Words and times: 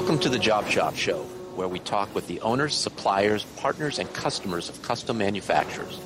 Welcome 0.00 0.18
to 0.20 0.30
the 0.30 0.38
Job 0.38 0.66
Shop 0.66 0.96
Show, 0.96 1.18
where 1.56 1.68
we 1.68 1.78
talk 1.78 2.14
with 2.14 2.26
the 2.26 2.40
owners, 2.40 2.74
suppliers, 2.74 3.44
partners, 3.58 3.98
and 3.98 4.10
customers 4.14 4.70
of 4.70 4.80
custom 4.80 5.18
manufacturers. 5.18 6.00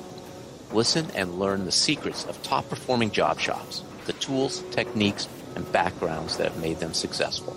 Listen 0.73 1.09
and 1.15 1.39
learn 1.39 1.63
the 1.63 1.71
secrets 1.71 2.25
of 2.25 2.43
top 2.43 2.67
performing 2.67 3.09
job 3.09 3.39
shops, 3.39 3.83
the 4.05 4.11
tools, 4.11 4.63
techniques, 4.71 5.29
and 5.55 5.71
backgrounds 5.71 6.35
that 6.35 6.51
have 6.51 6.61
made 6.61 6.77
them 6.81 6.93
successful, 6.93 7.55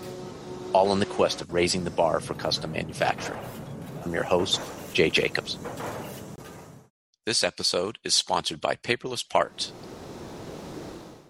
all 0.71 0.93
in 0.93 0.99
the 0.99 1.05
quest 1.05 1.41
of 1.41 1.51
raising 1.51 1.83
the 1.83 1.89
bar 1.89 2.21
for 2.21 2.35
custom 2.35 2.71
manufacturing. 2.71 3.41
I'm 4.05 4.13
your 4.13 4.23
host, 4.23 4.61
Jay 4.93 5.09
Jacobs. 5.09 5.57
This 7.25 7.43
episode 7.43 7.99
is 8.05 8.15
sponsored 8.15 8.61
by 8.61 8.77
Paperless 8.77 9.27
Parts. 9.27 9.73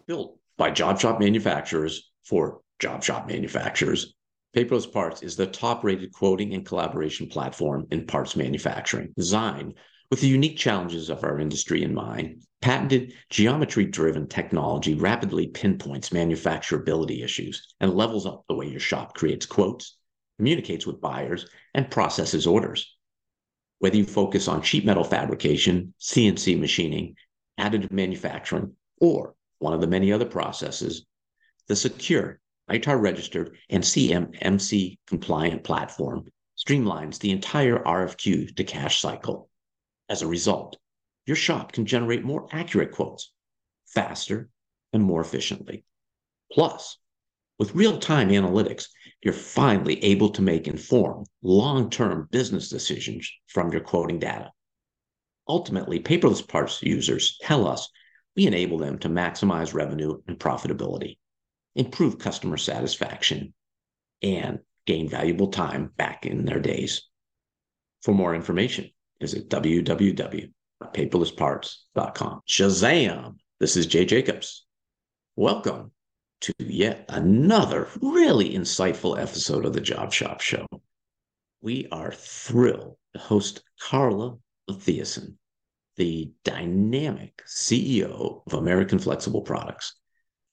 Built 0.06 0.38
by 0.56 0.70
job 0.70 1.00
shop 1.00 1.20
manufacturers 1.20 2.12
for 2.24 2.62
job 2.78 3.04
shop 3.04 3.28
manufacturers, 3.28 4.14
Paperless 4.56 4.92
Parts 4.92 5.22
is 5.22 5.36
the 5.36 5.46
top 5.46 5.84
rated 5.84 6.12
quoting 6.12 6.56
and 6.56 6.66
collaboration 6.66 7.28
platform 7.28 7.86
in 7.92 8.08
parts 8.08 8.36
manufacturing, 8.36 9.14
designed 9.16 9.76
with 10.10 10.22
the 10.22 10.28
unique 10.28 10.58
challenges 10.58 11.10
of 11.10 11.24
our 11.24 11.40
industry 11.40 11.84
in 11.84 11.94
mind. 11.94 12.42
Patented 12.60 13.14
geometry 13.30 13.86
driven 13.86 14.28
technology 14.28 14.96
rapidly 14.96 15.48
pinpoints 15.48 16.10
manufacturability 16.10 17.24
issues 17.24 17.76
and 17.80 17.94
levels 17.94 18.26
up 18.26 18.44
the 18.48 18.56
way 18.56 18.68
your 18.68 18.80
shop 18.80 19.14
creates 19.14 19.46
quotes, 19.46 19.98
communicates 20.38 20.88
with 20.88 21.00
buyers, 21.00 21.48
and 21.76 21.92
processes 21.92 22.48
orders. 22.48 22.98
Whether 23.78 23.98
you 23.98 24.06
focus 24.06 24.48
on 24.48 24.64
sheet 24.64 24.84
metal 24.84 25.04
fabrication, 25.04 25.94
CNC 26.02 26.60
machining, 26.60 27.16
additive 27.60 27.92
manufacturing, 27.92 28.76
or 29.00 29.36
one 29.60 29.74
of 29.74 29.82
the 29.82 29.88
many 29.88 30.12
other 30.12 30.26
processes, 30.26 31.06
the 31.68 31.76
secure 31.76 32.40
ITAR 32.70 33.00
registered 33.02 33.58
and 33.70 33.84
CMMC 33.84 34.98
compliant 35.08 35.64
platform 35.64 36.26
streamlines 36.58 37.20
the 37.20 37.32
entire 37.32 37.80
RFQ 37.80 38.56
to 38.56 38.64
cash 38.64 39.02
cycle. 39.02 39.50
As 40.08 40.22
a 40.22 40.28
result, 40.28 40.78
your 41.26 41.36
shop 41.36 41.72
can 41.72 41.86
generate 41.86 42.24
more 42.24 42.48
accurate 42.52 42.92
quotes 42.92 43.32
faster 43.88 44.50
and 44.94 45.04
more 45.04 45.22
efficiently. 45.22 45.84
Plus, 46.52 46.98
with 47.58 47.76
real 47.76 47.98
time 47.98 48.30
analytics, 48.30 48.88
you're 49.24 49.34
finally 49.34 50.04
able 50.04 50.30
to 50.30 50.42
make 50.42 50.68
informed, 50.68 51.28
long 51.42 51.90
term 51.90 52.28
business 52.32 52.70
decisions 52.70 53.32
from 53.48 53.72
your 53.72 53.82
quoting 53.82 54.20
data. 54.20 54.52
Ultimately, 55.48 56.00
paperless 56.00 56.48
parts 56.48 56.82
users 56.84 57.38
tell 57.42 57.68
us 57.68 57.90
we 58.36 58.46
enable 58.48 58.78
them 58.78 59.00
to 59.00 59.10
maximize 59.10 59.74
revenue 59.74 60.22
and 60.28 60.38
profitability 60.40 61.18
improve 61.76 62.20
customer 62.20 62.58
satisfaction, 62.58 63.54
and 64.22 64.60
gain 64.86 65.08
valuable 65.08 65.48
time 65.48 65.92
back 65.98 66.26
in 66.26 66.44
their 66.46 66.60
days. 66.60 67.04
For 68.02 68.14
more 68.14 68.36
information, 68.36 68.90
visit 69.20 69.50
www.paperlessparts.com. 69.50 72.40
Shazam! 72.48 73.36
This 73.60 73.76
is 73.76 73.86
Jay 73.86 74.06
Jacobs. 74.06 74.66
Welcome 75.36 75.92
to 76.42 76.54
yet 76.60 77.06
another 77.10 77.90
really 78.02 78.54
insightful 78.54 79.20
episode 79.20 79.66
of 79.66 79.74
the 79.74 79.82
Job 79.82 80.14
Shop 80.14 80.40
Show. 80.40 80.66
We 81.62 81.88
are 81.92 82.14
thrilled 82.14 82.96
to 83.14 83.20
host 83.20 83.64
Carla 83.82 84.38
Mathiason, 84.70 85.34
the 85.98 86.32
dynamic 86.46 87.44
CEO 87.46 88.44
of 88.48 88.54
American 88.54 89.00
Flexible 89.00 89.42
Products. 89.42 89.96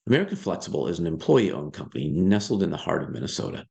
American 0.09 0.37
Flexible 0.37 0.87
is 0.87 1.01
an 1.01 1.07
employee 1.07 1.51
owned 1.51 1.73
company 1.73 2.09
nestled 2.09 2.63
in 2.63 2.71
the 2.71 2.77
heart 2.77 3.03
of 3.03 3.11
Minnesota. 3.11 3.67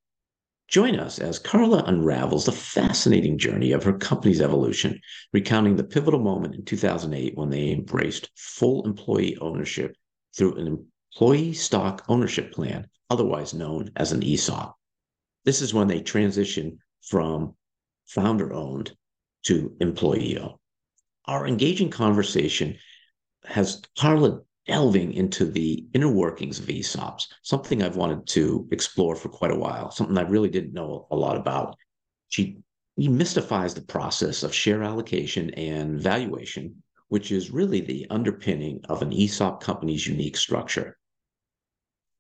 Join 0.68 1.00
us 1.00 1.18
as 1.18 1.40
Carla 1.40 1.84
unravels 1.86 2.46
the 2.46 2.52
fascinating 2.52 3.38
journey 3.38 3.72
of 3.72 3.84
her 3.84 3.98
company's 3.98 4.42
evolution, 4.42 5.00
recounting 5.32 5.78
the 5.78 5.84
pivotal 5.86 6.20
moment 6.20 6.56
in 6.56 6.66
2008 6.66 7.38
when 7.38 7.50
they 7.50 7.72
embraced 7.72 8.32
full 8.36 8.86
employee 8.86 9.38
ownership 9.38 9.96
through 10.36 10.56
an 10.56 10.86
employee 11.14 11.54
stock 11.54 12.04
ownership 12.10 12.52
plan, 12.52 12.86
otherwise 13.10 13.54
known 13.54 13.92
as 13.96 14.12
an 14.12 14.22
ESOP. 14.22 14.76
This 15.46 15.62
is 15.62 15.74
when 15.74 15.88
they 15.88 16.02
transitioned 16.02 16.80
from 17.02 17.56
founder 18.08 18.52
owned 18.52 18.94
to 19.44 19.78
employee 19.80 20.38
owned. 20.38 20.58
Our 21.26 21.48
engaging 21.48 21.92
conversation 21.92 22.78
has 23.46 23.82
Carla 23.98 24.42
delving 24.68 25.14
into 25.14 25.46
the 25.46 25.86
inner 25.94 26.10
workings 26.10 26.60
of 26.60 26.66
ESOPs, 26.66 27.28
something 27.44 27.84
I've 27.84 27.96
wanted 27.96 28.26
to 28.28 28.68
explore 28.72 29.16
for 29.16 29.30
quite 29.30 29.52
a 29.52 29.58
while, 29.58 29.92
something 29.92 30.18
I 30.18 30.22
really 30.22 30.50
didn't 30.50 30.74
know 30.74 31.08
a 31.12 31.16
lot 31.16 31.38
about. 31.38 31.78
She 32.30 32.58
demystifies 33.00 33.76
the 33.76 33.82
process 33.82 34.44
of 34.44 34.54
share 34.54 34.82
allocation 34.82 35.52
and 35.52 36.00
valuation, 36.00 36.82
which 37.10 37.32
is 37.32 37.52
really 37.52 37.82
the 37.82 38.08
underpinning 38.10 38.82
of 38.90 39.02
an 39.02 39.14
ESOP 39.14 39.62
company's 39.62 40.08
unique 40.08 40.38
structure. 40.38 40.98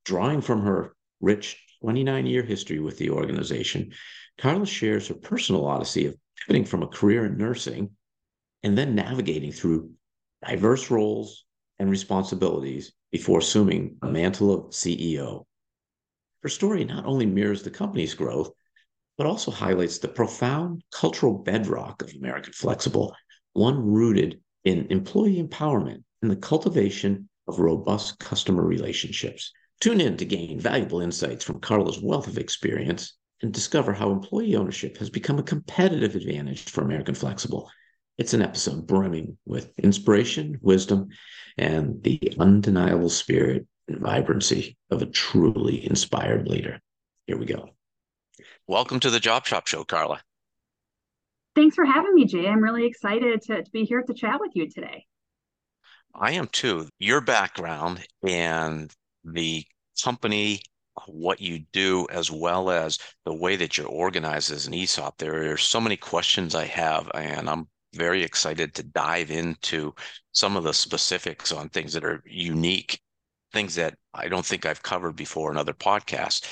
Drawing 0.03 0.41
from 0.41 0.61
her 0.61 0.95
rich 1.21 1.61
29 1.81 2.25
year 2.25 2.43
history 2.43 2.79
with 2.79 2.97
the 2.97 3.09
organization, 3.09 3.91
Carla 4.37 4.65
shares 4.65 5.07
her 5.07 5.15
personal 5.15 5.65
odyssey 5.65 6.05
of 6.05 6.15
pivoting 6.37 6.65
from 6.65 6.83
a 6.83 6.87
career 6.87 7.25
in 7.25 7.37
nursing 7.37 7.91
and 8.63 8.77
then 8.77 8.95
navigating 8.95 9.51
through 9.51 9.91
diverse 10.45 10.91
roles, 10.91 11.44
and 11.79 11.89
responsibilities 11.89 12.93
before 13.11 13.39
assuming 13.39 13.97
the 14.01 14.07
mantle 14.07 14.53
of 14.53 14.71
CEO. 14.71 15.45
Her 16.43 16.49
story 16.49 16.85
not 16.85 17.05
only 17.05 17.25
mirrors 17.25 17.63
the 17.63 17.71
company's 17.71 18.13
growth, 18.13 18.51
but 19.17 19.27
also 19.27 19.51
highlights 19.51 19.97
the 19.97 20.07
profound 20.07 20.83
cultural 20.93 21.33
bedrock 21.33 22.01
of 22.01 22.13
American 22.13 22.53
Flexible, 22.53 23.15
one 23.53 23.79
rooted 23.79 24.41
in 24.63 24.87
employee 24.89 25.41
empowerment 25.41 26.03
and 26.21 26.29
the 26.29 26.35
cultivation 26.35 27.29
of 27.47 27.59
robust 27.59 28.19
customer 28.19 28.63
relationships. 28.63 29.51
Tune 29.79 30.01
in 30.01 30.17
to 30.17 30.25
gain 30.25 30.59
valuable 30.59 31.01
insights 31.01 31.43
from 31.43 31.59
Carla's 31.59 32.01
wealth 32.01 32.27
of 32.27 32.37
experience 32.37 33.13
and 33.41 33.53
discover 33.53 33.93
how 33.93 34.11
employee 34.11 34.55
ownership 34.55 34.97
has 34.97 35.09
become 35.09 35.39
a 35.39 35.43
competitive 35.43 36.15
advantage 36.15 36.63
for 36.63 36.81
American 36.81 37.15
Flexible 37.15 37.69
it's 38.17 38.33
an 38.33 38.41
episode 38.41 38.87
brimming 38.87 39.37
with 39.45 39.73
inspiration, 39.77 40.57
wisdom, 40.61 41.09
and 41.57 42.01
the 42.01 42.33
undeniable 42.39 43.09
spirit 43.09 43.67
and 43.87 43.99
vibrancy 43.99 44.77
of 44.89 45.01
a 45.01 45.05
truly 45.05 45.85
inspired 45.85 46.47
leader. 46.47 46.79
Here 47.27 47.37
we 47.37 47.45
go. 47.45 47.71
Welcome 48.67 48.99
to 49.01 49.09
the 49.09 49.19
Job 49.19 49.45
Shop 49.45 49.67
Show, 49.67 49.83
Carla. 49.83 50.21
Thanks 51.55 51.75
for 51.75 51.85
having 51.85 52.15
me, 52.15 52.25
Jay. 52.25 52.47
I'm 52.47 52.63
really 52.63 52.85
excited 52.85 53.41
to, 53.43 53.63
to 53.63 53.71
be 53.71 53.83
here 53.83 54.01
to 54.01 54.13
chat 54.13 54.39
with 54.39 54.51
you 54.55 54.69
today. 54.69 55.05
I 56.13 56.31
am 56.31 56.47
too. 56.47 56.87
Your 56.99 57.19
background 57.19 58.05
and 58.25 58.91
the 59.25 59.65
company, 60.01 60.61
what 61.07 61.41
you 61.41 61.65
do, 61.73 62.07
as 62.09 62.31
well 62.31 62.69
as 62.69 62.97
the 63.25 63.33
way 63.33 63.57
that 63.57 63.77
you're 63.77 63.87
organized 63.87 64.51
as 64.51 64.67
an 64.67 64.73
ESOP, 64.73 65.17
there 65.17 65.51
are 65.51 65.57
so 65.57 65.81
many 65.81 65.97
questions 65.97 66.55
I 66.55 66.65
have, 66.65 67.11
and 67.13 67.49
I'm 67.49 67.67
very 67.95 68.23
excited 68.23 68.73
to 68.75 68.83
dive 68.83 69.31
into 69.31 69.93
some 70.31 70.57
of 70.57 70.63
the 70.63 70.73
specifics 70.73 71.51
on 71.51 71.69
things 71.69 71.93
that 71.93 72.05
are 72.05 72.21
unique, 72.25 72.99
things 73.53 73.75
that 73.75 73.95
I 74.13 74.27
don't 74.27 74.45
think 74.45 74.65
I've 74.65 74.83
covered 74.83 75.15
before 75.15 75.51
in 75.51 75.57
other 75.57 75.73
podcasts. 75.73 76.45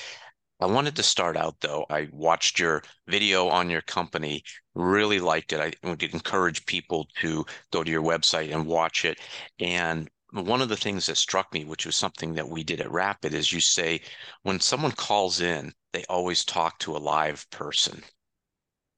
I 0.59 0.67
wanted 0.67 0.95
to 0.95 1.03
start 1.03 1.35
out 1.35 1.55
though. 1.59 1.85
I 1.89 2.07
watched 2.11 2.59
your 2.59 2.83
video 3.07 3.49
on 3.49 3.69
your 3.69 3.81
company, 3.81 4.43
really 4.75 5.19
liked 5.19 5.51
it. 5.51 5.59
I 5.59 5.87
would 5.87 6.01
encourage 6.03 6.65
people 6.65 7.07
to 7.19 7.45
go 7.71 7.83
to 7.83 7.91
your 7.91 8.03
website 8.03 8.53
and 8.53 8.65
watch 8.65 9.03
it. 9.03 9.19
And 9.59 10.09
one 10.31 10.61
of 10.61 10.69
the 10.69 10.77
things 10.77 11.05
that 11.07 11.17
struck 11.17 11.53
me, 11.53 11.65
which 11.65 11.85
was 11.85 11.95
something 11.95 12.33
that 12.35 12.49
we 12.49 12.63
did 12.63 12.81
at 12.81 12.91
Rapid, 12.91 13.33
is 13.33 13.51
you 13.51 13.59
say 13.59 14.01
when 14.43 14.59
someone 14.59 14.93
calls 14.93 15.41
in, 15.41 15.73
they 15.91 16.05
always 16.09 16.45
talk 16.45 16.79
to 16.79 16.95
a 16.95 16.97
live 16.97 17.47
person. 17.51 18.01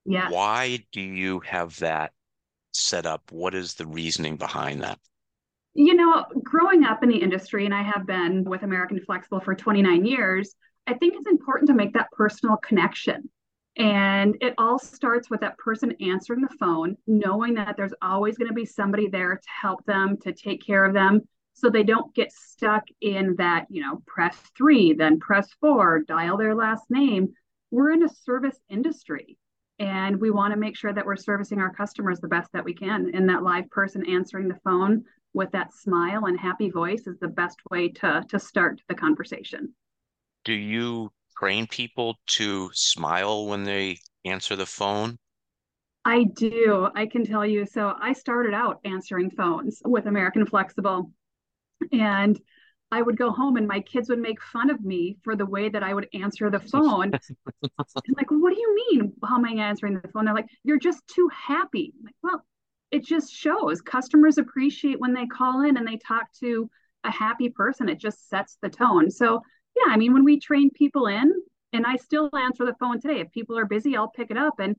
Yeah. 0.06 0.30
Why 0.30 0.86
do 0.92 1.02
you 1.02 1.40
have 1.42 1.78
that 1.80 2.14
set 2.76 3.06
up? 3.06 3.32
What 3.32 3.56
is 3.56 3.74
the 3.76 3.86
reasoning 3.86 4.38
behind 4.38 4.82
that? 4.82 5.00
You 5.74 5.94
know, 5.94 6.26
growing 6.44 6.86
up 6.86 7.04
in 7.04 7.10
the 7.10 7.22
industry, 7.22 7.66
and 7.66 7.74
I 7.74 7.84
have 7.84 8.06
been 8.06 8.44
with 8.46 8.64
American 8.64 9.00
Flexible 9.06 9.42
for 9.42 9.56
29 9.56 10.06
years, 10.06 10.56
I 10.88 10.94
think 10.94 11.16
it's 11.16 11.28
important 11.28 11.68
to 11.68 11.76
make 11.76 11.94
that 11.94 12.12
personal 12.12 12.58
connection. 12.58 13.30
And 13.78 14.38
it 14.40 14.54
all 14.58 14.80
starts 14.80 15.30
with 15.30 15.42
that 15.42 15.58
person 15.58 15.94
answering 16.00 16.42
the 16.42 16.56
phone, 16.60 16.96
knowing 17.08 17.56
that 17.56 17.76
there's 17.76 17.94
always 18.02 18.38
going 18.38 18.48
to 18.48 18.54
be 18.54 18.66
somebody 18.66 19.10
there 19.10 19.36
to 19.36 19.50
help 19.62 19.84
them, 19.86 20.16
to 20.22 20.32
take 20.32 20.66
care 20.66 20.86
of 20.86 20.94
them, 20.94 21.22
so 21.56 21.70
they 21.70 21.84
don't 21.84 22.14
get 22.14 22.32
stuck 22.32 22.84
in 23.02 23.36
that, 23.38 23.66
you 23.70 23.82
know, 23.82 24.02
press 24.06 24.38
three, 24.58 24.94
then 24.94 25.20
press 25.20 25.50
four, 25.60 26.04
dial 26.08 26.38
their 26.38 26.56
last 26.56 26.84
name. 26.90 27.34
We're 27.72 27.92
in 27.92 28.04
a 28.04 28.10
service 28.10 28.60
industry 28.70 29.38
and 29.80 30.20
we 30.20 30.32
want 30.32 30.54
to 30.54 30.60
make 30.60 30.78
sure 30.78 30.94
that 30.94 31.06
we're 31.06 31.16
servicing 31.16 31.60
our 31.60 31.74
customers 31.74 32.20
the 32.20 32.28
best 32.28 32.50
that 32.54 32.64
we 32.64 32.74
can 32.74 33.12
and 33.14 33.30
that 33.30 33.44
live 33.44 33.70
person 33.70 34.08
answering 34.10 34.48
the 34.48 34.60
phone 34.64 35.04
with 35.34 35.52
that 35.52 35.74
smile 35.74 36.26
and 36.26 36.40
happy 36.40 36.70
voice 36.70 37.08
is 37.08 37.20
the 37.20 37.28
best 37.28 37.58
way 37.70 37.90
to 37.90 38.24
to 38.30 38.40
start 38.40 38.80
the 38.88 38.96
conversation 38.96 39.74
do 40.46 40.54
you 40.54 41.12
train 41.38 41.68
people 41.68 42.16
to 42.28 42.70
smile 42.74 43.48
when 43.48 43.64
they 43.64 43.98
answer 44.24 44.56
the 44.56 44.66
phone? 44.66 45.18
I 46.06 46.24
do. 46.24 46.88
I 46.96 47.08
can 47.08 47.26
tell 47.26 47.46
you. 47.46 47.66
So 47.66 47.94
I 48.00 48.14
started 48.14 48.54
out 48.54 48.80
answering 48.86 49.32
phones 49.32 49.82
with 49.84 50.06
American 50.06 50.46
Flexible, 50.46 51.12
and 51.92 52.40
I 52.92 53.02
would 53.02 53.18
go 53.18 53.32
home 53.32 53.58
and 53.58 53.68
my 53.68 53.80
kids 53.82 54.10
would 54.10 54.20
make 54.20 54.42
fun 54.42 54.70
of 54.70 54.84
me 54.84 55.18
for 55.24 55.36
the 55.36 55.46
way 55.46 55.70
that 55.70 55.84
I 55.84 55.94
would 55.94 56.08
answer 56.14 56.50
the 56.50 56.60
phone. 56.60 57.12
like, 58.16 58.30
what 58.30 58.54
do 58.54 58.60
you 58.60 58.76
mean? 58.92 59.14
How 59.24 59.36
am 59.36 59.46
I 59.46 59.52
answering 59.52 60.00
the 60.00 60.08
phone? 60.10 60.26
They're 60.26 60.34
like, 60.34 60.50
you're 60.64 60.80
just 60.80 61.06
too 61.08 61.30
happy. 61.34 61.94
I'm 61.98 62.06
like, 62.06 62.16
well, 62.22 62.46
it 62.92 63.04
just 63.04 63.34
shows 63.34 63.82
customers 63.82 64.38
appreciate 64.38 65.00
when 65.00 65.14
they 65.14 65.26
call 65.26 65.62
in 65.62 65.78
and 65.78 65.88
they 65.88 65.98
talk 65.98 66.32
to 66.40 66.70
a 67.04 67.12
happy 67.12 67.50
person. 67.50 67.90
It 67.90 68.00
just 68.00 68.30
sets 68.30 68.58
the 68.62 68.70
tone. 68.70 69.10
So, 69.10 69.42
yeah, 69.76 69.92
I 69.92 69.98
mean, 69.98 70.14
when 70.14 70.24
we 70.24 70.40
train 70.40 70.70
people 70.70 71.08
in, 71.08 71.34
and 71.76 71.86
I 71.86 71.98
still 71.98 72.30
answer 72.34 72.66
the 72.66 72.76
phone 72.80 73.02
today. 73.02 73.20
If 73.20 73.32
people 73.32 73.58
are 73.58 73.66
busy, 73.66 73.98
I'll 73.98 74.10
pick 74.10 74.32
it 74.32 74.38
up 74.38 74.60
and 74.60 74.76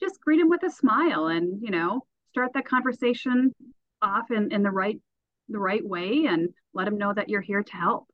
just 0.00 0.20
greet 0.20 0.38
them 0.38 0.48
with 0.48 0.62
a 0.62 0.70
smile 0.70 1.26
and, 1.26 1.60
you 1.62 1.70
know, 1.70 2.06
start 2.30 2.52
that 2.54 2.64
conversation 2.64 3.54
off 4.00 4.30
in, 4.30 4.50
in 4.50 4.62
the 4.62 4.70
right 4.70 4.98
the 5.48 5.58
right 5.58 5.84
way 5.84 6.26
and 6.26 6.50
let 6.74 6.84
them 6.84 6.98
know 6.98 7.12
that 7.12 7.28
you're 7.28 7.40
here 7.40 7.62
to 7.62 7.76
help. 7.76 8.08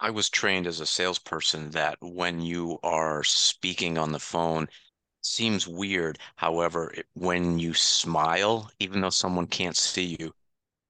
I 0.00 0.10
was 0.10 0.28
trained 0.28 0.66
as 0.66 0.80
a 0.80 0.86
salesperson 0.86 1.70
that 1.70 1.96
when 2.00 2.40
you 2.40 2.78
are 2.82 3.22
speaking 3.22 3.98
on 3.98 4.12
the 4.12 4.18
phone, 4.18 4.68
seems 5.22 5.68
weird. 5.68 6.18
However, 6.36 6.92
when 7.14 7.58
you 7.58 7.74
smile, 7.74 8.70
even 8.80 9.00
though 9.00 9.10
someone 9.10 9.46
can't 9.46 9.76
see 9.76 10.16
you, 10.18 10.32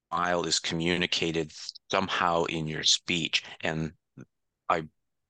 smile 0.08 0.44
is 0.44 0.58
communicated 0.58 1.52
somehow 1.90 2.44
in 2.44 2.66
your 2.66 2.84
speech. 2.84 3.44
And 3.62 3.92
I 4.68 4.84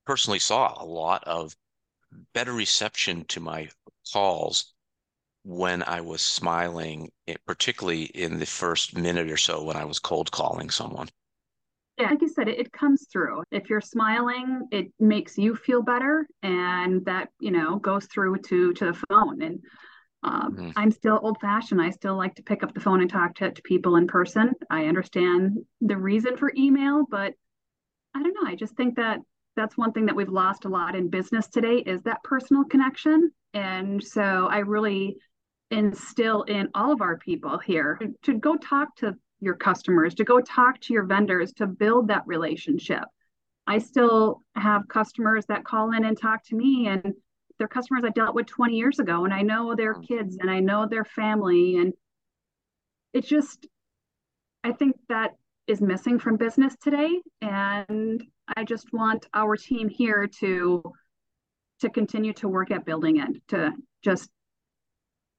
personally 0.05 0.39
saw 0.39 0.81
a 0.81 0.85
lot 0.85 1.23
of 1.25 1.55
better 2.33 2.53
reception 2.53 3.25
to 3.25 3.39
my 3.39 3.69
calls 4.11 4.72
when 5.43 5.83
I 5.83 6.01
was 6.01 6.21
smiling, 6.21 7.11
particularly 7.45 8.03
in 8.03 8.39
the 8.39 8.45
first 8.45 8.95
minute 8.95 9.29
or 9.29 9.37
so 9.37 9.63
when 9.63 9.75
I 9.75 9.85
was 9.85 9.99
cold 9.99 10.31
calling 10.31 10.69
someone. 10.69 11.09
Yeah, 11.97 12.09
like 12.09 12.21
you 12.21 12.29
said, 12.29 12.47
it, 12.47 12.59
it 12.59 12.71
comes 12.71 13.07
through. 13.11 13.43
If 13.51 13.69
you're 13.69 13.81
smiling, 13.81 14.67
it 14.71 14.91
makes 14.99 15.37
you 15.37 15.55
feel 15.55 15.83
better, 15.83 16.25
and 16.41 17.05
that 17.05 17.29
you 17.39 17.51
know 17.51 17.75
goes 17.77 18.05
through 18.07 18.39
to 18.39 18.73
to 18.73 18.85
the 18.85 19.03
phone. 19.09 19.41
And 19.43 19.59
um, 20.23 20.55
mm-hmm. 20.55 20.69
I'm 20.75 20.91
still 20.91 21.19
old 21.21 21.37
fashioned. 21.39 21.81
I 21.81 21.91
still 21.91 22.15
like 22.15 22.35
to 22.35 22.43
pick 22.43 22.63
up 22.63 22.73
the 22.73 22.79
phone 22.79 23.01
and 23.01 23.09
talk 23.09 23.35
to, 23.35 23.51
to 23.51 23.61
people 23.61 23.97
in 23.97 24.07
person. 24.07 24.53
I 24.71 24.85
understand 24.85 25.57
the 25.81 25.97
reason 25.97 26.37
for 26.37 26.51
email, 26.57 27.03
but 27.09 27.33
I 28.15 28.23
don't 28.23 28.33
know. 28.41 28.49
I 28.49 28.55
just 28.55 28.75
think 28.75 28.95
that 28.95 29.19
that's 29.55 29.77
one 29.77 29.91
thing 29.91 30.07
that 30.07 30.15
we've 30.15 30.29
lost 30.29 30.65
a 30.65 30.69
lot 30.69 30.95
in 30.95 31.09
business 31.09 31.47
today 31.47 31.77
is 31.77 32.01
that 32.03 32.23
personal 32.23 32.63
connection. 32.63 33.31
And 33.53 34.03
so 34.03 34.47
I 34.49 34.59
really 34.59 35.17
instill 35.73 36.43
in 36.43 36.69
all 36.75 36.91
of 36.91 37.01
our 37.01 37.17
people 37.17 37.57
here 37.57 37.99
to 38.21 38.33
go 38.35 38.55
talk 38.55 38.95
to 38.97 39.13
your 39.39 39.55
customers, 39.55 40.13
to 40.15 40.23
go 40.23 40.39
talk 40.39 40.79
to 40.81 40.93
your 40.93 41.03
vendors, 41.03 41.51
to 41.53 41.67
build 41.67 42.07
that 42.07 42.23
relationship. 42.25 43.03
I 43.65 43.79
still 43.79 44.41
have 44.55 44.87
customers 44.87 45.45
that 45.47 45.63
call 45.65 45.93
in 45.93 46.05
and 46.05 46.17
talk 46.17 46.43
to 46.45 46.55
me, 46.55 46.87
and 46.87 47.13
they're 47.57 47.67
customers 47.67 48.03
I 48.05 48.09
dealt 48.09 48.35
with 48.35 48.45
20 48.45 48.75
years 48.75 48.99
ago, 48.99 49.25
and 49.25 49.33
I 49.33 49.41
know 49.41 49.75
their 49.75 49.95
kids 49.95 50.37
and 50.39 50.49
I 50.49 50.59
know 50.59 50.87
their 50.87 51.05
family. 51.05 51.77
And 51.77 51.93
it 53.13 53.25
just, 53.25 53.67
I 54.63 54.73
think 54.73 54.95
that 55.09 55.31
is 55.65 55.81
missing 55.81 56.19
from 56.19 56.37
business 56.37 56.75
today. 56.81 57.21
And 57.41 58.23
I 58.55 58.63
just 58.63 58.91
want 58.93 59.27
our 59.33 59.55
team 59.55 59.89
here 59.89 60.27
to 60.39 60.83
to 61.79 61.89
continue 61.89 62.31
to 62.31 62.47
work 62.47 62.71
at 62.71 62.85
building 62.85 63.17
it, 63.17 63.47
to 63.49 63.73
just 64.03 64.29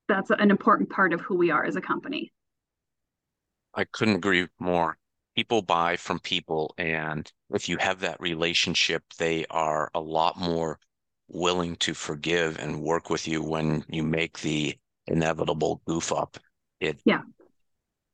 that's 0.08 0.30
an 0.30 0.50
important 0.50 0.90
part 0.90 1.12
of 1.12 1.20
who 1.20 1.36
we 1.36 1.50
are 1.50 1.64
as 1.64 1.76
a 1.76 1.80
company. 1.80 2.32
I 3.74 3.84
couldn't 3.84 4.16
agree 4.16 4.48
more. 4.58 4.96
People 5.34 5.62
buy 5.62 5.96
from 5.96 6.20
people, 6.20 6.74
and 6.78 7.30
if 7.50 7.68
you 7.68 7.76
have 7.78 8.00
that 8.00 8.20
relationship, 8.20 9.02
they 9.18 9.46
are 9.50 9.90
a 9.94 10.00
lot 10.00 10.38
more 10.38 10.78
willing 11.28 11.74
to 11.76 11.94
forgive 11.94 12.58
and 12.58 12.82
work 12.82 13.10
with 13.10 13.26
you 13.26 13.42
when 13.42 13.84
you 13.88 14.04
make 14.04 14.38
the 14.40 14.78
inevitable 15.06 15.82
goof 15.86 16.12
up. 16.12 16.38
It 16.80 17.00
yeah, 17.04 17.22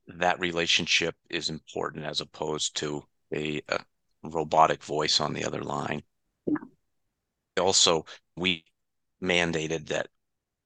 that 0.07 0.41
relationship 0.41 1.15
is 1.29 1.51
important 1.51 2.05
as 2.05 2.21
opposed 2.21 2.77
to 2.77 3.05
a, 3.35 3.61
a 3.69 3.81
robotic 4.23 4.83
voice 4.83 5.21
on 5.21 5.35
the 5.35 5.45
other 5.45 5.63
line. 5.63 6.03
Yeah. 6.47 7.63
Also, 7.63 8.07
we 8.37 8.65
mandated 9.23 9.89
that 9.89 10.09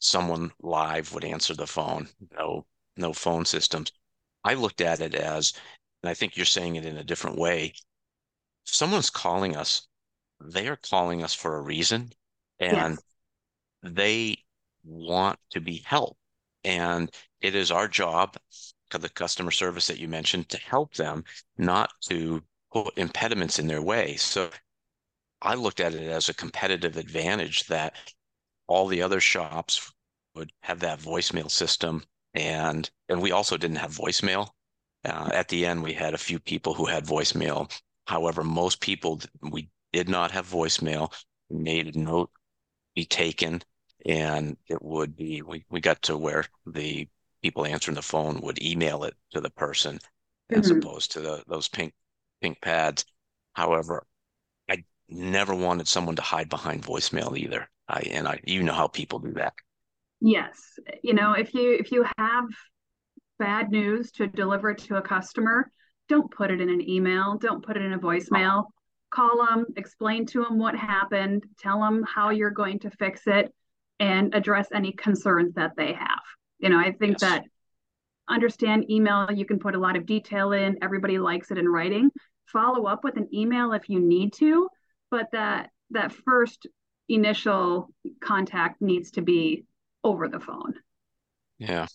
someone 0.05 0.53
live 0.61 1.13
would 1.13 1.25
answer 1.25 1.55
the 1.55 1.67
phone. 1.67 2.09
No, 2.37 2.67
no 2.97 3.13
phone 3.13 3.45
systems. 3.45 3.91
I 4.45 4.55
looked 4.55 4.81
at 4.81 5.01
it 5.01 5.15
as, 5.15 5.55
and 6.03 6.11
I 6.11 6.15
think 6.15 6.37
you're 6.37 6.47
saying 6.47 6.77
it 6.77 6.85
in 6.85 6.99
a 6.99 7.05
different 7.05 7.39
way. 7.39 7.73
If 8.67 8.75
someone's 8.75 9.11
calling 9.11 9.57
us, 9.57 9.89
they 10.41 10.69
are 10.69 10.77
calling 10.77 11.23
us 11.23 11.33
for 11.33 11.57
a 11.57 11.63
reason 11.63 12.13
and 12.59 12.99
yes. 13.83 13.93
they 13.95 14.37
want 14.85 15.39
to 15.51 15.61
be 15.61 15.79
helped. 15.87 16.19
And 16.65 17.11
it 17.41 17.55
is 17.55 17.71
our 17.71 17.89
job, 17.89 18.37
the 18.91 19.09
customer 19.09 19.51
service 19.51 19.87
that 19.87 19.99
you 19.99 20.07
mentioned, 20.07 20.49
to 20.51 20.59
help 20.59 20.95
them, 20.95 21.25
not 21.59 21.91
to 22.09 22.43
put 22.73 22.97
impediments 22.97 23.59
in 23.59 23.67
their 23.67 23.83
way. 23.83 24.17
So 24.17 24.51
I 25.43 25.55
looked 25.55 25.81
at 25.81 25.95
it 25.95 26.09
as 26.09 26.29
a 26.29 26.35
competitive 26.35 26.97
advantage 26.97 27.67
that 27.67 27.97
all 28.67 28.87
the 28.87 29.03
other 29.03 29.21
shops 29.21 29.93
would 30.35 30.53
have 30.63 30.81
that 30.81 31.01
voicemail 31.01 31.51
system 31.51 32.03
and 32.35 32.91
and 33.09 33.23
we 33.23 33.33
also 33.33 33.57
didn't 33.57 33.77
have 33.77 33.93
voicemail. 33.97 34.49
Uh, 35.05 35.31
at 35.33 35.49
the 35.49 35.67
end, 35.67 35.83
we 35.83 35.93
had 35.93 36.15
a 36.15 36.19
few 36.19 36.39
people 36.39 36.75
who 36.75 36.87
had 36.87 37.05
voicemail. 37.05 37.71
However, 38.07 38.43
most 38.43 38.81
people 38.81 39.21
we 39.41 39.71
did 39.93 40.09
not 40.09 40.31
have 40.33 40.49
voicemail. 40.49 41.13
We 41.49 41.59
made 41.59 41.95
a 41.95 41.99
note 41.99 42.31
be 42.95 43.05
taken, 43.05 43.63
and 44.05 44.57
it 44.69 44.83
would 44.83 45.17
be 45.17 45.43
we 45.43 45.65
we 45.71 45.81
got 45.81 46.03
to 46.03 46.17
where 46.17 46.45
the 46.67 47.09
people 47.43 47.67
answering 47.67 47.95
the 47.95 48.03
phone 48.03 48.41
would 48.41 48.63
email 48.63 49.05
it 49.05 49.15
to 49.31 49.41
the 49.41 49.51
person 49.51 49.97
mm-hmm. 49.97 50.61
as 50.61 50.71
opposed 50.71 51.13
to 51.13 51.21
the, 51.21 51.45
those 51.47 51.69
pink 51.69 51.93
pink 52.41 52.61
pads. 52.61 53.05
However, 53.53 54.07
I 54.69 54.85
never 55.09 55.55
wanted 55.55 55.87
someone 55.87 56.17
to 56.17 56.23
hide 56.23 56.49
behind 56.49 56.83
voicemail 56.83 57.37
either. 57.39 57.69
I 57.89 58.01
and 58.11 58.27
I 58.27 58.41
you 58.45 58.63
know 58.63 58.73
how 58.73 58.89
people 58.89 59.19
do 59.19 59.33
that. 59.35 59.55
Yes. 60.27 60.79
You 61.03 61.13
know, 61.13 61.33
if 61.35 61.53
you 61.53 61.75
if 61.75 61.93
you 61.93 62.07
have 62.17 62.47
bad 63.39 63.71
news 63.71 64.11
to 64.13 64.27
deliver 64.27 64.73
to 64.73 64.97
a 64.97 65.03
customer, 65.03 65.71
don't 66.09 66.31
put 66.31 66.51
it 66.51 66.63
in 66.63 66.71
an 66.71 66.89
email, 66.89 67.37
don't 67.37 67.63
put 67.63 67.77
it 67.77 67.83
in 67.83 67.93
a 67.93 67.99
voicemail. 67.99 68.65
Call 69.11 69.45
them, 69.45 69.67
explain 69.77 70.25
to 70.27 70.43
them 70.43 70.59
what 70.59 70.75
happened, 70.75 71.45
tell 71.59 71.79
them 71.79 72.03
how 72.05 72.31
you're 72.31 72.51
going 72.51 72.79
to 72.81 72.91
fix 72.93 73.27
it 73.27 73.53
and 74.01 74.35
address 74.35 74.69
any 74.73 74.93
concerns 74.93 75.53
that 75.57 75.73
they 75.77 75.93
have. 75.93 76.23
You 76.59 76.71
know, 76.71 76.79
I 76.79 76.93
think 76.93 77.21
yes. 77.21 77.21
that 77.21 77.45
understand 78.27 78.91
email, 78.91 79.31
you 79.31 79.45
can 79.45 79.59
put 79.59 79.75
a 79.75 79.79
lot 79.79 79.95
of 79.95 80.07
detail 80.07 80.53
in, 80.53 80.79
everybody 80.81 81.19
likes 81.19 81.51
it 81.51 81.59
in 81.59 81.69
writing. 81.69 82.11
Follow 82.47 82.87
up 82.87 83.05
with 83.05 83.19
an 83.19 83.29
email 83.35 83.75
if 83.75 83.91
you 83.91 84.01
need 84.01 84.33
to, 84.35 84.71
but 85.11 85.27
that 85.33 85.69
that 85.91 86.13
first 86.13 86.67
initial 87.11 87.91
contact 88.23 88.81
needs 88.81 89.11
to 89.11 89.21
be 89.21 89.67
over 90.05 90.29
the 90.29 90.41
phone. 90.41 90.75
Yeah. 91.59 91.87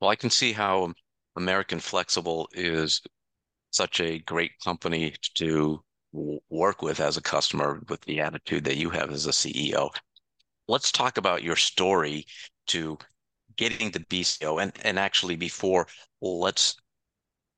Well, 0.00 0.10
I 0.10 0.16
can 0.16 0.30
see 0.30 0.52
how 0.52 0.92
American 1.36 1.80
Flexible 1.80 2.48
is 2.52 3.00
such 3.70 4.00
a 4.00 4.18
great 4.20 4.52
company 4.62 5.14
to 5.34 5.82
work 6.12 6.82
with 6.82 7.00
as 7.00 7.16
a 7.16 7.22
customer 7.22 7.82
with 7.88 8.00
the 8.02 8.20
attitude 8.20 8.64
that 8.64 8.76
you 8.76 8.90
have 8.90 9.10
as 9.10 9.26
a 9.26 9.30
CEO. 9.30 9.90
Let's 10.68 10.92
talk 10.92 11.18
about 11.18 11.42
your 11.42 11.56
story 11.56 12.26
to 12.68 12.98
getting 13.56 13.90
to 13.92 14.00
BCO 14.00 14.62
and, 14.62 14.72
and 14.82 14.98
actually 14.98 15.36
before 15.36 15.86
let's 16.20 16.76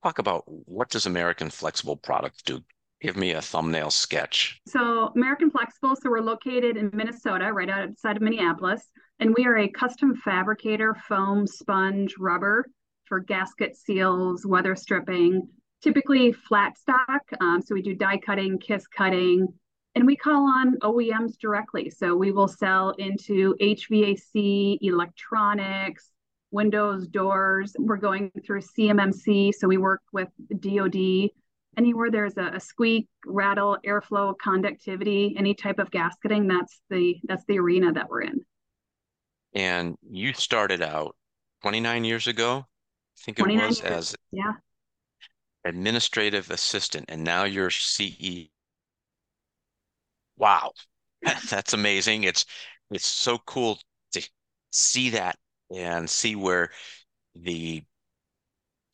talk 0.03 0.19
about 0.19 0.45
what 0.47 0.89
does 0.91 1.07
American 1.07 1.51
Flexible 1.51 1.97
Products 1.97 2.43
do? 2.43 2.61
Give 3.03 3.17
me 3.17 3.33
a 3.33 3.43
thumbnail 3.43 3.91
sketch. 3.91 4.61
So 4.67 5.13
American 5.15 5.51
Flexible, 5.51 5.97
so 5.97 6.09
we're 6.09 6.21
located 6.21 6.77
in 6.77 6.91
Minnesota, 6.95 7.53
right 7.53 7.69
outside 7.69 8.17
of 8.17 8.23
Minneapolis. 8.23 8.87
And 9.19 9.35
we 9.37 9.47
are 9.47 9.57
a 9.57 9.69
custom 9.69 10.15
fabricator, 10.15 10.95
foam, 11.09 11.47
sponge, 11.47 12.15
rubber 12.19 12.67
for 13.07 13.21
gasket 13.21 13.77
seals, 13.77 14.45
weather 14.45 14.77
stripping, 14.77 15.49
typically 15.83 16.33
flat 16.33 16.77
stock. 16.77 17.23
Um, 17.41 17.63
so 17.63 17.75
we 17.75 17.83
do 17.83 17.95
die 17.95 18.19
cutting, 18.19 18.59
kiss 18.59 18.87
cutting, 18.87 19.49
and 19.95 20.07
we 20.07 20.17
call 20.17 20.45
on 20.47 20.77
OEMs 20.81 21.39
directly. 21.39 21.89
So 21.89 22.15
we 22.15 22.33
will 22.33 22.49
sell 22.49 22.91
into 22.99 23.55
HVAC, 23.61 24.79
electronics, 24.83 26.11
windows, 26.51 27.07
doors. 27.09 27.75
We're 27.79 27.97
going 27.97 28.31
through 28.45 28.61
CMMC. 28.61 29.55
So 29.55 29.69
we 29.69 29.79
work 29.79 30.03
with 30.13 30.29
DoD 30.61 31.31
anywhere 31.77 32.11
there's 32.11 32.37
a, 32.37 32.53
a, 32.55 32.61
squeak, 32.61 33.09
rattle, 33.27 33.79
airflow, 33.87 34.35
conductivity, 34.39 35.35
any 35.39 35.55
type 35.55 35.79
of 35.79 35.91
gasketing, 35.91 36.49
that's 36.49 36.81
the 36.91 37.17
that's 37.25 37.45
the 37.47 37.59
arena 37.59 37.93
that 37.93 38.09
we're 38.09 38.23
in. 38.23 38.45
And 39.57 39.97
you 40.09 40.33
started 40.35 40.83
out 40.83 41.17
29 41.63 42.05
years 42.05 42.27
ago, 42.27 42.59
I 42.59 43.21
think 43.23 43.39
it 43.39 43.47
was, 43.47 43.81
years. 43.81 43.81
as 43.81 44.17
yeah 44.31 44.53
administrative 45.67 46.51
assistant, 46.51 47.07
and 47.09 47.25
now 47.25 47.45
you're 47.45 47.71
CE. 47.71 48.49
Wow, 50.39 50.73
that's 51.51 51.73
amazing. 51.73 52.25
It's 52.25 52.45
it's 52.91 53.07
so 53.07 53.39
cool 53.39 53.79
to 54.13 54.29
see 54.71 55.11
that 55.11 55.37
and 55.75 56.09
see 56.09 56.37
where 56.37 56.71
the 57.35 57.83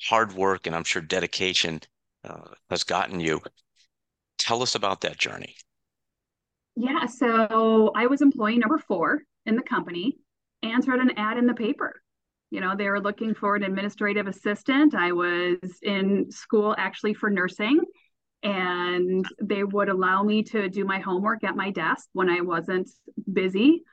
hard 0.02 0.33
work 0.33 0.66
and 0.66 0.75
I'm 0.75 0.85
sure 0.85 1.02
dedication 1.02 1.81
uh, 2.25 2.49
has 2.71 2.85
gotten 2.85 3.21
you. 3.21 3.40
Tell 4.38 4.62
us 4.62 4.75
about 4.75 5.02
that 5.02 5.19
journey. 5.19 5.54
Yeah, 6.75 7.07
so 7.07 7.92
I 7.95 8.07
was 8.07 8.23
employee 8.23 8.59
number 8.59 8.78
four 8.78 9.23
in 9.45 9.57
the 9.57 9.62
company, 9.62 10.16
answered 10.62 11.00
an 11.00 11.12
ad 11.16 11.38
in 11.38 11.47
the 11.47 11.54
paper. 11.54 12.00
You 12.50 12.61
know, 12.61 12.76
they 12.76 12.88
were 12.88 13.00
looking 13.00 13.35
for 13.35 13.57
an 13.57 13.62
administrative 13.62 14.26
assistant. 14.26 14.95
I 14.95 15.12
was 15.12 15.59
in 15.83 16.31
school 16.31 16.75
actually 16.76 17.14
for 17.14 17.31
nursing, 17.31 17.81
and 18.42 19.25
they 19.42 19.64
would 19.64 19.88
allow 19.88 20.23
me 20.23 20.42
to 20.45 20.69
do 20.69 20.85
my 20.85 20.99
homework 20.99 21.45
at 21.45 21.57
my 21.57 21.71
desk 21.71 22.09
when 22.12 22.28
I 22.28 22.40
wasn't 22.40 22.90
busy. 23.33 23.85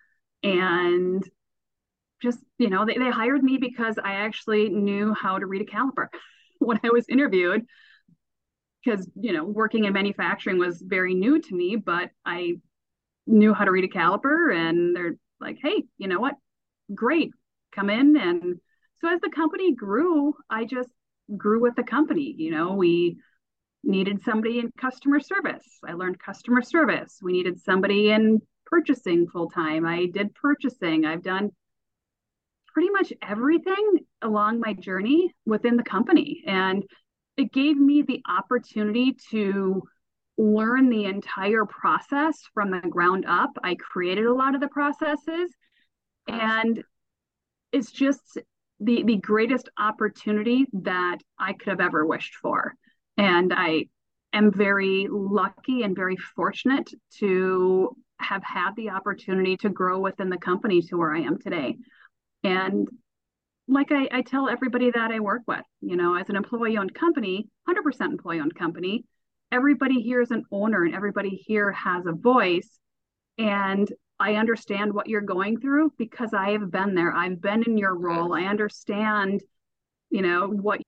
And 0.44 1.24
just, 2.22 2.40
you 2.58 2.70
know, 2.70 2.86
they, 2.86 2.98
they 2.98 3.10
hired 3.10 3.44
me 3.44 3.58
because 3.58 3.98
I 4.04 4.14
actually 4.16 4.70
knew 4.70 5.14
how 5.14 5.40
to 5.40 5.46
read 5.46 5.62
a 5.62 5.66
caliper 5.66 6.08
when 6.60 6.80
I 6.84 6.90
was 6.90 7.06
interviewed 7.08 7.66
because 8.84 9.10
you 9.16 9.34
know 9.34 9.44
working 9.44 9.86
in 9.86 9.94
manufacturing 9.94 10.58
was 10.58 10.82
very 10.82 11.14
new 11.14 11.42
to 11.42 11.56
me 11.56 11.76
but 11.76 12.10
i 12.26 12.54
knew 13.28 13.54
how 13.54 13.66
to 13.66 13.72
read 13.72 13.84
a 13.84 13.88
caliper 13.88 14.56
and 14.56 14.96
they're 14.96 15.16
like 15.40 15.58
hey 15.62 15.84
you 15.98 16.08
know 16.08 16.20
what 16.20 16.36
great 16.94 17.32
come 17.74 17.90
in 17.90 18.18
and 18.18 18.60
so 19.02 19.14
as 19.14 19.22
the 19.22 19.30
company 19.30 19.74
grew 19.74 20.34
i 20.50 20.66
just 20.66 20.90
grew 21.38 21.62
with 21.62 21.76
the 21.76 21.84
company 21.84 22.34
you 22.38 22.52
know 22.52 22.74
we 22.74 23.18
needed 23.84 24.22
somebody 24.24 24.60
in 24.60 24.72
customer 24.78 25.20
service. 25.20 25.80
I 25.88 25.94
learned 25.94 26.20
customer 26.20 26.62
service. 26.62 27.20
We 27.22 27.34
needed 27.34 27.60
somebody 27.60 28.12
in 28.12 28.42
purchasing 28.66 29.28
full 29.28 29.50
time 29.50 29.86
i 29.86 30.06
did 30.06 30.36
purchasing. 30.36 31.06
I've 31.06 31.24
done 31.24 31.50
pretty 32.72 32.92
much 32.92 33.12
everything 33.28 34.00
along 34.22 34.60
my 34.60 34.74
journey 34.74 35.34
within 35.46 35.76
the 35.76 35.84
company. 35.84 36.44
And 36.46 36.84
it 37.36 37.52
gave 37.52 37.78
me 37.78 38.04
the 38.04 38.22
opportunity 38.30 39.18
to 39.32 39.82
learn 40.38 40.90
the 40.90 41.06
entire 41.06 41.66
process 41.66 42.40
from 42.54 42.70
the 42.70 42.88
ground 42.88 43.26
up. 43.28 43.50
I 43.64 43.76
created 43.76 44.26
a 44.26 44.34
lot 44.34 44.54
of 44.54 44.62
the 44.62 44.68
processes 44.68 45.52
and 46.30 46.84
it's 47.72 47.92
just 47.92 48.38
the 48.80 49.04
the 49.04 49.18
greatest 49.18 49.70
opportunity 49.78 50.66
that 50.74 51.18
I 51.38 51.54
could 51.54 51.70
have 51.70 51.82
ever 51.82 52.06
wished 52.06 52.36
for. 52.36 52.76
And 53.18 53.54
I 53.54 53.86
am 54.34 54.52
very 54.52 55.08
lucky 55.10 55.84
and 55.84 55.96
very 55.96 56.16
fortunate 56.16 56.90
to 57.20 57.96
have 58.20 58.44
had 58.44 58.76
the 58.76 58.90
opportunity 58.90 59.58
to 59.58 59.70
grow 59.70 60.00
within 60.00 60.30
the 60.30 60.38
company 60.38 60.82
to 60.84 60.98
where 60.98 61.16
I 61.16 61.22
am 61.22 61.38
today. 61.38 61.78
And 62.44 62.88
like 63.68 63.92
I, 63.92 64.08
I 64.12 64.22
tell 64.22 64.50
everybody 64.50 64.92
that 64.92 65.12
I 65.12 65.20
work 65.20 65.44
with, 65.48 65.64
you 65.82 65.96
know, 65.96 66.16
as 66.16 66.30
an 66.30 66.36
employee 66.36 66.78
owned 66.78 66.94
company, 66.94 67.48
100% 67.68 68.02
employee 68.02 68.40
owned 68.40 68.56
company, 68.56 69.06
everybody 69.52 70.02
here 70.02 70.22
is 70.22 70.32
an 70.32 70.44
owner 70.52 70.84
and 70.84 70.96
everybody 70.96 71.42
here 71.48 71.72
has 71.72 72.06
a 72.06 72.12
voice. 72.12 72.80
And 73.38 73.88
I 74.20 74.36
understand 74.36 74.94
what 74.94 75.08
you're 75.08 75.22
going 75.22 75.60
through 75.60 75.94
because 75.98 76.34
I 76.34 76.52
have 76.52 76.72
been 76.72 76.94
there. 76.94 77.14
I've 77.14 77.42
been 77.42 77.64
in 77.64 77.78
your 77.78 77.96
role. 77.96 78.34
I 78.34 78.44
understand, 78.44 79.42
you 80.10 80.22
know, 80.22 80.48
what 80.48 80.82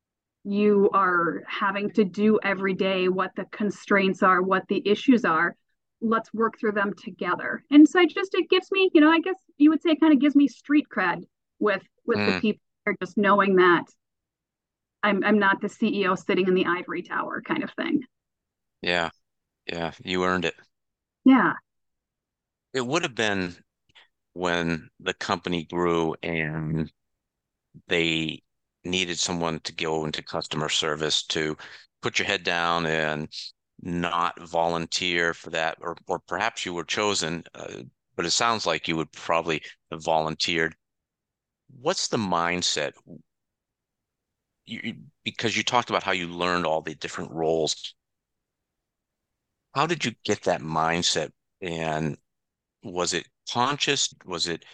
you 0.44 0.90
are 0.94 1.44
having 1.48 1.92
to 1.92 2.04
do 2.04 2.40
every 2.44 2.74
day, 2.74 3.08
what 3.08 3.32
the 3.36 3.46
constraints 3.46 4.24
are, 4.24 4.42
what 4.42 4.68
the 4.68 4.82
issues 4.88 5.24
are. 5.24 5.56
Let's 6.02 6.34
work 6.34 6.60
through 6.60 6.74
them 6.74 6.94
together. 6.96 7.64
And 7.70 7.88
so 7.88 8.00
I 8.00 8.06
just 8.06 8.34
it 8.34 8.50
gives 8.50 8.72
me, 8.72 8.90
you 8.94 9.02
know, 9.02 9.12
I 9.12 9.20
guess 9.20 9.36
you 9.58 9.70
would 9.70 9.82
say 9.82 9.92
it 9.92 10.02
kind 10.02 10.14
of 10.14 10.20
gives 10.20 10.36
me 10.36 10.48
street 10.48 10.88
cred 10.94 11.24
with 11.60 11.84
with 12.06 12.18
mm. 12.18 12.26
the 12.26 12.42
people 12.42 12.62
just 13.00 13.18
knowing 13.18 13.58
that 13.58 13.86
I'm 15.04 15.24
I'm 15.24 15.40
not 15.40 15.62
the 15.62 15.68
CEO 15.68 16.18
sitting 16.18 16.48
in 16.48 16.56
the 16.56 16.66
ivory 16.66 17.04
tower 17.04 17.42
kind 17.42 17.64
of 17.64 17.72
thing. 17.72 18.02
Yeah. 18.82 19.10
Yeah. 19.72 19.92
You 20.04 20.24
earned 20.26 20.46
it. 20.46 20.56
Yeah. 21.24 21.54
It 22.74 22.86
would 22.86 23.04
have 23.04 23.16
been 23.16 23.64
when 24.34 24.90
the 25.00 25.14
company 25.14 25.66
grew 25.66 26.16
and 26.24 26.92
they 27.88 28.42
needed 28.84 29.20
someone 29.20 29.60
to 29.62 29.74
go 29.74 30.06
into 30.06 30.24
customer 30.24 30.70
service 30.70 31.24
to 31.28 31.58
put 32.02 32.20
your 32.20 32.28
head 32.28 32.44
down 32.44 32.86
and 32.86 33.30
not 33.82 34.40
volunteer 34.42 35.34
for 35.34 35.52
that 35.52 35.78
or 35.82 35.96
or 36.08 36.20
perhaps 36.20 36.66
you 36.66 36.74
were 36.74 36.84
chosen 36.84 37.44
uh, 37.56 37.84
but 38.16 38.26
it 38.26 38.32
sounds 38.32 38.66
like 38.66 38.88
you 38.88 38.96
would 38.96 39.12
probably 39.12 39.62
have 39.92 40.04
volunteered 40.04 40.76
what's 41.80 42.08
the 42.08 42.18
mindset? 42.18 42.94
You, 44.66 44.96
because 45.24 45.58
you 45.58 45.64
talked 45.64 45.90
about 45.90 46.04
how 46.04 46.12
you 46.12 46.28
learned 46.28 46.66
all 46.66 46.82
the 46.82 46.96
different 46.96 47.32
roles. 47.32 47.94
How 49.74 49.86
did 49.86 50.06
you 50.06 50.14
get 50.24 50.44
that 50.44 50.62
mindset? 50.62 51.32
And 51.62 52.18
was 52.84 53.14
it 53.14 53.28
conscious? 53.52 54.14
Was 54.26 54.48
it 54.48 54.66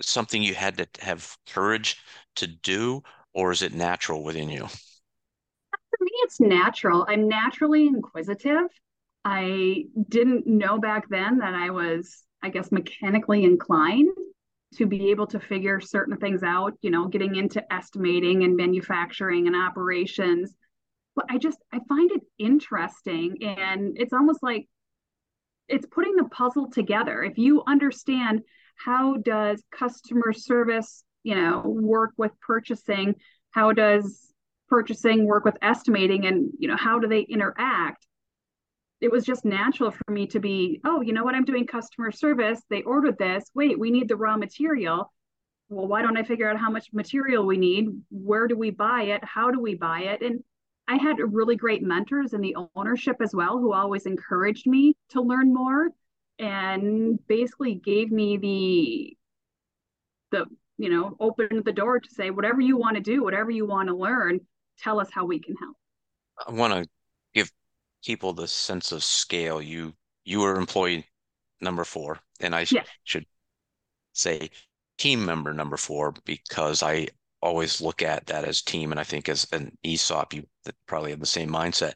something 0.00 0.42
you 0.42 0.54
had 0.54 0.76
to 0.78 0.88
have 1.00 1.36
courage 1.48 1.96
to 2.36 2.46
do, 2.46 3.02
or 3.32 3.50
is 3.52 3.62
it 3.62 3.72
natural 3.72 4.22
within 4.22 4.48
you? 4.48 4.66
For 4.66 6.04
me, 6.04 6.10
it's 6.22 6.40
natural. 6.40 7.06
I'm 7.08 7.28
naturally 7.28 7.86
inquisitive. 7.86 8.64
I 9.24 9.86
didn't 10.08 10.46
know 10.46 10.78
back 10.78 11.08
then 11.08 11.38
that 11.38 11.54
I 11.54 11.70
was, 11.70 12.22
I 12.42 12.50
guess, 12.50 12.70
mechanically 12.70 13.44
inclined 13.44 14.10
to 14.74 14.86
be 14.86 15.10
able 15.10 15.26
to 15.28 15.40
figure 15.40 15.80
certain 15.80 16.16
things 16.18 16.42
out, 16.42 16.74
you 16.82 16.90
know, 16.90 17.08
getting 17.08 17.36
into 17.36 17.62
estimating 17.72 18.44
and 18.44 18.56
manufacturing 18.56 19.46
and 19.46 19.56
operations. 19.56 20.54
But 21.14 21.26
I 21.30 21.38
just 21.38 21.58
I 21.72 21.80
find 21.88 22.10
it 22.12 22.20
interesting 22.38 23.38
and 23.42 23.96
it's 23.96 24.12
almost 24.12 24.42
like 24.42 24.68
it's 25.68 25.86
putting 25.86 26.16
the 26.16 26.24
puzzle 26.24 26.70
together. 26.70 27.22
If 27.22 27.38
you 27.38 27.62
understand 27.66 28.42
how 28.76 29.16
does 29.16 29.62
customer 29.70 30.32
service, 30.32 31.04
you 31.22 31.34
know, 31.34 31.62
work 31.64 32.10
with 32.16 32.32
purchasing, 32.40 33.14
how 33.50 33.72
does 33.72 34.32
purchasing 34.68 35.26
work 35.26 35.44
with 35.44 35.56
estimating 35.62 36.26
and, 36.26 36.50
you 36.58 36.68
know, 36.68 36.76
how 36.76 36.98
do 36.98 37.08
they 37.08 37.20
interact? 37.20 38.06
it 39.00 39.12
was 39.12 39.24
just 39.24 39.44
natural 39.44 39.90
for 39.90 40.10
me 40.10 40.26
to 40.28 40.40
be, 40.40 40.80
oh, 40.84 41.00
you 41.00 41.12
know 41.12 41.24
what? 41.24 41.34
I'm 41.34 41.44
doing 41.44 41.66
customer 41.66 42.10
service. 42.10 42.60
They 42.70 42.82
ordered 42.82 43.18
this. 43.18 43.44
Wait, 43.54 43.78
we 43.78 43.90
need 43.90 44.08
the 44.08 44.16
raw 44.16 44.36
material. 44.36 45.12
Well, 45.68 45.86
why 45.86 46.02
don't 46.02 46.16
I 46.16 46.22
figure 46.22 46.48
out 46.48 46.58
how 46.58 46.70
much 46.70 46.88
material 46.92 47.44
we 47.44 47.58
need? 47.58 47.88
Where 48.10 48.46
do 48.48 48.56
we 48.56 48.70
buy 48.70 49.02
it? 49.02 49.22
How 49.24 49.50
do 49.50 49.60
we 49.60 49.74
buy 49.74 50.02
it? 50.02 50.22
And 50.22 50.42
I 50.88 50.96
had 50.96 51.16
really 51.18 51.56
great 51.56 51.82
mentors 51.82 52.32
in 52.32 52.40
the 52.40 52.56
ownership 52.74 53.16
as 53.20 53.34
well 53.34 53.58
who 53.58 53.72
always 53.72 54.06
encouraged 54.06 54.66
me 54.66 54.94
to 55.10 55.20
learn 55.20 55.52
more 55.52 55.90
and 56.38 57.18
basically 57.26 57.74
gave 57.74 58.10
me 58.12 58.36
the 58.36 59.16
the 60.30 60.46
you 60.78 60.90
know 60.90 61.16
opened 61.20 61.64
the 61.64 61.72
door 61.72 61.98
to 61.98 62.10
say 62.10 62.30
whatever 62.30 62.60
you 62.60 62.76
want 62.76 62.96
to 62.96 63.02
do 63.02 63.22
whatever 63.22 63.50
you 63.50 63.66
want 63.66 63.88
to 63.88 63.94
learn 63.94 64.40
tell 64.78 65.00
us 65.00 65.08
how 65.10 65.24
we 65.24 65.38
can 65.38 65.54
help 65.56 65.76
i 66.46 66.52
want 66.52 66.72
to 66.72 66.88
give 67.34 67.50
people 68.04 68.32
the 68.32 68.48
sense 68.48 68.92
of 68.92 69.04
scale. 69.04 69.60
You 69.62 69.94
you 70.24 70.40
were 70.40 70.56
employee 70.56 71.06
number 71.60 71.84
four, 71.84 72.20
and 72.40 72.54
I 72.54 72.64
sh- 72.64 72.74
should 73.04 73.26
say 74.14 74.50
team 74.98 75.24
member 75.24 75.52
number 75.54 75.76
four 75.76 76.14
because 76.24 76.82
I 76.82 77.08
always 77.42 77.80
look 77.80 78.02
at 78.02 78.26
that 78.26 78.44
as 78.44 78.62
team, 78.62 78.90
and 78.90 79.00
I 79.00 79.04
think 79.04 79.28
as 79.28 79.46
an 79.52 79.76
ESOP, 79.84 80.34
you 80.34 80.44
probably 80.86 81.10
have 81.10 81.20
the 81.20 81.26
same 81.26 81.50
mindset. 81.50 81.92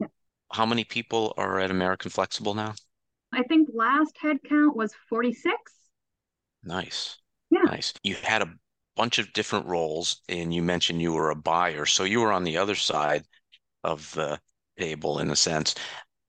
Yeah. 0.00 0.08
How 0.52 0.66
many 0.66 0.84
people 0.84 1.34
are 1.36 1.60
at 1.60 1.70
American 1.70 2.10
Flexible 2.10 2.54
now? 2.54 2.74
I 3.32 3.42
think 3.42 3.68
last 3.74 4.16
headcount 4.22 4.74
was 4.74 4.94
46. 5.08 5.54
Nice. 6.64 7.18
Yeah. 7.50 7.62
Nice. 7.64 7.92
You 8.02 8.16
had 8.22 8.42
a 8.42 8.54
bunch 8.96 9.18
of 9.18 9.32
different 9.32 9.66
roles, 9.66 10.22
and 10.28 10.54
you 10.54 10.62
mentioned 10.62 11.02
you 11.02 11.12
were 11.12 11.30
a 11.30 11.36
buyer. 11.36 11.86
So 11.86 12.04
you 12.04 12.20
were 12.20 12.32
on 12.32 12.44
the 12.44 12.56
other 12.56 12.74
side 12.74 13.24
of 13.84 14.10
the 14.14 14.40
table 14.78 15.18
in 15.18 15.30
a 15.30 15.36
sense. 15.36 15.74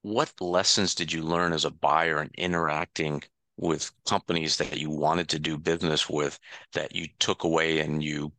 What 0.01 0.31
lessons 0.39 0.95
did 0.95 1.11
you 1.11 1.23
learn 1.23 1.53
as 1.53 1.65
a 1.65 1.71
buyer 1.71 2.19
and 2.19 2.31
interacting 2.37 3.23
with 3.57 3.91
companies 4.05 4.57
that 4.57 4.77
you 4.77 4.89
wanted 4.89 5.27
to 5.29 5.39
do 5.39 5.57
business 5.57 6.09
with 6.09 6.39
that 6.73 6.95
you 6.95 7.07
took 7.19 7.43
away 7.43 7.79
and 7.79 8.03
you 8.03 8.31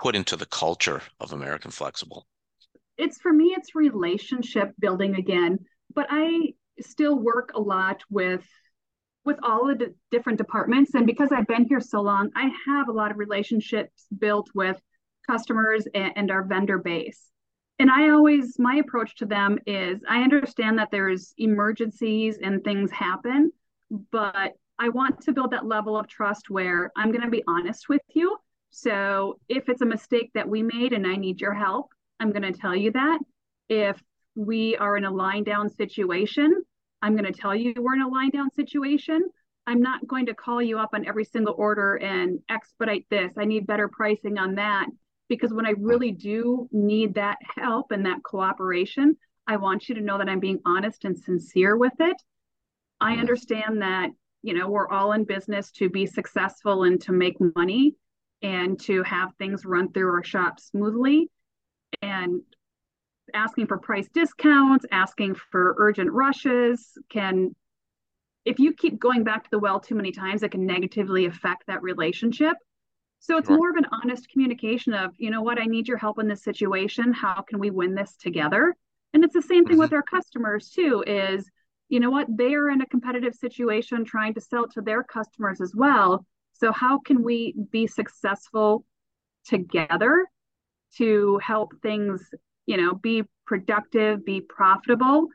put 0.00 0.16
into 0.16 0.36
the 0.36 0.46
culture 0.46 1.02
of 1.20 1.32
American 1.32 1.70
Flexible? 1.70 2.26
it's 3.00 3.18
for 3.18 3.32
me, 3.32 3.54
it's 3.56 3.74
relationship 3.74 4.72
building 4.78 5.14
again. 5.16 5.58
But 5.94 6.06
I 6.10 6.52
still 6.80 7.18
work 7.18 7.52
a 7.54 7.60
lot 7.60 8.02
with 8.10 8.44
with 9.24 9.38
all 9.42 9.66
the 9.66 9.94
different 10.10 10.38
departments 10.38 10.94
and 10.94 11.04
because 11.04 11.30
i've 11.30 11.46
been 11.46 11.66
here 11.66 11.78
so 11.78 12.00
long 12.00 12.30
i 12.34 12.50
have 12.66 12.88
a 12.88 12.92
lot 12.92 13.10
of 13.10 13.18
relationships 13.18 14.06
built 14.18 14.48
with 14.54 14.80
customers 15.28 15.86
and, 15.94 16.12
and, 16.16 16.30
our 16.30 16.42
vendor 16.42 16.78
base 16.78 17.26
and 17.78 17.90
i 17.90 18.08
always 18.08 18.58
my 18.58 18.76
approach 18.76 19.14
to 19.16 19.26
them 19.26 19.58
is 19.66 20.00
i 20.08 20.22
understand 20.22 20.78
that 20.78 20.88
there's 20.90 21.34
emergencies 21.36 22.38
and 22.42 22.64
things 22.64 22.90
happen 22.90 23.52
but 24.10 24.52
i 24.78 24.88
want 24.88 25.20
to 25.20 25.32
build 25.32 25.50
that 25.50 25.66
level 25.66 25.98
of 25.98 26.08
trust 26.08 26.48
where 26.48 26.90
i'm 26.96 27.10
going 27.10 27.20
to 27.20 27.28
be 27.28 27.44
honest 27.46 27.90
with 27.90 28.00
you 28.14 28.38
so 28.70 29.38
if 29.48 29.68
it's 29.68 29.82
a 29.82 29.86
mistake 29.86 30.30
that 30.34 30.48
we 30.48 30.62
made 30.62 30.92
and 30.92 31.06
i 31.06 31.16
need 31.16 31.40
your 31.40 31.54
help 31.54 31.88
i'm 32.20 32.32
going 32.32 32.42
to 32.42 32.58
tell 32.58 32.74
you 32.74 32.90
that 32.92 33.18
if 33.68 34.00
we 34.34 34.76
are 34.76 34.96
in 34.96 35.04
a 35.04 35.10
line 35.10 35.44
down 35.44 35.68
situation 35.68 36.62
I'm 37.02 37.16
going 37.16 37.32
to 37.32 37.38
tell 37.38 37.54
you 37.54 37.74
we're 37.76 37.94
in 37.94 38.02
a 38.02 38.08
line 38.08 38.30
down 38.30 38.50
situation. 38.50 39.22
I'm 39.66 39.80
not 39.80 40.06
going 40.06 40.26
to 40.26 40.34
call 40.34 40.62
you 40.62 40.78
up 40.78 40.90
on 40.94 41.06
every 41.06 41.24
single 41.24 41.54
order 41.56 41.96
and 41.96 42.40
expedite 42.48 43.06
this. 43.10 43.32
I 43.38 43.44
need 43.44 43.66
better 43.66 43.88
pricing 43.88 44.38
on 44.38 44.56
that. 44.56 44.86
Because 45.28 45.52
when 45.52 45.66
I 45.66 45.74
really 45.78 46.10
do 46.10 46.68
need 46.72 47.14
that 47.14 47.38
help 47.56 47.92
and 47.92 48.04
that 48.04 48.22
cooperation, 48.24 49.16
I 49.46 49.56
want 49.56 49.88
you 49.88 49.94
to 49.94 50.00
know 50.00 50.18
that 50.18 50.28
I'm 50.28 50.40
being 50.40 50.60
honest 50.66 51.04
and 51.04 51.16
sincere 51.16 51.76
with 51.76 51.92
it. 52.00 52.16
I 53.00 53.14
understand 53.14 53.80
that, 53.80 54.10
you 54.42 54.54
know, 54.54 54.68
we're 54.68 54.88
all 54.88 55.12
in 55.12 55.24
business 55.24 55.70
to 55.72 55.88
be 55.88 56.04
successful 56.04 56.82
and 56.82 57.00
to 57.02 57.12
make 57.12 57.36
money 57.54 57.94
and 58.42 58.80
to 58.80 59.02
have 59.02 59.30
things 59.38 59.64
run 59.64 59.92
through 59.92 60.12
our 60.12 60.24
shop 60.24 60.60
smoothly. 60.60 61.30
And 62.02 62.42
asking 63.34 63.66
for 63.66 63.78
price 63.78 64.08
discounts, 64.12 64.84
asking 64.90 65.34
for 65.34 65.74
urgent 65.78 66.10
rushes 66.10 66.96
can 67.08 67.54
if 68.44 68.58
you 68.58 68.72
keep 68.72 68.98
going 68.98 69.22
back 69.22 69.44
to 69.44 69.50
the 69.50 69.58
well 69.58 69.80
too 69.80 69.94
many 69.94 70.12
times, 70.12 70.42
it 70.42 70.50
can 70.50 70.64
negatively 70.64 71.26
affect 71.26 71.66
that 71.66 71.82
relationship. 71.82 72.56
So 73.18 73.36
it's 73.36 73.48
sure. 73.48 73.56
more 73.56 73.70
of 73.70 73.76
an 73.76 73.86
honest 73.92 74.30
communication 74.30 74.94
of, 74.94 75.10
you 75.18 75.30
know 75.30 75.42
what, 75.42 75.60
I 75.60 75.66
need 75.66 75.86
your 75.86 75.98
help 75.98 76.18
in 76.18 76.26
this 76.26 76.42
situation. 76.42 77.12
How 77.12 77.42
can 77.42 77.58
we 77.58 77.70
win 77.70 77.94
this 77.94 78.16
together? 78.16 78.74
And 79.12 79.24
it's 79.24 79.34
the 79.34 79.42
same 79.42 79.64
thing 79.64 79.74
mm-hmm. 79.74 79.80
with 79.80 79.92
our 79.92 80.02
customers 80.02 80.70
too, 80.70 81.04
is 81.06 81.50
you 81.90 82.00
know 82.00 82.10
what, 82.10 82.28
they 82.34 82.54
are 82.54 82.70
in 82.70 82.80
a 82.80 82.86
competitive 82.86 83.34
situation 83.34 84.04
trying 84.04 84.32
to 84.34 84.40
sell 84.40 84.66
to 84.68 84.80
their 84.80 85.02
customers 85.02 85.60
as 85.60 85.74
well. 85.74 86.24
So 86.60 86.72
how 86.72 86.98
can 86.98 87.22
we 87.22 87.54
be 87.70 87.86
successful 87.86 88.84
together 89.44 90.26
to 90.96 91.40
help 91.42 91.72
things 91.82 92.20
you 92.70 92.76
know, 92.76 92.94
be 92.94 93.24
productive, 93.46 94.24
be 94.24 94.40
profitable, 94.40 95.26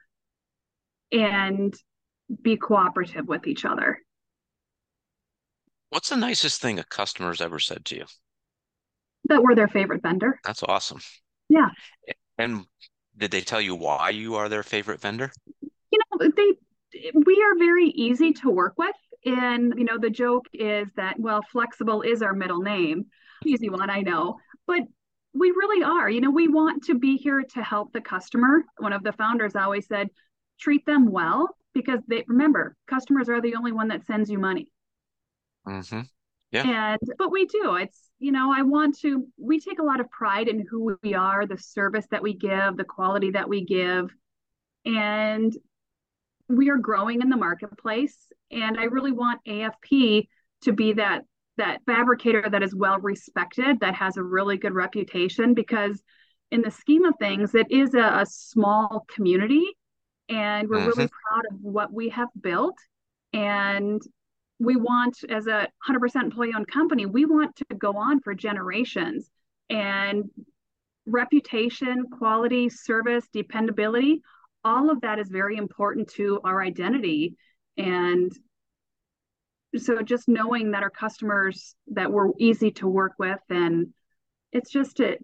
and 1.11 1.75
be 2.41 2.55
cooperative 2.55 3.27
with 3.27 3.45
each 3.45 3.65
other. 3.65 3.99
What's 5.89 6.07
the 6.07 6.15
nicest 6.15 6.61
thing 6.61 6.79
a 6.79 6.85
customer's 6.85 7.41
ever 7.41 7.59
said 7.59 7.83
to 7.85 7.97
you? 7.97 8.05
That 9.25 9.43
we're 9.43 9.53
their 9.53 9.67
favorite 9.67 10.01
vendor. 10.01 10.39
That's 10.45 10.63
awesome. 10.63 11.01
Yeah. 11.49 11.69
And 12.37 12.65
did 13.17 13.31
they 13.31 13.41
tell 13.41 13.59
you 13.59 13.75
why 13.75 14.11
you 14.11 14.35
are 14.35 14.47
their 14.47 14.63
favorite 14.63 15.01
vendor? 15.01 15.29
You 15.91 15.99
know, 15.99 16.29
they 16.37 16.53
we 17.13 17.43
are 17.43 17.57
very 17.57 17.87
easy 17.87 18.31
to 18.31 18.49
work 18.49 18.75
with. 18.77 18.95
And 19.25 19.73
you 19.77 19.85
know, 19.85 19.97
the 19.97 20.09
joke 20.09 20.45
is 20.53 20.87
that 20.95 21.19
well, 21.19 21.41
flexible 21.51 22.01
is 22.01 22.21
our 22.21 22.33
middle 22.33 22.61
name. 22.61 23.07
Easy 23.45 23.69
one, 23.69 23.89
I 23.89 24.01
know. 24.01 24.37
But 24.67 24.83
we 25.33 25.51
really 25.51 25.83
are. 25.83 26.09
You 26.09 26.21
know, 26.21 26.31
we 26.31 26.47
want 26.47 26.83
to 26.85 26.95
be 26.95 27.17
here 27.17 27.43
to 27.53 27.63
help 27.63 27.91
the 27.91 28.01
customer. 28.01 28.63
One 28.77 28.93
of 28.93 29.03
the 29.03 29.11
founders 29.11 29.55
always 29.55 29.87
said, 29.87 30.09
treat 30.59 30.85
them 30.85 31.11
well 31.11 31.49
because 31.73 31.99
they 32.07 32.23
remember 32.27 32.75
customers 32.87 33.27
are 33.27 33.41
the 33.41 33.55
only 33.55 33.71
one 33.71 33.89
that 33.89 34.05
sends 34.05 34.29
you 34.29 34.39
money. 34.39 34.71
Mm-hmm. 35.67 36.01
Yeah. 36.51 36.93
And 36.95 37.01
but 37.17 37.31
we 37.31 37.45
do. 37.45 37.75
It's 37.75 37.99
you 38.19 38.31
know, 38.31 38.53
I 38.55 38.61
want 38.61 38.97
to. 38.99 39.27
We 39.37 39.59
take 39.59 39.79
a 39.79 39.83
lot 39.83 39.99
of 39.99 40.09
pride 40.09 40.47
in 40.47 40.65
who 40.69 40.97
we 41.03 41.13
are, 41.13 41.45
the 41.45 41.57
service 41.57 42.05
that 42.11 42.23
we 42.23 42.33
give, 42.33 42.77
the 42.77 42.85
quality 42.85 43.31
that 43.31 43.49
we 43.49 43.65
give, 43.65 44.09
and 44.85 45.53
we 46.47 46.69
are 46.69 46.77
growing 46.77 47.21
in 47.21 47.29
the 47.29 47.37
marketplace. 47.37 48.15
And 48.51 48.77
I 48.79 48.83
really 48.85 49.11
want 49.11 49.41
AFP 49.47 50.27
to 50.61 50.73
be 50.73 50.93
that 50.93 51.23
that 51.57 51.81
fabricator 51.85 52.47
that 52.49 52.63
is 52.63 52.75
well 52.75 52.99
respected, 52.99 53.79
that 53.79 53.95
has 53.95 54.17
a 54.17 54.23
really 54.23 54.57
good 54.57 54.73
reputation, 54.73 55.53
because 55.53 56.03
in 56.51 56.61
the 56.61 56.71
scheme 56.71 57.05
of 57.05 57.15
things, 57.19 57.55
it 57.55 57.67
is 57.69 57.93
a, 57.93 58.19
a 58.21 58.25
small 58.25 59.05
community 59.13 59.65
and 60.29 60.67
we're 60.67 60.77
mm-hmm. 60.77 60.87
really 60.87 61.07
proud 61.07 61.43
of 61.51 61.59
what 61.61 61.93
we 61.93 62.09
have 62.09 62.29
built. 62.39 62.77
And 63.33 64.01
we 64.59 64.75
want, 64.75 65.17
as 65.29 65.47
a 65.47 65.67
100% 65.87 66.23
employee 66.23 66.53
owned 66.55 66.67
company, 66.67 67.05
we 67.05 67.25
want 67.25 67.55
to 67.57 67.65
go 67.77 67.93
on 67.93 68.21
for 68.21 68.33
generations. 68.33 69.29
And 69.69 70.29
reputation, 71.05 72.05
quality, 72.17 72.69
service, 72.69 73.27
dependability, 73.31 74.21
all 74.63 74.89
of 74.89 75.01
that 75.01 75.19
is 75.19 75.29
very 75.29 75.57
important 75.57 76.09
to 76.13 76.39
our 76.43 76.61
identity. 76.61 77.35
And 77.77 78.31
so 79.77 80.01
just 80.01 80.27
knowing 80.27 80.71
that 80.71 80.83
our 80.83 80.89
customers 80.89 81.75
that 81.87 82.11
we're 82.11 82.31
easy 82.39 82.71
to 82.71 82.87
work 82.87 83.13
with 83.19 83.39
and 83.49 83.87
it's 84.51 84.71
just 84.71 84.99
it 84.99 85.23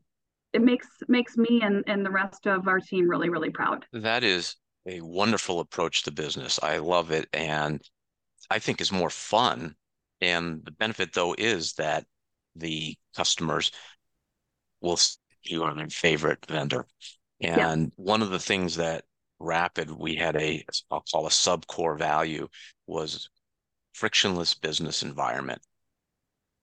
it 0.54 0.62
makes 0.62 0.88
makes 1.08 1.38
me 1.38 1.62
and 1.64 1.84
and 1.88 2.06
the 2.06 2.12
rest 2.12 2.48
of 2.48 2.68
our 2.68 2.80
team 2.80 3.10
really 3.10 3.30
really 3.30 3.50
proud. 3.50 3.86
That 3.94 4.24
is 4.24 4.56
a 4.86 5.00
wonderful 5.02 5.60
approach 5.60 6.04
to 6.04 6.12
business. 6.12 6.60
I 6.62 6.78
love 6.78 7.12
it 7.12 7.28
and 7.34 7.82
i 8.50 8.60
think 8.60 8.82
is 8.82 8.92
more 8.92 9.10
fun. 9.10 9.76
And 10.20 10.64
the 10.66 10.72
benefit 10.72 11.14
though 11.14 11.36
is 11.38 11.74
that 11.74 12.06
the 12.56 12.96
customers 13.16 13.72
will 14.82 14.98
see 14.98 15.18
you 15.44 15.64
are 15.64 15.74
their 15.74 15.90
favorite 15.90 16.46
vendor. 16.48 16.86
And 17.40 17.86
yeah. 17.86 18.04
one 18.04 18.22
of 18.22 18.30
the 18.30 18.40
things 18.40 18.76
that 18.76 19.04
rapid 19.41 19.89
we 19.91 20.15
had 20.15 20.36
a 20.36 20.63
i'll 20.91 21.04
call 21.12 21.27
a 21.27 21.32
sub 21.32 21.65
core 21.67 21.95
value 21.95 22.47
was 22.88 23.30
frictionless 23.93 24.54
business 24.54 25.04
environment. 25.04 25.62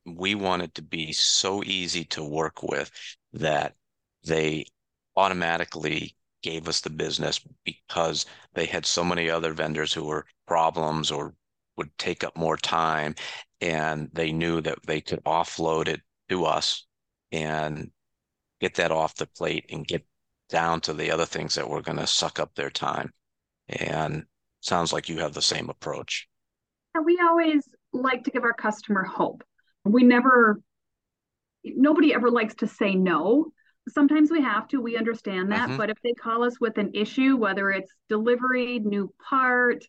We 0.07 0.35
wanted 0.35 0.75
to 0.75 0.83
be 0.83 1.13
so 1.13 1.63
easy 1.65 2.05
to 2.07 2.25
work 2.25 2.63
with 2.63 2.91
that 3.35 3.75
they 4.25 4.67
automatically 5.17 6.17
gave 6.43 6.69
us 6.69 6.81
the 6.81 6.91
business 6.91 7.41
because 7.65 8.27
they 8.55 8.67
had 8.67 8.87
so 8.87 9.05
many 9.05 9.29
other 9.29 9.53
vendors 9.53 9.93
who 9.93 10.05
were 10.05 10.27
problems 10.47 11.11
or 11.11 11.35
would 11.77 11.97
take 11.99 12.25
up 12.25 12.37
more 12.37 12.57
time 12.57 13.15
and 13.61 14.09
they 14.13 14.33
knew 14.33 14.61
that 14.61 14.79
they 14.87 15.01
could 15.01 15.23
offload 15.25 15.89
it 15.89 16.01
to 16.29 16.45
us 16.45 16.87
and 17.33 17.91
get 18.61 18.75
that 18.75 18.93
off 18.93 19.15
the 19.17 19.27
plate 19.27 19.67
and 19.71 19.87
get 19.87 20.05
down 20.49 20.81
to 20.81 20.93
the 20.93 21.11
other 21.11 21.27
things 21.27 21.55
that 21.55 21.69
were 21.69 21.83
going 21.83 21.99
to 21.99 22.07
suck 22.07 22.39
up 22.39 22.55
their 22.55 22.71
time 22.71 23.13
and 23.69 24.25
sounds 24.61 24.93
like 24.93 25.09
you 25.09 25.19
have 25.19 25.35
the 25.35 25.43
same 25.43 25.69
approach 25.69 26.29
we 27.01 27.19
always 27.23 27.69
like 27.93 28.25
to 28.25 28.31
give 28.31 28.45
our 28.45 28.53
customer 28.53 29.03
hope. 29.05 29.43
We 29.85 30.03
never, 30.03 30.61
nobody 31.65 32.15
ever 32.15 32.31
likes 32.31 32.55
to 32.57 32.67
say 32.67 32.95
no. 32.95 33.53
Sometimes 33.89 34.31
we 34.31 34.43
have 34.43 34.69
to, 34.69 34.81
we 34.81 34.97
understand 34.97 35.51
that. 35.53 35.69
Mm-hmm. 35.69 35.79
But 35.79 35.91
if 35.91 35.99
they 36.03 36.13
call 36.13 36.45
us 36.45 36.61
with 36.61 36.77
an 36.79 36.91
issue, 36.95 37.37
whether 37.37 37.71
it's 37.71 37.93
delivery, 38.09 38.79
new 38.81 39.13
part, 39.29 39.85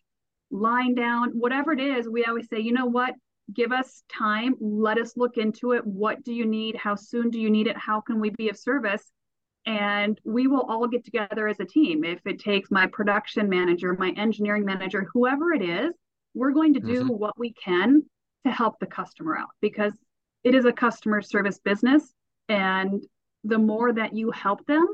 line 0.50 0.94
down, 0.94 1.30
whatever 1.32 1.72
it 1.72 1.80
is, 1.80 2.08
we 2.08 2.24
always 2.24 2.48
say, 2.48 2.60
you 2.60 2.72
know 2.72 2.86
what? 2.86 3.14
Give 3.52 3.72
us 3.72 4.02
time. 4.10 4.54
Let 4.60 4.98
us 4.98 5.16
look 5.16 5.36
into 5.36 5.72
it. 5.72 5.86
What 5.86 6.22
do 6.24 6.32
you 6.32 6.46
need? 6.46 6.76
How 6.76 6.94
soon 6.94 7.30
do 7.30 7.40
you 7.40 7.50
need 7.50 7.66
it? 7.66 7.76
How 7.76 8.00
can 8.00 8.20
we 8.20 8.30
be 8.30 8.48
of 8.48 8.56
service? 8.56 9.02
And 9.66 10.18
we 10.24 10.46
will 10.46 10.62
all 10.62 10.86
get 10.86 11.04
together 11.04 11.48
as 11.48 11.60
a 11.60 11.64
team. 11.64 12.04
If 12.04 12.20
it 12.26 12.40
takes 12.40 12.70
my 12.70 12.86
production 12.86 13.48
manager, 13.48 13.94
my 13.94 14.12
engineering 14.16 14.64
manager, 14.64 15.08
whoever 15.12 15.52
it 15.52 15.62
is, 15.62 15.92
we're 16.34 16.52
going 16.52 16.74
to 16.74 16.80
do 16.80 17.04
mm-hmm. 17.04 17.08
what 17.08 17.38
we 17.38 17.52
can 17.52 18.02
to 18.44 18.50
help 18.50 18.78
the 18.80 18.86
customer 18.86 19.36
out 19.36 19.50
because 19.60 19.92
it 20.44 20.54
is 20.54 20.64
a 20.64 20.72
customer 20.72 21.20
service 21.20 21.58
business. 21.58 22.14
And 22.48 23.04
the 23.44 23.58
more 23.58 23.92
that 23.92 24.14
you 24.14 24.30
help 24.30 24.64
them 24.66 24.86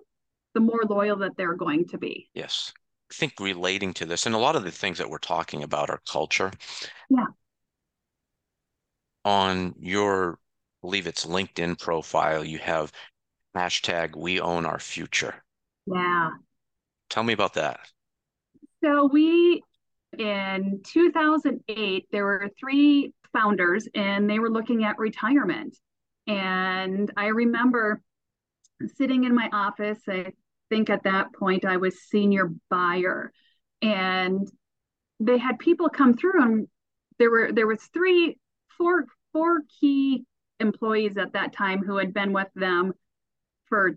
the 0.56 0.60
more 0.60 0.84
loyal 0.88 1.18
that 1.18 1.36
they're 1.36 1.54
going 1.54 1.86
to 1.86 1.98
be. 1.98 2.30
Yes. 2.32 2.72
I 3.10 3.14
think 3.14 3.34
relating 3.38 3.92
to 3.92 4.06
this 4.06 4.24
and 4.24 4.34
a 4.34 4.38
lot 4.38 4.56
of 4.56 4.64
the 4.64 4.70
things 4.70 4.96
that 4.96 5.10
we're 5.10 5.18
talking 5.18 5.62
about 5.62 5.90
are 5.90 6.00
culture. 6.10 6.50
Yeah. 7.10 7.26
On 9.26 9.74
your 9.78 10.38
I 10.82 10.88
believe 10.88 11.06
it's 11.06 11.26
linkedin 11.26 11.78
profile 11.78 12.42
you 12.42 12.58
have 12.58 12.90
hashtag 13.56 14.14
we 14.16 14.40
own 14.40 14.66
our 14.66 14.78
future 14.78 15.34
yeah 15.86 16.30
tell 17.10 17.22
me 17.22 17.32
about 17.32 17.54
that 17.54 17.80
so 18.82 19.06
we 19.06 19.62
in 20.18 20.80
2008, 20.84 22.08
there 22.10 22.24
were 22.24 22.50
three 22.58 23.12
founders 23.32 23.88
and 23.94 24.28
they 24.28 24.38
were 24.38 24.50
looking 24.50 24.84
at 24.84 24.98
retirement. 24.98 25.76
And 26.26 27.10
I 27.16 27.26
remember 27.26 28.00
sitting 28.96 29.24
in 29.24 29.34
my 29.34 29.48
office, 29.52 29.98
I 30.08 30.32
think 30.70 30.90
at 30.90 31.04
that 31.04 31.32
point 31.34 31.64
I 31.64 31.76
was 31.76 32.02
senior 32.02 32.50
buyer. 32.70 33.32
And 33.82 34.48
they 35.20 35.38
had 35.38 35.58
people 35.58 35.88
come 35.88 36.14
through 36.14 36.42
and 36.42 36.68
there 37.18 37.30
were 37.30 37.52
there 37.52 37.66
was 37.66 37.82
three, 37.94 38.38
four, 38.76 39.06
four 39.32 39.60
key 39.80 40.24
employees 40.60 41.16
at 41.16 41.32
that 41.32 41.52
time 41.52 41.82
who 41.82 41.96
had 41.96 42.12
been 42.12 42.32
with 42.32 42.48
them 42.54 42.92
for 43.68 43.94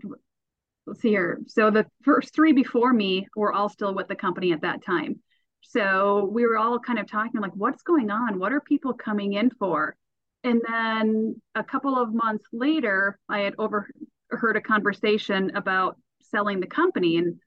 let's 0.85 1.01
see 1.01 1.09
here. 1.09 1.39
So 1.47 1.71
the 1.71 1.85
first 2.03 2.33
three 2.33 2.53
before 2.53 2.93
me 2.93 3.27
were 3.35 3.53
all 3.53 3.69
still 3.69 3.93
with 3.93 4.07
the 4.07 4.15
company 4.15 4.51
at 4.51 4.61
that 4.61 4.83
time. 4.83 5.19
So 5.61 6.29
we 6.31 6.45
were 6.45 6.57
all 6.57 6.79
kind 6.79 6.99
of 6.99 7.09
talking 7.09 7.41
like, 7.41 7.51
what's 7.53 7.83
going 7.83 8.09
on? 8.09 8.39
What 8.39 8.51
are 8.53 8.61
people 8.61 8.93
coming 8.93 9.33
in 9.33 9.51
for? 9.51 9.95
And 10.43 10.61
then 10.67 11.41
a 11.55 11.63
couple 11.63 11.97
of 11.97 12.13
months 12.13 12.45
later, 12.53 13.19
I 13.27 13.39
had 13.39 13.55
overheard 13.57 14.55
a 14.55 14.61
conversation 14.61 15.55
about 15.55 15.97
selling 16.21 16.59
the 16.59 16.67
company 16.67 17.17
and 17.17 17.39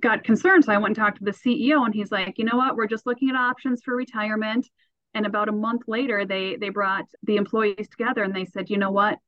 got 0.00 0.24
concerned. 0.24 0.64
So 0.64 0.72
I 0.72 0.76
went 0.76 0.88
and 0.88 0.96
talked 0.96 1.18
to 1.18 1.24
the 1.24 1.30
CEO, 1.30 1.84
and 1.84 1.94
he's 1.94 2.12
like, 2.12 2.38
you 2.38 2.44
know 2.44 2.56
what? 2.56 2.76
We're 2.76 2.86
just 2.86 3.06
looking 3.06 3.30
at 3.30 3.36
options 3.36 3.82
for 3.82 3.96
retirement. 3.96 4.68
And 5.14 5.26
about 5.26 5.48
a 5.48 5.52
month 5.52 5.82
later, 5.86 6.26
they 6.26 6.56
they 6.56 6.70
brought 6.70 7.04
the 7.22 7.36
employees 7.36 7.88
together 7.88 8.24
and 8.24 8.34
they 8.34 8.44
said, 8.44 8.68
you 8.68 8.78
know 8.78 8.90
what? 8.90 9.18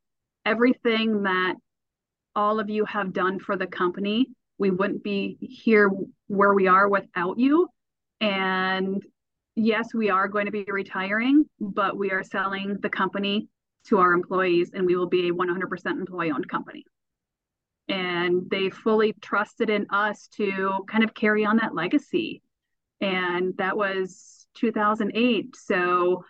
Everything 0.45 1.23
that 1.23 1.55
all 2.37 2.61
of 2.61 2.71
you 2.71 2.85
have 2.85 3.13
done 3.13 3.41
for 3.41 3.57
the 3.57 3.67
company, 3.67 4.29
we 4.59 4.71
wouldn't 4.71 5.03
be 5.03 5.39
here 5.41 5.91
where 6.29 6.55
we 6.55 6.69
are 6.69 6.89
without 6.89 7.39
you. 7.39 7.69
And 8.21 9.03
yes, 9.57 9.93
we 9.95 10.11
are 10.11 10.29
going 10.29 10.47
to 10.47 10.53
be 10.53 10.65
retiring, 10.69 11.47
but 11.59 11.97
we 11.97 12.11
are 12.11 12.23
selling 12.23 12.77
the 12.81 12.89
company 12.89 13.49
to 13.87 13.99
our 13.99 14.13
employees 14.13 14.71
and 14.75 14.87
we 14.87 14.97
will 14.97 15.09
be 15.09 15.29
a 15.29 15.33
100% 15.33 15.87
employee 15.87 16.31
owned 16.31 16.49
company. 16.49 16.85
And 17.89 18.49
they 18.51 18.71
fully 18.71 19.15
trusted 19.21 19.71
in 19.71 19.87
us 19.91 20.29
to 20.37 20.85
kind 20.89 21.05
of 21.05 21.15
carry 21.15 21.45
on 21.45 21.57
that 21.59 21.75
legacy. 21.75 22.43
And 23.01 23.57
that 23.59 23.77
was 23.77 24.47
2008. 24.55 25.55
So 25.57 26.25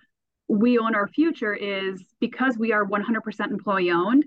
we 0.49 0.79
own 0.79 0.95
our 0.95 1.09
future 1.09 1.55
is 1.55 2.03
because 2.21 2.57
we 2.59 2.73
are 2.73 2.85
100% 2.85 3.51
employee 3.51 3.91
owned. 3.91 4.25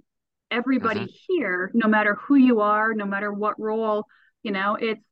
Everybody 0.52 1.02
mm-hmm. 1.02 1.34
here, 1.34 1.72
no 1.74 1.88
matter 1.88 2.16
who 2.16 2.36
you 2.36 2.62
are, 2.62 2.94
no 2.94 3.06
matter 3.06 3.32
what 3.32 3.60
role, 3.60 4.06
you 4.44 4.52
know, 4.52 4.76
it's 4.76 5.04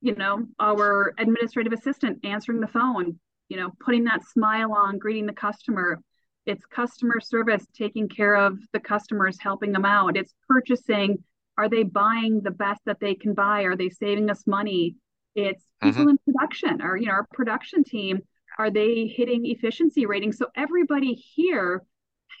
you 0.00 0.14
know, 0.14 0.46
our 0.60 1.14
administrative 1.18 1.72
assistant 1.72 2.20
answering 2.24 2.60
the 2.60 2.68
phone, 2.68 3.18
you 3.48 3.56
know, 3.56 3.70
putting 3.80 4.04
that 4.04 4.24
smile 4.24 4.72
on, 4.72 4.98
greeting 4.98 5.26
the 5.26 5.32
customer. 5.32 6.00
It's 6.46 6.64
customer 6.66 7.20
service, 7.20 7.66
taking 7.74 8.08
care 8.08 8.36
of 8.36 8.58
the 8.72 8.80
customers, 8.80 9.38
helping 9.40 9.72
them 9.72 9.84
out. 9.84 10.16
It's 10.16 10.34
purchasing. 10.48 11.22
Are 11.58 11.68
they 11.68 11.82
buying 11.82 12.40
the 12.42 12.52
best 12.52 12.80
that 12.86 13.00
they 13.00 13.14
can 13.14 13.34
buy? 13.34 13.62
Are 13.62 13.76
they 13.76 13.88
saving 13.88 14.30
us 14.30 14.46
money? 14.46 14.94
It's 15.34 15.64
people 15.82 16.02
mm-hmm. 16.02 16.10
in 16.10 16.18
production 16.24 16.82
or, 16.82 16.96
you 16.96 17.06
know, 17.06 17.12
our 17.12 17.26
production 17.32 17.84
team. 17.84 18.20
Are 18.58 18.70
they 18.70 19.06
hitting 19.06 19.46
efficiency 19.46 20.06
ratings? 20.06 20.38
So 20.38 20.46
everybody 20.56 21.14
here 21.14 21.82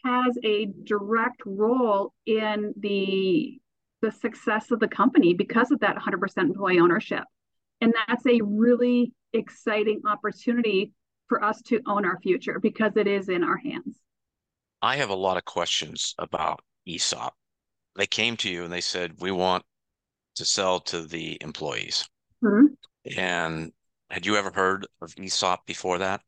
has 0.04 0.36
a 0.44 0.66
direct 0.84 1.42
role 1.44 2.12
in 2.26 2.74
the 2.78 3.60
the 4.00 4.12
success 4.12 4.70
of 4.70 4.78
the 4.78 4.88
company 4.88 5.34
because 5.34 5.72
of 5.72 5.80
that 5.80 5.96
100% 5.96 6.38
employee 6.38 6.78
ownership. 6.78 7.24
And 7.80 7.92
that's 8.06 8.24
a 8.26 8.40
really 8.44 9.12
exciting 9.32 10.02
opportunity 10.06 10.92
for 11.28 11.42
us 11.42 11.60
to 11.62 11.80
own 11.86 12.04
our 12.04 12.18
future 12.20 12.58
because 12.60 12.96
it 12.96 13.06
is 13.06 13.28
in 13.28 13.42
our 13.42 13.56
hands. 13.56 13.98
I 14.80 14.96
have 14.96 15.10
a 15.10 15.14
lot 15.14 15.36
of 15.36 15.44
questions 15.44 16.14
about 16.18 16.60
ESOP. 16.86 17.34
They 17.96 18.06
came 18.06 18.36
to 18.38 18.50
you 18.50 18.64
and 18.64 18.72
they 18.72 18.80
said, 18.80 19.14
We 19.18 19.32
want 19.32 19.64
to 20.36 20.44
sell 20.44 20.80
to 20.80 21.02
the 21.02 21.36
employees. 21.40 22.08
Mm-hmm. 22.44 23.18
And 23.18 23.72
had 24.10 24.24
you 24.24 24.36
ever 24.36 24.52
heard 24.52 24.86
of 25.02 25.12
ESOP 25.18 25.66
before 25.66 25.98
that? 25.98 26.22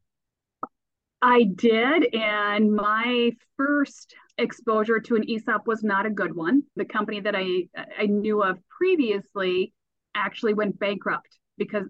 I 1.22 1.44
did. 1.44 2.14
And 2.14 2.74
my 2.74 3.32
first 3.56 4.14
exposure 4.38 5.00
to 5.00 5.16
an 5.16 5.28
ESOP 5.28 5.66
was 5.66 5.82
not 5.82 6.06
a 6.06 6.10
good 6.10 6.34
one. 6.34 6.62
The 6.76 6.84
company 6.84 7.20
that 7.20 7.34
I, 7.36 7.68
I 7.98 8.06
knew 8.06 8.42
of 8.42 8.58
previously 8.68 9.72
actually 10.14 10.54
went 10.54 10.78
bankrupt 10.78 11.38
because 11.58 11.86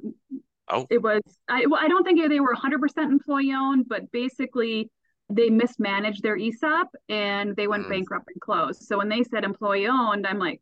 oh. 0.68 0.86
it 0.90 1.00
was 1.00 1.22
I, 1.48 1.66
well, 1.66 1.80
I 1.82 1.88
don't 1.88 2.04
think 2.04 2.20
they 2.28 2.40
were 2.40 2.54
100% 2.54 2.78
employee 2.98 3.52
owned, 3.52 3.88
but 3.88 4.10
basically 4.10 4.90
they 5.30 5.48
mismanaged 5.48 6.22
their 6.22 6.36
ESOP 6.36 6.88
and 7.08 7.54
they 7.54 7.68
went 7.68 7.86
mm. 7.86 7.90
bankrupt 7.90 8.28
and 8.28 8.40
closed. 8.40 8.82
So 8.82 8.98
when 8.98 9.08
they 9.08 9.22
said 9.22 9.44
employee 9.44 9.86
owned, 9.86 10.26
I'm 10.26 10.38
like, 10.38 10.60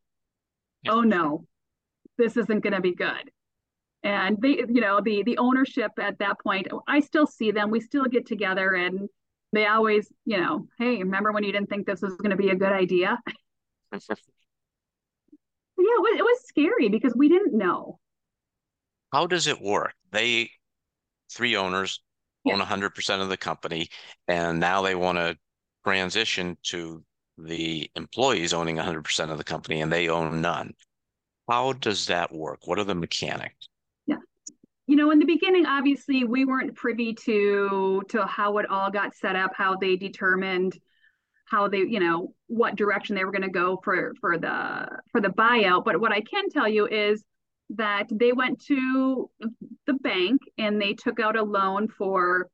oh 0.86 1.00
no, 1.00 1.46
this 2.18 2.36
isn't 2.36 2.60
going 2.60 2.74
to 2.74 2.80
be 2.80 2.94
good. 2.94 3.30
And 4.04 4.40
they, 4.40 4.62
you 4.68 4.80
know, 4.80 5.00
the 5.00 5.22
the 5.24 5.38
ownership 5.38 5.92
at 6.00 6.18
that 6.18 6.38
point, 6.40 6.68
I 6.86 7.00
still 7.00 7.26
see 7.26 7.50
them. 7.50 7.70
We 7.70 7.80
still 7.80 8.04
get 8.04 8.26
together 8.26 8.74
and 8.74 9.08
they 9.52 9.66
always, 9.66 10.12
you 10.24 10.40
know, 10.40 10.68
hey, 10.78 10.98
remember 10.98 11.32
when 11.32 11.42
you 11.42 11.52
didn't 11.52 11.70
think 11.70 11.86
this 11.86 12.02
was 12.02 12.14
going 12.16 12.30
to 12.30 12.36
be 12.36 12.50
a 12.50 12.54
good 12.54 12.72
idea? 12.72 13.18
yeah, 13.92 13.98
it 15.76 16.02
was, 16.02 16.18
it 16.18 16.22
was 16.22 16.46
scary 16.46 16.88
because 16.88 17.14
we 17.16 17.28
didn't 17.28 17.56
know 17.56 17.98
how 19.12 19.26
does 19.26 19.46
it 19.46 19.60
work? 19.60 19.94
They 20.10 20.50
three 21.30 21.56
owners 21.56 22.00
yeah. 22.44 22.54
own 22.54 22.60
100% 22.60 23.20
of 23.20 23.28
the 23.28 23.36
company 23.36 23.88
and 24.26 24.60
now 24.60 24.82
they 24.82 24.94
want 24.94 25.18
to 25.18 25.36
transition 25.84 26.56
to 26.64 27.02
the 27.36 27.90
employees 27.94 28.52
owning 28.52 28.76
100% 28.76 29.30
of 29.30 29.38
the 29.38 29.44
company 29.44 29.80
and 29.80 29.92
they 29.92 30.08
own 30.08 30.40
none. 30.40 30.74
How 31.48 31.72
does 31.72 32.06
that 32.06 32.32
work? 32.32 32.66
What 32.66 32.78
are 32.78 32.84
the 32.84 32.94
mechanics? 32.94 33.68
You 34.88 34.96
know, 34.96 35.10
in 35.10 35.18
the 35.18 35.26
beginning 35.26 35.66
obviously 35.66 36.24
we 36.24 36.44
weren't 36.44 36.74
privy 36.74 37.14
to 37.14 38.02
to 38.08 38.26
how 38.26 38.58
it 38.58 38.68
all 38.68 38.90
got 38.90 39.14
set 39.14 39.36
up, 39.36 39.52
how 39.54 39.76
they 39.76 39.96
determined 39.96 40.78
how 41.44 41.68
they, 41.68 41.78
you 41.78 42.00
know, 42.00 42.34
what 42.46 42.76
direction 42.76 43.14
they 43.14 43.24
were 43.24 43.30
going 43.30 43.42
to 43.42 43.48
go 43.48 43.80
for 43.84 44.14
for 44.20 44.38
the 44.38 44.88
for 45.12 45.20
the 45.20 45.28
buyout, 45.28 45.84
but 45.84 46.00
what 46.00 46.12
I 46.12 46.20
can 46.22 46.48
tell 46.48 46.68
you 46.68 46.86
is 46.86 47.22
that 47.70 48.06
they 48.10 48.32
went 48.32 48.64
to 48.66 49.30
the 49.86 49.92
bank 49.92 50.40
and 50.56 50.80
they 50.80 50.94
took 50.94 51.20
out 51.20 51.36
a 51.36 51.42
loan 51.42 51.88
for 51.88 52.48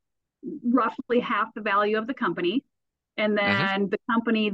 roughly 0.65 1.21
half 1.21 1.55
the 1.55 1.61
value 1.61 1.97
of 1.99 2.07
the 2.07 2.15
company. 2.15 2.65
And 3.17 3.37
mm-hmm. 3.37 3.47
then 3.47 3.81
mm-hmm. 3.83 3.91
the 3.91 3.99
company 4.11 4.53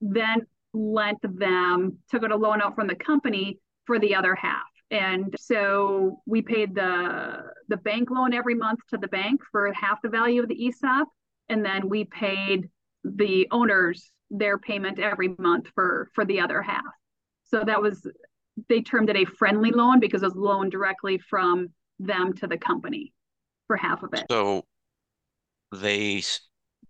then 0.00 0.46
lent 0.72 1.18
them, 1.22 1.98
took 2.10 2.24
out 2.24 2.32
a 2.32 2.36
loan 2.36 2.62
out 2.62 2.74
from 2.74 2.86
the 2.86 2.94
company 2.94 3.58
for 3.84 3.98
the 3.98 4.14
other 4.14 4.34
half. 4.34 4.67
And 4.90 5.34
so 5.38 6.22
we 6.26 6.40
paid 6.42 6.74
the 6.74 7.42
the 7.68 7.76
bank 7.76 8.10
loan 8.10 8.32
every 8.32 8.54
month 8.54 8.80
to 8.88 8.96
the 8.96 9.08
bank 9.08 9.40
for 9.52 9.70
half 9.72 10.00
the 10.02 10.08
value 10.08 10.42
of 10.42 10.48
the 10.48 10.66
ESOP. 10.66 11.08
And 11.48 11.64
then 11.64 11.88
we 11.88 12.04
paid 12.04 12.68
the 13.04 13.48
owners 13.50 14.10
their 14.30 14.58
payment 14.58 14.98
every 14.98 15.34
month 15.38 15.68
for 15.74 16.10
for 16.14 16.24
the 16.24 16.40
other 16.40 16.62
half. 16.62 16.84
So 17.44 17.64
that 17.64 17.80
was 17.80 18.06
they 18.68 18.80
termed 18.80 19.10
it 19.10 19.16
a 19.16 19.24
friendly 19.24 19.70
loan 19.70 20.00
because 20.00 20.22
it 20.22 20.26
was 20.26 20.36
loaned 20.36 20.72
directly 20.72 21.18
from 21.18 21.68
them 21.98 22.32
to 22.34 22.46
the 22.46 22.58
company 22.58 23.12
for 23.66 23.76
half 23.76 24.02
of 24.02 24.14
it. 24.14 24.26
So 24.30 24.64
they, 25.72 26.22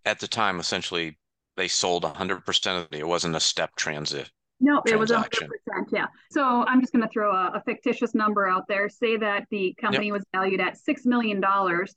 at 0.05 0.21
the 0.21 0.29
time, 0.29 0.61
essentially, 0.61 1.19
they 1.57 1.69
sold 1.69 2.05
100% 2.05 2.81
of 2.81 2.89
it. 2.93 3.01
It 3.01 3.07
wasn't 3.07 3.37
a 3.37 3.41
step 3.41 3.75
transit. 3.77 4.31
No, 4.61 4.83
it 4.87 4.99
was 4.99 5.11
100%. 5.11 5.49
Yeah. 5.93 6.07
So 6.33 6.65
I'm 6.67 6.81
just 6.81 6.93
going 6.93 7.05
to 7.05 7.09
throw 7.09 7.31
a, 7.31 7.53
a, 7.55 7.63
fictitious 7.65 8.13
number 8.13 8.49
out 8.49 8.67
there. 8.67 8.89
Say 8.89 9.17
that 9.17 9.47
the 9.51 9.73
company 9.81 10.07
yep. 10.07 10.15
was 10.15 10.25
valued 10.35 10.61
at 10.61 10.77
$6 10.77 11.07
million, 11.07 11.41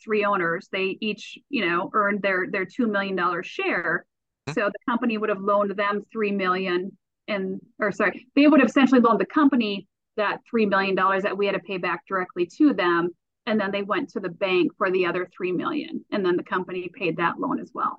three 0.04 0.24
owners. 0.24 0.70
They 0.72 0.96
each, 1.02 1.40
you 1.50 1.68
know, 1.68 1.90
earned 1.94 2.22
their, 2.22 2.46
their 2.52 2.66
$2 2.66 2.88
million 2.88 3.18
share. 3.42 4.06
Mm-hmm. 4.48 4.60
So 4.60 4.68
the 4.68 4.92
company 4.92 5.18
would 5.18 5.30
have 5.30 5.42
loaned 5.42 5.76
them 5.76 6.04
3 6.12 6.32
million 6.34 6.92
and 7.28 7.62
or 7.80 7.92
sorry, 7.92 8.28
they 8.36 8.48
would 8.48 8.60
have 8.60 8.70
essentially 8.70 9.02
loaned 9.02 9.20
the 9.20 9.26
company 9.26 9.88
that 10.18 10.40
three 10.50 10.66
million 10.66 10.96
dollars 10.96 11.24
that 11.24 11.38
we 11.38 11.46
had 11.46 11.54
to 11.54 11.60
pay 11.60 11.78
back 11.78 12.06
directly 12.08 12.46
to 12.58 12.74
them, 12.74 13.10
and 13.46 13.60
then 13.60 13.72
they 13.72 13.84
went 13.84 14.10
to 14.10 14.20
the 14.20 14.30
bank 14.30 14.72
for 14.78 14.92
the 14.92 15.06
other 15.06 15.28
three 15.36 15.52
million, 15.52 16.04
and 16.12 16.26
then 16.26 16.36
the 16.36 16.44
company 16.44 16.90
paid 16.94 17.18
that 17.18 17.40
loan 17.40 17.60
as 17.60 17.72
well. 17.74 17.98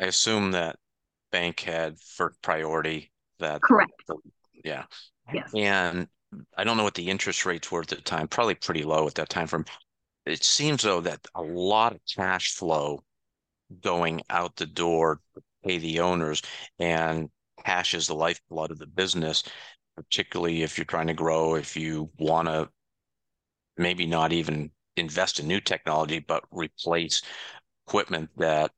I 0.00 0.06
assume 0.06 0.52
that 0.52 0.76
bank 1.30 1.60
had 1.60 1.98
for 1.98 2.34
priority. 2.42 3.12
That 3.40 3.62
correct. 3.62 3.92
Yeah. 4.64 4.84
Yes. 5.32 5.50
And 5.54 6.06
I 6.56 6.64
don't 6.64 6.76
know 6.76 6.84
what 6.84 6.94
the 6.94 7.10
interest 7.10 7.44
rates 7.44 7.70
were 7.72 7.80
at 7.80 7.88
the 7.88 7.96
time. 7.96 8.28
Probably 8.28 8.54
pretty 8.54 8.82
low 8.82 9.06
at 9.06 9.14
that 9.16 9.28
time. 9.28 9.46
From 9.46 9.64
it 10.26 10.44
seems 10.44 10.82
though 10.82 11.00
that 11.00 11.26
a 11.34 11.42
lot 11.42 11.92
of 11.94 12.00
cash 12.14 12.54
flow 12.54 13.02
going 13.82 14.20
out 14.30 14.56
the 14.56 14.66
door 14.66 15.20
to 15.34 15.42
pay 15.64 15.78
the 15.78 16.00
owners 16.00 16.42
and 16.78 17.28
cash 17.64 17.94
is 17.94 18.06
the 18.06 18.14
lifeblood 18.14 18.70
of 18.70 18.78
the 18.78 18.86
business, 18.86 19.42
particularly 19.96 20.62
if 20.62 20.78
you're 20.78 20.84
trying 20.84 21.06
to 21.08 21.14
grow, 21.14 21.54
if 21.54 21.76
you 21.76 22.10
want 22.18 22.48
to 22.48 22.68
maybe 23.76 24.06
not 24.06 24.32
even 24.32 24.70
invest 24.96 25.40
in 25.40 25.48
new 25.48 25.60
technology, 25.60 26.18
but 26.18 26.44
replace 26.50 27.22
equipment 27.86 28.28
that 28.36 28.70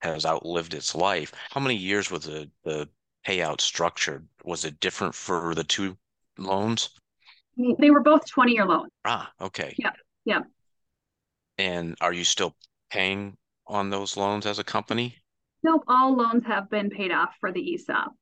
has 0.00 0.24
outlived 0.24 0.74
its 0.74 0.94
life. 0.94 1.32
How 1.50 1.60
many 1.60 1.76
years 1.76 2.10
was 2.10 2.24
the, 2.24 2.50
the 2.64 2.88
payout 3.26 3.60
structured? 3.60 4.26
Was 4.44 4.64
it 4.64 4.80
different 4.80 5.14
for 5.14 5.54
the 5.54 5.64
two 5.64 5.96
loans? 6.38 6.90
They 7.78 7.90
were 7.90 8.02
both 8.02 8.28
20 8.30 8.52
year 8.52 8.66
loans. 8.66 8.90
Ah, 9.04 9.32
okay. 9.40 9.74
Yeah. 9.78 9.92
Yeah. 10.24 10.40
And 11.58 11.96
are 12.00 12.12
you 12.12 12.24
still 12.24 12.54
paying 12.90 13.36
on 13.66 13.90
those 13.90 14.16
loans 14.16 14.46
as 14.46 14.58
a 14.58 14.64
company? 14.64 15.16
Nope, 15.62 15.84
all 15.88 16.14
loans 16.14 16.44
have 16.46 16.70
been 16.70 16.90
paid 16.90 17.10
off 17.10 17.34
for 17.40 17.50
the 17.50 17.74
ESOP. 17.74 18.12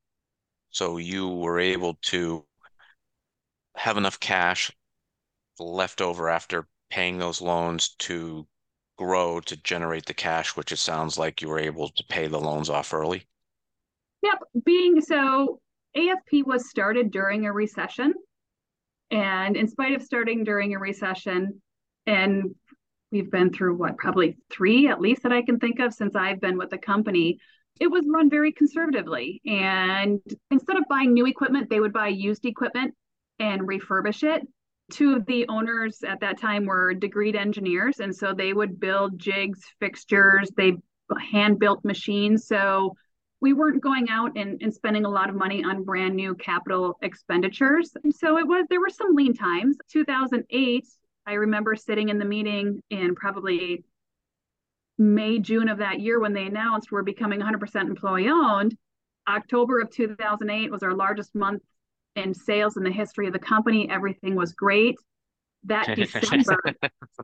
So 0.69 0.97
you 0.97 1.27
were 1.27 1.59
able 1.59 1.97
to 2.03 2.45
have 3.75 3.97
enough 3.97 4.19
cash 4.19 4.71
left 5.59 6.01
over 6.01 6.29
after 6.29 6.67
paying 6.89 7.17
those 7.17 7.41
loans 7.41 7.89
to 7.99 8.47
grow 8.97 9.41
to 9.41 9.57
generate 9.57 10.05
the 10.05 10.13
cash, 10.13 10.55
which 10.55 10.71
it 10.71 10.77
sounds 10.77 11.17
like 11.17 11.41
you 11.41 11.49
were 11.49 11.59
able 11.59 11.89
to 11.89 12.03
pay 12.05 12.27
the 12.27 12.39
loans 12.39 12.69
off 12.69 12.93
early. 12.93 13.27
Yep. 14.25 14.65
Being 14.65 15.01
so, 15.01 15.59
AFP 15.95 16.47
was 16.47 16.67
started 16.67 17.11
during 17.11 17.45
a 17.45 17.53
recession. 17.53 18.11
And 19.11 19.55
in 19.55 19.67
spite 19.67 19.93
of 19.93 20.01
starting 20.01 20.43
during 20.43 20.73
a 20.73 20.79
recession, 20.79 21.61
and 22.07 22.55
we've 23.11 23.29
been 23.29 23.53
through 23.53 23.75
what, 23.75 23.97
probably 23.97 24.35
three 24.49 24.87
at 24.87 24.99
least 24.99 25.21
that 25.23 25.31
I 25.31 25.43
can 25.43 25.59
think 25.59 25.79
of 25.79 25.93
since 25.93 26.15
I've 26.15 26.41
been 26.41 26.57
with 26.57 26.71
the 26.71 26.79
company, 26.79 27.37
it 27.79 27.85
was 27.85 28.03
run 28.11 28.31
very 28.31 28.51
conservatively. 28.51 29.41
And 29.45 30.19
instead 30.49 30.77
of 30.77 30.85
buying 30.89 31.13
new 31.13 31.27
equipment, 31.27 31.69
they 31.69 31.79
would 31.79 31.93
buy 31.93 32.07
used 32.07 32.45
equipment 32.45 32.95
and 33.37 33.61
refurbish 33.61 34.23
it 34.23 34.41
two 34.91 35.15
of 35.15 35.25
the 35.25 35.47
owners 35.49 36.03
at 36.03 36.19
that 36.19 36.39
time 36.39 36.65
were 36.65 36.93
degreed 36.93 37.35
engineers 37.35 37.99
and 37.99 38.15
so 38.15 38.33
they 38.33 38.53
would 38.53 38.79
build 38.79 39.17
jigs 39.17 39.59
fixtures 39.79 40.51
they 40.55 40.73
hand 41.31 41.57
built 41.57 41.83
machines 41.83 42.45
so 42.45 42.95
we 43.45 43.53
weren't 43.53 43.81
going 43.81 44.09
out 44.09 44.31
and, 44.35 44.61
and 44.61 44.73
spending 44.73 45.05
a 45.05 45.09
lot 45.09 45.29
of 45.29 45.35
money 45.35 45.63
on 45.63 45.83
brand 45.83 46.15
new 46.15 46.33
capital 46.35 46.97
expenditures 47.01 47.91
and 48.03 48.13
so 48.13 48.37
it 48.37 48.47
was 48.47 48.65
there 48.69 48.81
were 48.81 48.89
some 48.89 49.15
lean 49.15 49.33
times 49.33 49.77
2008 49.91 50.85
i 51.27 51.33
remember 51.33 51.75
sitting 51.75 52.09
in 52.09 52.17
the 52.17 52.25
meeting 52.25 52.81
in 52.89 53.15
probably 53.15 53.83
may 54.97 55.39
june 55.39 55.69
of 55.69 55.77
that 55.77 55.99
year 55.99 56.19
when 56.19 56.33
they 56.33 56.45
announced 56.45 56.91
we're 56.91 57.03
becoming 57.03 57.39
100% 57.39 57.81
employee 57.81 58.29
owned 58.29 58.75
october 59.27 59.79
of 59.79 59.89
2008 59.91 60.71
was 60.71 60.83
our 60.83 60.93
largest 60.93 61.35
month 61.35 61.61
in 62.15 62.33
sales 62.33 62.77
in 62.77 62.83
the 62.83 62.91
history 62.91 63.27
of 63.27 63.33
the 63.33 63.39
company. 63.39 63.89
Everything 63.89 64.35
was 64.35 64.53
great. 64.53 64.95
That 65.65 65.95
December, 65.95 66.61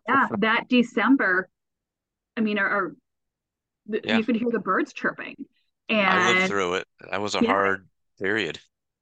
yeah, 0.08 0.28
that 0.40 0.68
December, 0.68 1.50
I 2.38 2.42
mean, 2.42 2.58
our, 2.58 2.68
our 2.68 2.96
yeah. 3.88 4.18
you 4.18 4.24
could 4.24 4.36
hear 4.36 4.50
the 4.52 4.60
birds 4.60 4.94
chirping. 4.94 5.36
And 5.92 6.20
I 6.20 6.34
lived 6.34 6.48
through 6.48 6.76
it. 6.76 6.88
That 7.10 7.22
was 7.22 7.36
a 7.36 7.40
yeah, 7.42 7.50
hard 7.50 7.88
period. 8.20 8.60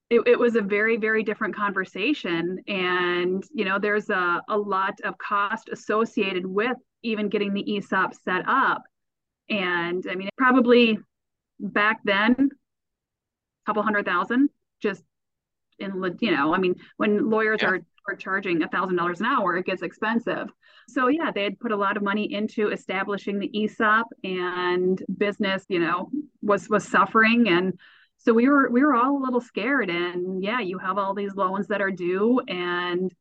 It, 0.09 0.21
it 0.25 0.39
was 0.39 0.55
a 0.55 0.61
very, 0.61 0.97
very 0.97 1.23
different 1.23 1.55
conversation. 1.55 2.59
And, 2.67 3.43
you 3.53 3.65
know, 3.65 3.77
there's 3.77 4.09
a, 4.09 4.41
a 4.49 4.57
lot 4.57 4.99
of 5.03 5.17
cost 5.17 5.69
associated 5.69 6.45
with 6.45 6.77
even 7.03 7.29
getting 7.29 7.53
the 7.53 7.77
ESOP 7.77 8.13
set 8.25 8.43
up. 8.47 8.83
And 9.49 10.05
I 10.09 10.15
mean, 10.15 10.29
probably 10.37 10.97
back 11.59 12.01
then, 12.03 12.35
a 12.39 13.65
couple 13.65 13.83
hundred 13.83 14.05
thousand 14.05 14.49
just 14.81 15.03
in 15.79 16.17
you 16.19 16.31
know 16.31 16.53
i 16.53 16.57
mean 16.57 16.75
when 16.97 17.29
lawyers 17.29 17.59
yeah. 17.61 17.69
are 17.69 17.79
are 18.07 18.15
charging 18.15 18.61
a 18.63 18.67
thousand 18.67 18.95
dollars 18.95 19.19
an 19.19 19.25
hour 19.25 19.57
it 19.57 19.65
gets 19.65 19.81
expensive. 19.81 20.47
So 20.87 21.07
yeah 21.07 21.31
they 21.31 21.43
had 21.43 21.59
put 21.59 21.71
a 21.71 21.77
lot 21.77 21.97
of 21.97 22.03
money 22.03 22.31
into 22.33 22.69
establishing 22.69 23.39
the 23.39 23.49
esop 23.49 24.05
and 24.23 25.01
business 25.17 25.65
you 25.69 25.79
know 25.79 26.09
was 26.41 26.69
was 26.69 26.87
suffering. 26.87 27.49
And 27.49 27.77
so 28.17 28.33
we 28.33 28.47
were 28.49 28.69
we 28.69 28.83
were 28.83 28.95
all 28.95 29.17
a 29.17 29.23
little 29.23 29.41
scared. 29.41 29.89
And 29.89 30.43
yeah 30.43 30.59
you 30.59 30.77
have 30.79 30.97
all 30.97 31.13
these 31.13 31.35
loans 31.35 31.67
that 31.67 31.81
are 31.81 31.91
due. 31.91 32.41
And 32.47 33.13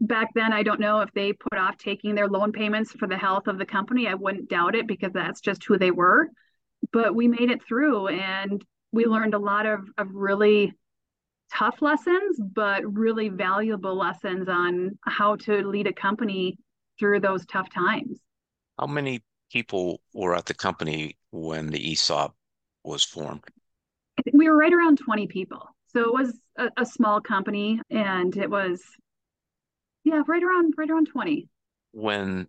back 0.00 0.28
then 0.34 0.54
i 0.54 0.62
don't 0.62 0.80
know 0.80 1.00
if 1.00 1.12
they 1.12 1.34
put 1.34 1.58
off 1.58 1.76
taking 1.76 2.14
their 2.14 2.26
loan 2.26 2.50
payments 2.50 2.92
for 2.92 3.06
the 3.06 3.16
health 3.16 3.46
of 3.46 3.58
the 3.58 3.66
company. 3.66 4.08
I 4.08 4.14
wouldn't 4.14 4.48
doubt 4.48 4.74
it 4.74 4.86
because 4.86 5.12
that's 5.12 5.40
just 5.40 5.64
who 5.64 5.78
they 5.78 5.90
were. 5.90 6.28
But 6.92 7.14
we 7.14 7.28
made 7.28 7.50
it 7.50 7.62
through. 7.62 8.08
And 8.08 8.64
we 8.92 9.06
learned 9.06 9.34
a 9.34 9.38
lot 9.38 9.66
of, 9.66 9.88
of 9.98 10.08
really 10.12 10.74
tough 11.52 11.82
lessons, 11.82 12.40
but 12.40 12.82
really 12.84 13.28
valuable 13.28 13.96
lessons 13.96 14.48
on 14.48 14.98
how 15.04 15.36
to 15.36 15.66
lead 15.66 15.86
a 15.86 15.92
company 15.92 16.58
through 16.98 17.20
those 17.20 17.44
tough 17.46 17.68
times. 17.70 18.18
How 18.78 18.86
many 18.86 19.22
people 19.50 20.00
were 20.14 20.34
at 20.34 20.46
the 20.46 20.54
company 20.54 21.16
when 21.30 21.70
the 21.70 21.92
ESOP 21.92 22.34
was 22.84 23.04
formed? 23.04 23.44
We 24.32 24.48
were 24.48 24.56
right 24.56 24.72
around 24.72 24.98
20 24.98 25.26
people. 25.26 25.68
So 25.88 26.00
it 26.00 26.12
was 26.12 26.38
a, 26.56 26.70
a 26.78 26.86
small 26.86 27.20
company 27.20 27.80
and 27.90 28.34
it 28.36 28.48
was 28.48 28.82
yeah, 30.04 30.22
right 30.26 30.42
around 30.42 30.74
right 30.76 30.90
around 30.90 31.08
20. 31.08 31.48
When 31.92 32.48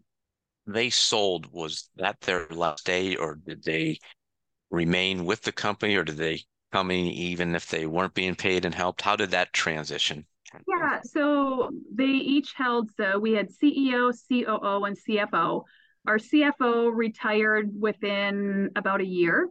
they 0.66 0.90
sold, 0.90 1.52
was 1.52 1.90
that 1.98 2.20
their 2.22 2.48
last 2.50 2.86
day 2.86 3.16
or 3.16 3.36
did 3.36 3.64
they 3.64 4.00
remain 4.72 5.26
with 5.26 5.42
the 5.42 5.52
company 5.52 5.96
or 5.96 6.04
did 6.04 6.18
they 6.18 6.44
coming 6.74 7.06
even 7.06 7.56
if 7.56 7.70
they 7.70 7.86
weren't 7.86 8.16
being 8.16 8.34
paid 8.36 8.66
and 8.66 8.74
helped? 8.74 9.04
How 9.04 9.16
did 9.16 9.30
that 9.32 9.54
transition? 9.54 10.26
Yeah, 10.68 11.02
so 11.04 11.70
they 11.94 12.06
each 12.06 12.54
held, 12.56 12.90
so 12.98 13.20
we 13.20 13.34
had 13.34 13.50
CEO, 13.50 14.12
COO, 14.28 14.86
and 14.86 14.98
CFO. 14.98 15.64
Our 16.08 16.18
CFO 16.18 16.92
retired 16.94 17.70
within 17.80 18.72
about 18.76 19.02
a 19.02 19.06
year. 19.06 19.48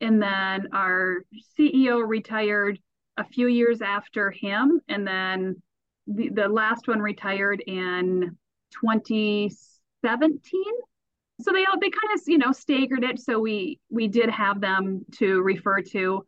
And 0.00 0.22
then 0.22 0.68
our 0.72 1.24
CEO 1.58 2.06
retired 2.06 2.78
a 3.16 3.24
few 3.24 3.48
years 3.48 3.82
after 3.82 4.30
him. 4.30 4.80
And 4.88 5.06
then 5.06 5.60
the, 6.06 6.28
the 6.30 6.48
last 6.48 6.86
one 6.86 7.00
retired 7.00 7.62
in 7.66 8.36
2017 8.80 10.62
so 11.40 11.52
they 11.52 11.64
all 11.64 11.78
they 11.80 11.90
kind 11.90 12.14
of 12.14 12.20
you 12.26 12.38
know 12.38 12.52
staggered 12.52 13.02
it 13.02 13.18
so 13.18 13.40
we 13.40 13.78
we 13.90 14.08
did 14.08 14.28
have 14.30 14.60
them 14.60 15.04
to 15.12 15.40
refer 15.42 15.80
to 15.80 16.24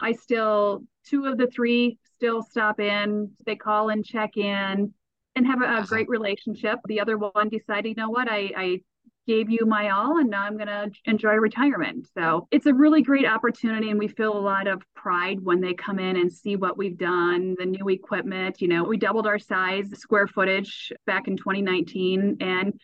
I 0.00 0.12
still, 0.12 0.82
two 1.06 1.26
of 1.26 1.38
the 1.38 1.46
three 1.46 1.98
still 2.14 2.42
stop 2.42 2.80
in. 2.80 3.30
They 3.44 3.56
call 3.56 3.90
and 3.90 4.04
check 4.04 4.36
in 4.36 4.92
and 5.34 5.46
have 5.46 5.62
a, 5.62 5.82
a 5.82 5.86
great 5.86 6.08
relationship. 6.08 6.78
The 6.86 7.00
other 7.00 7.18
one 7.18 7.48
decided, 7.48 7.90
you 7.90 7.94
know 7.94 8.10
what, 8.10 8.30
I, 8.30 8.50
I 8.56 8.80
gave 9.26 9.50
you 9.50 9.66
my 9.66 9.90
all 9.90 10.18
and 10.18 10.30
now 10.30 10.42
I'm 10.42 10.56
going 10.56 10.68
to 10.68 10.90
enjoy 11.04 11.34
retirement. 11.34 12.06
So 12.16 12.46
it's 12.50 12.66
a 12.66 12.74
really 12.74 13.02
great 13.02 13.26
opportunity. 13.26 13.90
And 13.90 13.98
we 13.98 14.08
feel 14.08 14.36
a 14.36 14.38
lot 14.38 14.66
of 14.66 14.82
pride 14.94 15.40
when 15.40 15.60
they 15.60 15.74
come 15.74 15.98
in 15.98 16.16
and 16.16 16.32
see 16.32 16.56
what 16.56 16.78
we've 16.78 16.96
done, 16.96 17.56
the 17.58 17.66
new 17.66 17.88
equipment. 17.88 18.60
You 18.62 18.68
know, 18.68 18.84
we 18.84 18.96
doubled 18.96 19.26
our 19.26 19.38
size, 19.38 19.90
square 19.98 20.28
footage 20.28 20.92
back 21.06 21.28
in 21.28 21.36
2019. 21.36 22.36
And 22.40 22.80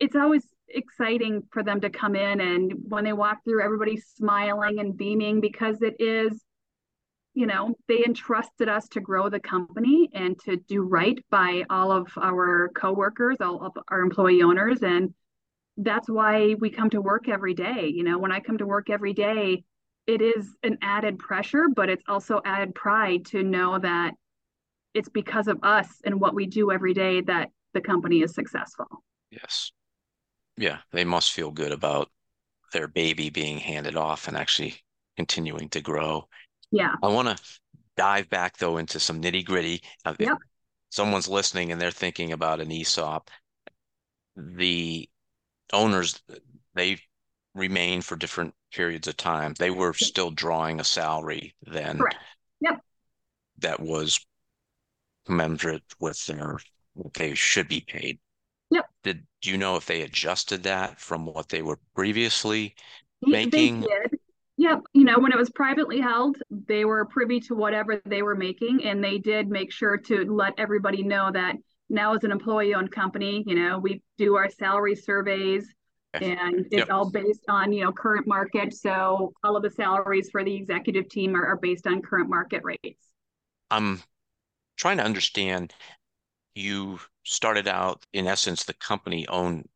it's 0.00 0.16
always 0.16 0.44
exciting 0.68 1.42
for 1.50 1.62
them 1.62 1.80
to 1.80 1.90
come 1.90 2.16
in 2.16 2.40
and 2.40 2.72
when 2.88 3.04
they 3.04 3.12
walk 3.12 3.38
through 3.44 3.62
everybody's 3.62 4.06
smiling 4.16 4.80
and 4.80 4.96
beaming 4.96 5.40
because 5.40 5.80
it 5.80 5.94
is 6.00 6.42
you 7.34 7.46
know 7.46 7.74
they 7.86 8.04
entrusted 8.04 8.68
us 8.68 8.88
to 8.88 9.00
grow 9.00 9.28
the 9.28 9.38
company 9.38 10.08
and 10.12 10.38
to 10.40 10.56
do 10.68 10.82
right 10.82 11.18
by 11.30 11.64
all 11.70 11.92
of 11.92 12.08
our 12.20 12.70
coworkers 12.74 13.36
all 13.40 13.64
of 13.64 13.72
our 13.88 14.00
employee 14.00 14.42
owners 14.42 14.82
and 14.82 15.14
that's 15.78 16.08
why 16.08 16.54
we 16.58 16.70
come 16.70 16.88
to 16.88 17.02
work 17.02 17.28
every 17.28 17.52
day. 17.52 17.92
You 17.94 18.02
know 18.02 18.18
when 18.18 18.32
i 18.32 18.40
come 18.40 18.58
to 18.58 18.66
work 18.66 18.90
every 18.90 19.12
day 19.12 19.62
it 20.06 20.20
is 20.20 20.48
an 20.62 20.78
added 20.82 21.18
pressure 21.18 21.66
but 21.74 21.88
it's 21.88 22.04
also 22.08 22.40
added 22.44 22.74
pride 22.74 23.26
to 23.26 23.42
know 23.42 23.78
that 23.78 24.14
it's 24.94 25.10
because 25.10 25.46
of 25.46 25.58
us 25.62 25.88
and 26.04 26.18
what 26.18 26.34
we 26.34 26.46
do 26.46 26.72
every 26.72 26.94
day 26.94 27.20
that 27.20 27.50
the 27.74 27.80
company 27.82 28.22
is 28.22 28.34
successful. 28.34 28.86
Yes 29.30 29.70
yeah, 30.56 30.78
they 30.92 31.04
must 31.04 31.32
feel 31.32 31.50
good 31.50 31.72
about 31.72 32.10
their 32.72 32.88
baby 32.88 33.30
being 33.30 33.58
handed 33.58 33.96
off 33.96 34.28
and 34.28 34.36
actually 34.36 34.74
continuing 35.16 35.68
to 35.70 35.80
grow. 35.80 36.28
Yeah. 36.70 36.94
I 37.02 37.08
want 37.08 37.28
to 37.28 37.44
dive 37.96 38.28
back 38.28 38.56
though 38.58 38.76
into 38.76 39.00
some 39.00 39.22
nitty 39.22 39.44
gritty. 39.44 39.82
Yep. 40.18 40.38
Someone's 40.90 41.28
listening 41.28 41.72
and 41.72 41.80
they're 41.80 41.90
thinking 41.90 42.32
about 42.32 42.60
an 42.60 42.70
ESOP. 42.70 43.30
The 44.36 45.08
owners, 45.72 46.22
they 46.74 46.98
remain 47.54 48.02
for 48.02 48.16
different 48.16 48.54
periods 48.72 49.08
of 49.08 49.16
time. 49.16 49.54
They 49.58 49.70
were 49.70 49.94
still 49.94 50.30
drawing 50.30 50.80
a 50.80 50.84
salary 50.84 51.54
then. 51.62 51.98
Correct. 51.98 52.16
Yep. 52.60 52.80
That 53.58 53.80
was 53.80 54.24
commensurate 55.26 55.82
with 55.98 56.24
their 56.26 56.58
what 56.94 57.14
they 57.14 57.34
should 57.34 57.68
be 57.68 57.80
paid. 57.80 58.18
Yep. 58.70 58.86
Did 59.02 59.26
do 59.42 59.50
you 59.50 59.58
know 59.58 59.76
if 59.76 59.86
they 59.86 60.02
adjusted 60.02 60.64
that 60.64 61.00
from 61.00 61.26
what 61.26 61.48
they 61.48 61.62
were 61.62 61.78
previously 61.94 62.74
making? 63.22 63.80
They 63.80 63.86
did. 63.86 64.18
Yep. 64.58 64.82
You 64.94 65.04
know, 65.04 65.18
when 65.18 65.32
it 65.32 65.38
was 65.38 65.50
privately 65.50 66.00
held, 66.00 66.38
they 66.50 66.84
were 66.84 67.04
privy 67.04 67.40
to 67.40 67.54
whatever 67.54 68.00
they 68.06 68.22
were 68.22 68.34
making, 68.34 68.84
and 68.84 69.04
they 69.04 69.18
did 69.18 69.48
make 69.48 69.70
sure 69.70 69.98
to 69.98 70.24
let 70.32 70.54
everybody 70.58 71.02
know 71.02 71.30
that 71.32 71.56
now 71.90 72.14
as 72.14 72.24
an 72.24 72.32
employee-owned 72.32 72.90
company, 72.90 73.44
you 73.46 73.54
know, 73.54 73.78
we 73.78 74.02
do 74.16 74.36
our 74.36 74.48
salary 74.48 74.96
surveys 74.96 75.72
and 76.22 76.66
it's 76.66 76.76
yep. 76.78 76.90
all 76.90 77.10
based 77.10 77.44
on 77.48 77.72
you 77.72 77.84
know 77.84 77.92
current 77.92 78.26
market 78.26 78.74
so 78.74 79.32
all 79.42 79.56
of 79.56 79.62
the 79.62 79.70
salaries 79.70 80.30
for 80.30 80.44
the 80.44 80.54
executive 80.54 81.08
team 81.08 81.34
are, 81.36 81.46
are 81.46 81.56
based 81.56 81.86
on 81.86 82.00
current 82.02 82.28
market 82.28 82.62
rates 82.64 83.08
i'm 83.70 84.02
trying 84.76 84.96
to 84.96 85.02
understand 85.02 85.74
you 86.54 86.98
started 87.26 87.68
out, 87.68 88.06
in 88.12 88.26
essence, 88.26 88.64
the 88.64 88.74
company 88.74 89.26
owned 89.28 89.68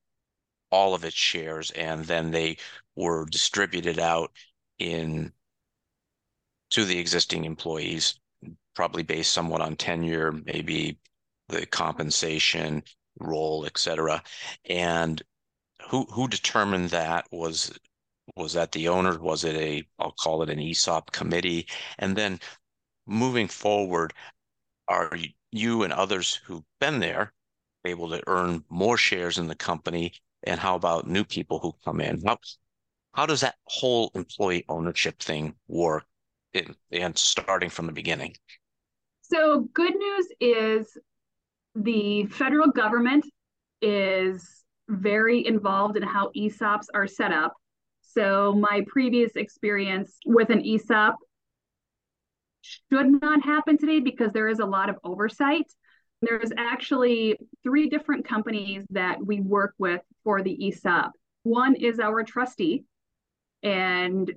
all 0.71 0.95
of 0.95 1.05
its 1.05 1.17
shares 1.17 1.71
and 1.73 2.05
then 2.05 2.31
they 2.31 2.57
were 2.97 3.27
distributed 3.27 3.99
out 3.99 4.33
in 4.79 5.33
to 6.71 6.85
the 6.85 6.99
existing 6.99 7.45
employees, 7.45 8.19
probably 8.75 9.03
based 9.03 9.33
somewhat 9.33 9.61
on 9.61 9.77
tenure, 9.77 10.33
maybe 10.33 10.99
the 11.49 11.67
compensation, 11.67 12.83
role, 13.19 13.67
et 13.67 13.77
cetera. 13.79 14.23
And 14.67 15.21
who 15.91 16.05
who 16.07 16.29
determined 16.29 16.91
that? 16.91 17.27
Was 17.33 17.73
was 18.37 18.53
that 18.55 18.73
the 18.73 18.89
owner? 18.89 19.19
Was 19.19 19.45
it 19.45 19.57
a 19.57 19.85
I'll 19.99 20.13
call 20.13 20.43
it 20.43 20.51
an 20.51 20.61
ESOP 20.61 21.13
committee? 21.13 21.67
And 21.99 22.17
then 22.17 22.41
moving 23.07 23.49
forward, 23.49 24.15
are 24.89 25.17
you 25.53 25.83
and 25.83 25.93
others 25.93 26.37
who've 26.37 26.65
been 26.81 27.01
there 27.01 27.33
able 27.85 28.11
to 28.11 28.23
earn 28.27 28.65
more 28.69 28.97
shares 28.97 29.39
in 29.39 29.47
the 29.47 29.55
company? 29.55 30.13
And 30.45 30.59
how 30.59 30.75
about 30.75 31.07
new 31.07 31.25
people 31.25 31.59
who 31.59 31.75
come 31.85 32.01
in? 32.01 32.23
How, 32.25 32.39
how 33.15 33.27
does 33.27 33.41
that 33.41 33.57
whole 33.65 34.11
employee 34.15 34.65
ownership 34.69 35.19
thing 35.21 35.55
work 35.69 36.05
in, 36.53 36.75
and 36.91 37.17
starting 37.17 37.71
from 37.71 37.87
the 37.87 37.93
beginning? 37.93 38.35
So, 39.23 39.69
good 39.75 39.95
news 39.95 40.27
is 40.41 40.99
the 41.75 42.27
federal 42.27 42.69
government 42.69 43.25
is 43.81 44.65
very 44.89 45.47
involved 45.47 45.97
in 45.97 46.03
how 46.03 46.31
ESOPs 46.37 46.87
are 46.95 47.07
set 47.07 47.33
up. 47.33 47.55
So, 48.03 48.53
my 48.55 48.85
previous 48.89 49.37
experience 49.37 50.17
with 50.27 50.51
an 50.51 50.65
ESOP 50.65 51.17
should 52.63 53.21
not 53.21 53.43
happen 53.43 53.79
today 53.79 54.01
because 54.01 54.33
there 54.33 54.49
is 54.49 54.59
a 54.59 54.67
lot 54.67 54.91
of 54.91 54.97
oversight. 55.05 55.67
There's 56.23 56.51
actually 56.57 57.39
three 57.63 57.89
different 57.89 58.27
companies 58.27 58.85
that 58.91 59.25
we 59.25 59.41
work 59.41 59.75
with 59.79 60.03
for 60.23 60.43
the 60.43 60.69
ESOP. 60.69 61.13
One 61.45 61.75
is 61.75 61.99
our 61.99 62.23
trustee, 62.23 62.85
and 63.63 64.31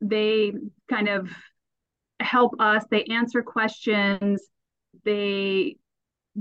they 0.00 0.52
kind 0.88 1.08
of 1.08 1.30
help 2.20 2.54
us, 2.58 2.84
they 2.90 3.04
answer 3.04 3.42
questions, 3.42 4.42
they 5.04 5.76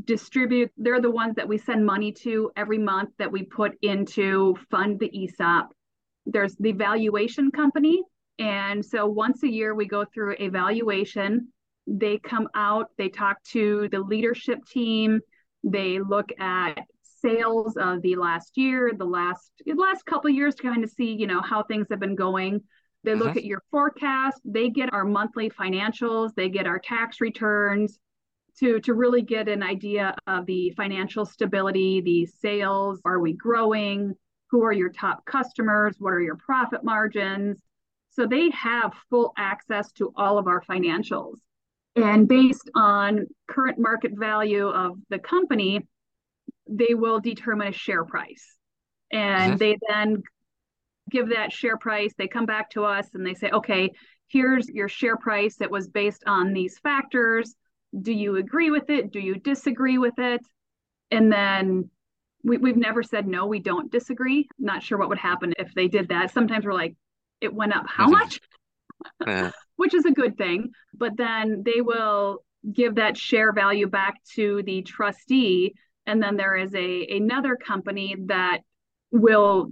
distribute, 0.06 0.72
they're 0.78 1.02
the 1.02 1.12
ones 1.12 1.36
that 1.36 1.48
we 1.48 1.58
send 1.58 1.86
money 1.86 2.12
to 2.12 2.52
every 2.56 2.78
month 2.78 3.10
that 3.18 3.32
we 3.32 3.44
put 3.44 3.74
into 3.82 4.56
fund 4.70 5.00
the 5.00 5.10
ESOP. 5.24 5.74
There's 6.26 6.56
the 6.56 6.72
valuation 6.72 7.52
company. 7.52 8.02
And 8.40 8.84
so 8.84 9.06
once 9.06 9.44
a 9.44 9.50
year, 9.50 9.74
we 9.76 9.86
go 9.86 10.06
through 10.14 10.36
a 10.40 10.50
valuation. 10.50 11.50
They 11.88 12.18
come 12.18 12.48
out, 12.56 12.90
they 12.98 13.10
talk 13.10 13.44
to 13.52 13.88
the 13.92 14.00
leadership 14.00 14.66
team, 14.66 15.20
they 15.64 16.00
look 16.00 16.30
at 16.40 16.80
sales 17.22 17.76
of 17.78 18.02
the 18.02 18.16
last 18.16 18.58
year, 18.58 18.92
the 18.98 19.06
last 19.06 19.52
the 19.66 19.74
last 19.74 20.06
couple 20.06 20.30
of 20.30 20.36
years 20.36 20.56
to 20.56 20.64
kind 20.64 20.84
of 20.84 20.90
see, 20.90 21.14
you 21.14 21.28
know, 21.28 21.42
how 21.42 21.64
things 21.64 21.88
have 21.90 22.00
been 22.00 22.16
going. 22.16 22.62
They 23.04 23.14
look 23.14 23.30
mm-hmm. 23.30 23.38
at 23.38 23.46
your 23.46 23.62
forecast, 23.70 24.42
they 24.44 24.70
get 24.70 24.92
our 24.94 25.06
monthly 25.06 25.50
financials, 25.50 26.34
they 26.36 26.50
get 26.50 26.66
our 26.66 26.80
tax 26.80 27.22
returns 27.22 28.00
to 28.60 28.80
to 28.82 28.94
really 28.94 29.22
get 29.22 29.48
an 29.48 29.64
idea 29.64 30.16
of 30.28 30.46
the 30.46 30.72
financial 30.72 31.26
stability, 31.26 32.02
the 32.02 32.26
sales, 32.26 33.02
are 33.06 33.20
we 33.20 33.34
growing? 33.34 34.14
Who 34.52 34.64
are 34.64 34.74
your 34.74 34.90
top 34.90 35.26
customers? 35.26 35.96
What 36.00 36.14
are 36.14 36.22
your 36.22 36.38
profit 36.38 36.84
margins? 36.84 37.62
So 38.12 38.26
they 38.26 38.50
have 38.52 38.94
full 39.10 39.34
access 39.38 39.92
to 39.94 40.14
all 40.16 40.38
of 40.38 40.48
our 40.48 40.62
financials. 40.62 41.40
And 41.96 42.28
based 42.28 42.70
on 42.76 43.28
current 43.48 43.80
market 43.80 44.12
value 44.16 44.68
of 44.68 44.98
the 45.10 45.20
company, 45.20 45.88
they 46.68 46.94
will 46.94 47.20
determine 47.20 47.70
a 47.70 47.72
share 47.72 48.04
price. 48.04 48.58
And 49.12 49.54
mm-hmm. 49.54 49.58
they 49.58 49.78
then 49.90 50.24
give 51.10 51.30
that 51.30 51.54
share 51.54 51.78
price. 51.78 52.14
They 52.18 52.28
come 52.28 52.46
back 52.46 52.72
to 52.72 52.84
us 52.84 53.08
and 53.14 53.26
they 53.26 53.34
say, 53.34 53.50
okay, 53.50 53.92
here's 54.28 54.68
your 54.68 54.90
share 54.90 55.18
price. 55.18 55.62
It 55.62 55.72
was 55.72 55.88
based 55.88 56.24
on 56.26 56.54
these 56.54 56.80
factors. 56.80 57.56
Do 58.00 58.12
you 58.12 58.36
agree 58.38 58.72
with 58.72 58.90
it? 58.90 59.12
Do 59.12 59.20
you 59.20 59.36
disagree 59.36 59.98
with 59.98 60.18
it? 60.18 60.42
And 61.12 61.32
then 61.32 61.90
we, 62.44 62.58
we've 62.58 62.76
never 62.76 63.04
said, 63.04 63.28
no, 63.28 63.46
we 63.46 63.60
don't 63.60 63.92
disagree. 63.92 64.50
Not 64.60 64.84
sure 64.84 64.98
what 64.98 65.10
would 65.10 65.18
happen 65.18 65.54
if 65.58 65.74
they 65.74 65.88
did 65.88 66.10
that. 66.10 66.32
Sometimes 66.32 66.66
we're 66.66 66.74
like, 66.74 66.96
it 67.40 67.54
went 67.54 67.76
up 67.76 67.86
how 67.88 68.06
mm-hmm. 68.06 68.14
much? 68.14 68.42
yeah. 69.26 69.52
Which 69.78 69.94
is 69.94 70.06
a 70.06 70.12
good 70.12 70.38
thing. 70.38 70.72
But 70.94 71.18
then 71.18 71.64
they 71.66 71.82
will 71.82 72.44
give 72.72 72.96
that 72.96 73.18
share 73.18 73.54
value 73.54 73.88
back 73.88 74.24
to 74.36 74.64
the 74.64 74.82
trustee. 74.82 75.76
And 76.06 76.22
then 76.22 76.38
there 76.38 76.56
is 76.56 76.74
a 76.74 77.08
another 77.18 77.56
company 77.56 78.16
that 78.28 78.60
will 79.12 79.70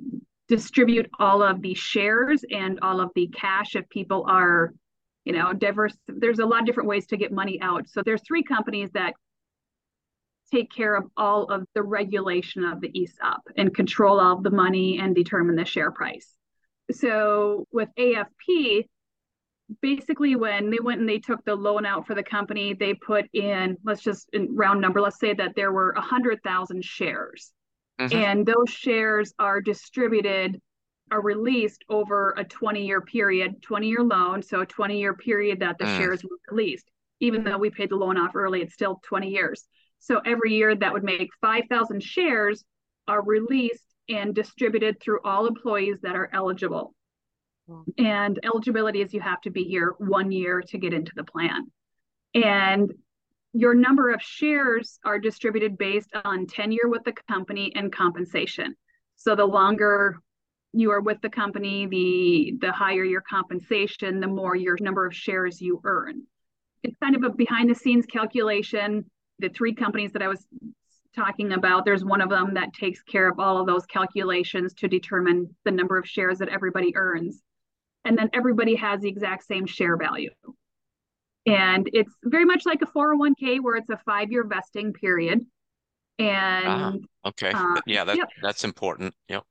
distribute 0.47 1.09
all 1.19 1.41
of 1.41 1.61
the 1.61 1.73
shares 1.73 2.43
and 2.51 2.79
all 2.81 2.99
of 2.99 3.11
the 3.15 3.27
cash 3.27 3.75
if 3.75 3.87
people 3.89 4.25
are 4.27 4.73
you 5.25 5.33
know 5.33 5.53
diverse. 5.53 5.95
There's 6.07 6.39
a 6.39 6.45
lot 6.45 6.61
of 6.61 6.65
different 6.65 6.89
ways 6.89 7.07
to 7.07 7.17
get 7.17 7.31
money 7.31 7.59
out. 7.61 7.87
So 7.89 8.01
there's 8.03 8.21
three 8.27 8.43
companies 8.43 8.89
that 8.93 9.13
take 10.51 10.71
care 10.71 10.95
of 10.95 11.05
all 11.17 11.45
of 11.45 11.65
the 11.73 11.81
regulation 11.81 12.63
of 12.63 12.79
the 12.79 12.91
ESOP 12.95 13.41
and 13.57 13.73
control 13.73 14.19
all 14.19 14.37
of 14.37 14.43
the 14.43 14.51
money 14.51 14.99
and 14.99 15.15
determine 15.15 15.55
the 15.55 15.65
share 15.65 15.91
price. 15.91 16.29
So 16.91 17.65
with 17.71 17.89
AFP 17.97 18.87
basically 19.82 20.36
when 20.36 20.69
they 20.69 20.80
went 20.82 20.99
and 20.99 21.10
they 21.10 21.19
took 21.19 21.43
the 21.45 21.56
loan 21.56 21.86
out 21.86 22.06
for 22.06 22.15
the 22.15 22.23
company 22.23 22.73
they 22.73 22.93
put 22.93 23.26
in 23.34 23.78
let's 23.84 24.02
just 24.02 24.30
in 24.34 24.56
round 24.56 24.82
number 24.82 24.99
let's 25.02 25.19
say 25.19 25.34
that 25.34 25.54
there 25.56 25.71
were 25.71 25.93
100000 25.95 26.84
shares. 26.84 27.52
Mm-hmm. 27.99 28.17
and 28.17 28.45
those 28.45 28.71
shares 28.71 29.34
are 29.38 29.62
distributed 29.62 30.60
are 31.12 31.21
released 31.21 31.86
over 31.89 32.34
a 32.38 32.43
20 32.43 32.86
year 32.86 33.02
period 33.02 33.62
20 33.62 33.88
year 33.88 34.02
loan. 34.02 34.41
So 34.41 34.62
a 34.62 34.65
20 34.65 34.99
year 34.99 35.13
period 35.13 35.60
that 35.60 35.78
the 35.78 35.86
mm. 35.86 35.97
shares 35.97 36.23
were 36.23 36.38
released. 36.49 36.89
Even 37.19 37.43
though 37.43 37.58
we 37.58 37.69
paid 37.69 37.91
the 37.91 37.95
loan 37.95 38.17
off 38.17 38.36
early 38.36 38.62
it's 38.62 38.73
still 38.73 38.99
20 39.06 39.30
years. 39.30 39.65
So 39.99 40.21
every 40.26 40.56
year 40.56 40.76
that 40.76 40.91
would 40.91 41.04
make 41.04 41.30
5000 41.39 42.02
shares 42.02 42.63
are 43.08 43.23
released 43.23 43.86
and 44.10 44.34
distributed 44.34 44.99
through 44.99 45.19
all 45.23 45.45
employees 45.45 45.97
that 46.02 46.15
are 46.15 46.30
eligible 46.34 46.93
and 47.97 48.39
eligibility 48.43 49.02
is 49.02 49.13
you 49.13 49.21
have 49.21 49.41
to 49.41 49.49
be 49.49 49.63
here 49.63 49.95
one 49.97 50.32
year 50.32 50.62
to 50.62 50.78
get 50.78 50.93
into 50.93 51.12
the 51.15 51.23
plan. 51.23 51.71
And 52.34 52.91
your 53.54 53.76
number 53.76 54.12
of 54.12 54.21
shares 54.21 54.99
are 55.06 55.19
distributed 55.19 55.78
based 55.78 56.10
on 56.26 56.47
tenure 56.47 56.88
with 56.88 57.04
the 57.04 57.13
company 57.30 57.71
and 57.76 57.93
compensation. 57.93 58.76
So 59.15 59.36
the 59.36 59.45
longer 59.45 60.17
you 60.73 60.91
are 60.91 61.02
with 61.02 61.21
the 61.21 61.30
company, 61.30 61.86
the 61.86 62.58
the 62.60 62.71
higher 62.71 63.04
your 63.04 63.21
compensation, 63.21 64.19
the 64.19 64.28
more 64.28 64.56
your 64.56 64.78
number 64.82 65.06
of 65.06 65.15
shares 65.15 65.62
you 65.62 65.80
earn. 65.84 66.23
It's 66.82 66.97
kind 66.97 67.15
of 67.15 67.23
a 67.23 67.30
behind 67.30 67.69
the 67.69 67.76
scenes 67.76 68.08
calculation. 68.08 69.06
The 69.39 69.49
three 69.49 69.73
companies 69.73 70.12
that 70.13 70.23
I 70.23 70.28
was 70.28 70.45
talking 71.15 71.54
about, 71.54 71.86
there's 71.86 72.04
one 72.04 72.21
of 72.21 72.30
them 72.30 72.56
that 72.56 72.73
takes 72.73 73.04
care 73.04 73.30
of 73.30 73.39
all 73.39 73.60
of 73.60 73.67
those 73.67 73.86
calculations 73.86 74.73
to 74.73 74.88
determine 74.88 75.56
the 75.63 75.71
number 75.71 75.97
of 75.97 76.08
shares 76.08 76.39
that 76.39 76.49
everybody 76.49 76.95
earns 76.95 77.43
and 78.05 78.17
then 78.17 78.29
everybody 78.33 78.75
has 78.75 79.01
the 79.01 79.09
exact 79.09 79.45
same 79.45 79.65
share 79.65 79.97
value. 79.97 80.29
And 81.45 81.89
it's 81.93 82.13
very 82.23 82.45
much 82.45 82.65
like 82.65 82.81
a 82.81 82.85
401k 82.85 83.59
where 83.61 83.75
it's 83.75 83.89
a 83.89 83.97
five 84.05 84.31
year 84.31 84.45
vesting 84.45 84.93
period. 84.93 85.45
And 86.19 87.05
uh, 87.25 87.29
okay. 87.29 87.51
Uh, 87.53 87.81
yeah, 87.85 88.03
that, 88.05 88.17
yep. 88.17 88.29
that's 88.41 88.63
important. 88.63 89.13
Yep. 89.29 89.43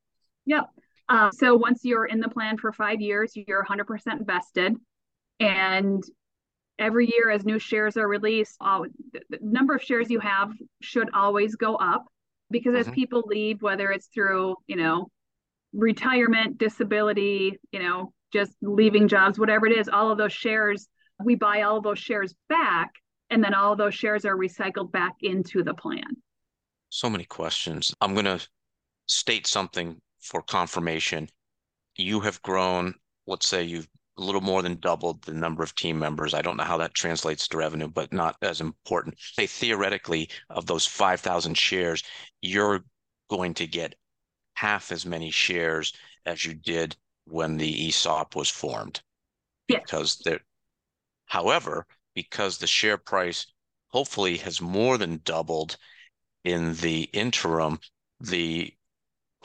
Yep. 0.46 0.64
Uh, 1.08 1.30
so 1.32 1.55
once 1.55 1.80
you're 1.84 2.07
in 2.07 2.20
the 2.20 2.28
plan 2.28 2.57
for 2.57 2.72
five 2.72 3.00
years, 3.00 3.32
you're 3.34 3.64
100% 3.64 4.26
vested. 4.26 4.76
And 5.40 6.03
every 6.78 7.11
year, 7.11 7.30
as 7.30 7.44
new 7.44 7.59
shares 7.59 7.96
are 7.96 8.09
released, 8.09 8.57
uh, 8.61 8.82
the 9.12 9.38
number 9.42 9.74
of 9.74 9.82
shares 9.82 10.11
you 10.11 10.20
have 10.20 10.53
should 10.80 11.11
always 11.12 11.57
go 11.57 11.76
up 11.76 12.07
because 12.50 12.74
mm-hmm. 12.74 12.88
as 12.88 12.94
people 12.94 13.24
leave, 13.26 13.61
whether 13.61 13.90
it's 13.90 14.07
through, 14.07 14.57
you 14.66 14.76
know, 14.76 15.09
retirement, 15.72 16.59
disability, 16.59 17.59
you 17.72 17.82
know, 17.82 18.12
just 18.33 18.53
leaving 18.62 19.09
jobs, 19.09 19.39
whatever 19.39 19.66
it 19.66 19.76
is, 19.76 19.89
all 19.89 20.11
of 20.11 20.18
those 20.18 20.33
shares, 20.33 20.89
we 21.24 21.35
buy 21.35 21.62
all 21.62 21.76
of 21.76 21.85
those 21.85 21.99
shares 21.99 22.35
back, 22.49 22.91
and 23.30 23.43
then 23.43 23.55
all 23.55 23.72
of 23.72 23.78
those 23.78 23.95
shares 23.95 24.24
are 24.24 24.37
recycled 24.37 24.93
back 24.93 25.14
into 25.20 25.62
the 25.62 25.74
plan. 25.74 26.05
So 26.89 27.09
many 27.09 27.24
questions. 27.24 27.95
I'm 28.01 28.14
going 28.14 28.26
to 28.26 28.47
state 29.07 29.47
something 29.47 30.01
for 30.20 30.43
confirmation. 30.43 31.28
You 31.97 32.20
have 32.20 32.43
grown, 32.43 32.95
let's 33.26 33.47
say 33.47 33.62
you've 33.62 33.89
a 34.18 34.22
little 34.22 34.43
more 34.43 34.62
than 34.62 34.78
doubled 34.78 35.22
the 35.22 35.33
number 35.33 35.62
of 35.62 35.74
team 35.74 35.99
members. 35.99 36.35
I 36.35 36.43
don't 36.43 36.59
know 36.59 36.64
how 36.64 36.76
that 36.78 36.95
translates 36.95 37.49
to 37.49 37.57
revenue, 37.57 37.89
but 37.89 38.12
not 38.12 38.37
as 38.43 38.61
important. 38.61 39.16
Say 39.18 39.47
theoretically, 39.47 40.28
of 40.51 40.66
those 40.66 40.87
5,000 40.87 41.57
shares, 41.57 42.03
you're 42.43 42.85
going 43.30 43.55
to 43.55 43.66
get 43.66 43.95
half 44.55 44.93
as 44.93 45.07
many 45.07 45.30
shares 45.30 45.95
as 46.26 46.45
you 46.45 46.53
did 46.55 46.95
when 47.27 47.57
the 47.57 47.89
ESOP 47.89 48.37
was 48.37 48.49
formed. 48.49 49.01
Yes. 49.68 49.83
Because 49.85 50.18
there, 50.25 50.41
however, 51.27 51.87
because 52.14 52.59
the 52.59 52.66
share 52.66 52.99
price 52.99 53.47
hopefully 53.89 54.39
has 54.39 54.61
more 54.61 54.99
than 54.99 55.20
doubled 55.25 55.77
in 56.45 56.75
the 56.77 57.03
interim, 57.12 57.79
the 58.20 58.73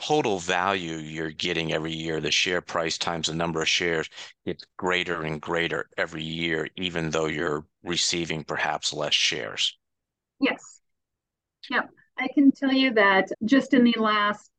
total 0.00 0.38
value 0.38 0.96
you're 0.96 1.30
getting 1.30 1.72
every 1.72 1.92
year, 1.92 2.20
the 2.20 2.30
share 2.30 2.60
price 2.60 2.98
times 2.98 3.26
the 3.26 3.34
number 3.34 3.60
of 3.60 3.68
shares, 3.68 4.08
gets 4.46 4.64
greater 4.76 5.22
and 5.22 5.40
greater 5.40 5.88
every 5.96 6.22
year, 6.22 6.68
even 6.76 7.10
though 7.10 7.26
you're 7.26 7.66
receiving 7.82 8.44
perhaps 8.44 8.92
less 8.92 9.14
shares. 9.14 9.76
Yes. 10.40 10.80
Yep. 11.70 11.90
I 12.18 12.28
can 12.34 12.52
tell 12.52 12.72
you 12.72 12.94
that 12.94 13.28
just 13.44 13.74
in 13.74 13.84
the 13.84 13.96
last 13.98 14.50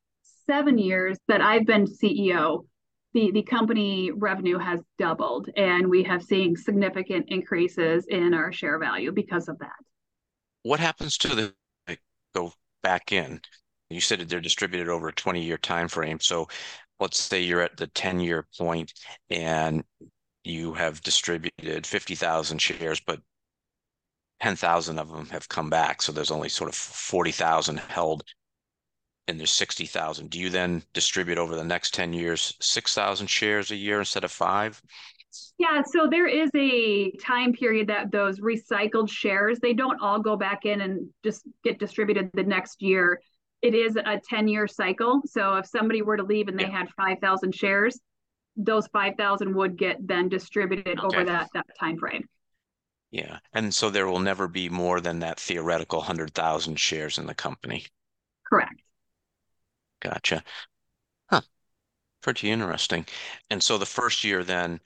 seven 0.46 0.78
years 0.78 1.18
that 1.28 1.40
I've 1.40 1.66
been 1.66 1.86
CEO, 1.86 2.66
the, 3.12 3.30
the 3.32 3.42
company 3.42 4.10
revenue 4.12 4.58
has 4.58 4.80
doubled 4.98 5.48
and 5.56 5.88
we 5.88 6.02
have 6.04 6.22
seen 6.22 6.56
significant 6.56 7.26
increases 7.28 8.06
in 8.08 8.34
our 8.34 8.52
share 8.52 8.78
value 8.78 9.12
because 9.12 9.48
of 9.48 9.58
that. 9.58 9.72
What 10.62 10.80
happens 10.80 11.18
to 11.18 11.28
the 11.28 11.54
go 12.34 12.52
back 12.82 13.12
in? 13.12 13.40
You 13.88 14.00
said 14.00 14.20
that 14.20 14.28
they're 14.28 14.40
distributed 14.40 14.88
over 14.88 15.08
a 15.08 15.12
20 15.12 15.42
year 15.42 15.58
time 15.58 15.88
frame. 15.88 16.20
So 16.20 16.48
let's 17.00 17.18
say 17.18 17.42
you're 17.42 17.62
at 17.62 17.76
the 17.76 17.88
10 17.88 18.20
year 18.20 18.46
point 18.58 18.92
and 19.30 19.82
you 20.44 20.74
have 20.74 21.02
distributed 21.02 21.86
50,000 21.86 22.58
shares, 22.58 23.00
but 23.00 23.20
10,000 24.40 24.98
of 24.98 25.10
them 25.10 25.26
have 25.26 25.48
come 25.48 25.68
back. 25.68 26.00
So 26.00 26.12
there's 26.12 26.30
only 26.30 26.48
sort 26.48 26.70
of 26.70 26.76
40,000 26.76 27.78
held 27.78 28.22
and 29.30 29.38
there's 29.38 29.52
60,000. 29.52 30.28
Do 30.28 30.38
you 30.38 30.50
then 30.50 30.82
distribute 30.92 31.38
over 31.38 31.56
the 31.56 31.64
next 31.64 31.94
10 31.94 32.12
years 32.12 32.54
6,000 32.60 33.26
shares 33.26 33.70
a 33.70 33.76
year 33.76 34.00
instead 34.00 34.24
of 34.24 34.32
five? 34.32 34.82
Yeah, 35.58 35.82
so 35.82 36.08
there 36.10 36.26
is 36.26 36.50
a 36.54 37.12
time 37.12 37.52
period 37.52 37.86
that 37.88 38.10
those 38.10 38.40
recycled 38.40 39.10
shares, 39.10 39.60
they 39.60 39.72
don't 39.72 40.00
all 40.00 40.18
go 40.20 40.36
back 40.36 40.64
in 40.64 40.80
and 40.80 41.08
just 41.22 41.42
get 41.62 41.78
distributed 41.78 42.30
the 42.34 42.42
next 42.42 42.82
year. 42.82 43.20
It 43.62 43.74
is 43.74 43.96
a 43.96 44.20
10 44.28 44.48
year 44.48 44.66
cycle. 44.66 45.20
So 45.26 45.54
if 45.54 45.66
somebody 45.66 46.02
were 46.02 46.16
to 46.16 46.24
leave 46.24 46.48
and 46.48 46.58
they 46.58 46.64
yeah. 46.64 46.78
had 46.78 46.88
5,000 46.96 47.54
shares, 47.54 48.00
those 48.56 48.86
5,000 48.88 49.54
would 49.54 49.76
get 49.76 49.96
then 50.06 50.28
distributed 50.28 50.98
okay. 50.98 51.16
over 51.16 51.24
that, 51.24 51.48
that 51.54 51.66
time 51.78 51.98
frame. 51.98 52.26
Yeah. 53.10 53.38
And 53.52 53.74
so 53.74 53.90
there 53.90 54.06
will 54.06 54.20
never 54.20 54.48
be 54.48 54.68
more 54.68 55.00
than 55.00 55.20
that 55.20 55.38
theoretical 55.38 55.98
100,000 55.98 56.76
shares 56.76 57.18
in 57.18 57.26
the 57.26 57.34
company. 57.34 57.86
Correct. 58.48 58.80
Gotcha. 60.00 60.42
Huh. 61.30 61.42
Pretty 62.22 62.50
interesting. 62.50 63.06
And 63.50 63.62
so 63.62 63.78
the 63.78 63.86
first 63.86 64.24
year 64.24 64.44
then 64.44 64.80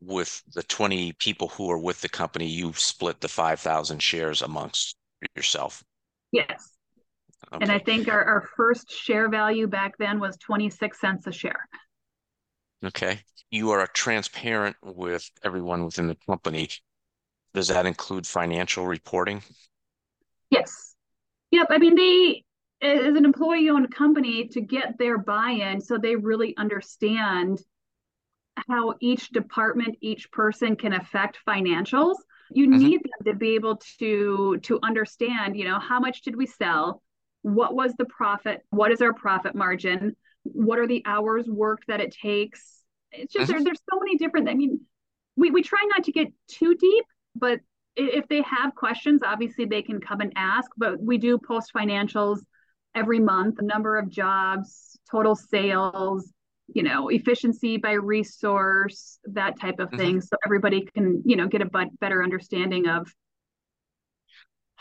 with 0.00 0.42
the 0.54 0.62
20 0.62 1.12
people 1.18 1.48
who 1.48 1.70
are 1.70 1.78
with 1.78 2.00
the 2.00 2.08
company, 2.08 2.46
you 2.46 2.72
split 2.74 3.20
the 3.20 3.28
5,000 3.28 4.00
shares 4.00 4.42
amongst 4.42 4.96
yourself. 5.36 5.82
Yes. 6.32 6.70
Okay. 7.52 7.62
And 7.62 7.70
I 7.70 7.78
think 7.78 8.08
our, 8.08 8.24
our 8.24 8.48
first 8.56 8.90
share 8.90 9.28
value 9.28 9.66
back 9.66 9.96
then 9.98 10.18
was 10.18 10.36
26 10.38 11.00
cents 11.00 11.26
a 11.26 11.32
share. 11.32 11.68
Okay. 12.84 13.20
You 13.50 13.70
are 13.70 13.86
transparent 13.86 14.76
with 14.82 15.30
everyone 15.42 15.84
within 15.84 16.08
the 16.08 16.16
company. 16.26 16.68
Does 17.52 17.68
that 17.68 17.86
include 17.86 18.26
financial 18.26 18.86
reporting? 18.86 19.42
Yes. 20.50 20.94
Yep. 21.52 21.68
I 21.70 21.78
mean, 21.78 21.94
they, 21.94 22.44
as 22.84 23.16
an 23.16 23.24
employee 23.24 23.70
owned 23.70 23.92
company, 23.94 24.48
to 24.48 24.60
get 24.60 24.98
their 24.98 25.18
buy 25.18 25.50
in 25.50 25.80
so 25.80 25.96
they 25.96 26.16
really 26.16 26.56
understand 26.56 27.60
how 28.68 28.94
each 29.00 29.30
department, 29.30 29.96
each 30.00 30.30
person 30.30 30.76
can 30.76 30.92
affect 30.92 31.38
financials. 31.48 32.16
You 32.52 32.68
mm-hmm. 32.68 32.78
need 32.78 33.00
them 33.00 33.32
to 33.32 33.34
be 33.34 33.54
able 33.54 33.80
to 33.98 34.58
to 34.62 34.78
understand, 34.82 35.56
you 35.56 35.64
know, 35.64 35.78
how 35.78 35.98
much 35.98 36.22
did 36.22 36.36
we 36.36 36.46
sell? 36.46 37.02
What 37.42 37.74
was 37.74 37.94
the 37.98 38.04
profit? 38.04 38.62
What 38.70 38.92
is 38.92 39.00
our 39.00 39.12
profit 39.12 39.54
margin? 39.54 40.14
What 40.42 40.78
are 40.78 40.86
the 40.86 41.02
hours 41.06 41.46
worked 41.48 41.86
that 41.88 42.00
it 42.00 42.12
takes? 42.12 42.80
It's 43.10 43.32
just 43.32 43.44
mm-hmm. 43.44 43.52
there, 43.52 43.64
there's 43.64 43.80
so 43.90 43.98
many 43.98 44.16
different. 44.16 44.48
I 44.48 44.54
mean, 44.54 44.80
we 45.36 45.50
we 45.50 45.62
try 45.62 45.84
not 45.88 46.04
to 46.04 46.12
get 46.12 46.28
too 46.48 46.76
deep, 46.76 47.04
but 47.34 47.60
if 47.96 48.28
they 48.28 48.42
have 48.42 48.74
questions, 48.74 49.22
obviously 49.24 49.64
they 49.64 49.82
can 49.82 50.00
come 50.00 50.20
and 50.20 50.32
ask. 50.36 50.70
But 50.76 51.00
we 51.00 51.18
do 51.18 51.38
post 51.38 51.72
financials 51.74 52.40
every 52.94 53.20
month, 53.20 53.60
number 53.60 53.98
of 53.98 54.08
jobs, 54.10 54.98
total 55.10 55.34
sales, 55.36 56.32
you 56.68 56.82
know 56.82 57.08
efficiency 57.08 57.76
by 57.76 57.92
resource 57.92 59.18
that 59.24 59.58
type 59.60 59.78
of 59.80 59.88
mm-hmm. 59.88 59.98
thing. 59.98 60.20
So 60.20 60.36
everybody 60.44 60.86
can 60.94 61.22
you 61.24 61.36
know 61.36 61.46
get 61.46 61.62
a 61.62 61.66
but- 61.66 61.98
better 62.00 62.22
understanding 62.22 62.88
of 62.88 63.12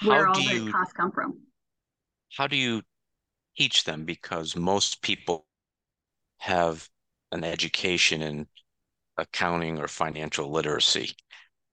where 0.02 0.28
all 0.28 0.36
the 0.36 0.72
costs 0.72 0.94
come 0.94 1.12
from. 1.12 1.40
How 2.36 2.48
do 2.48 2.56
you 2.56 2.82
teach 3.58 3.84
them? 3.84 4.06
Because 4.06 4.56
most 4.56 5.02
people 5.02 5.46
have 6.38 6.90
an 7.32 7.44
education 7.44 8.22
in 8.22 8.48
accounting 9.18 9.80
or 9.80 9.88
financial 9.88 10.50
literacy. 10.50 11.12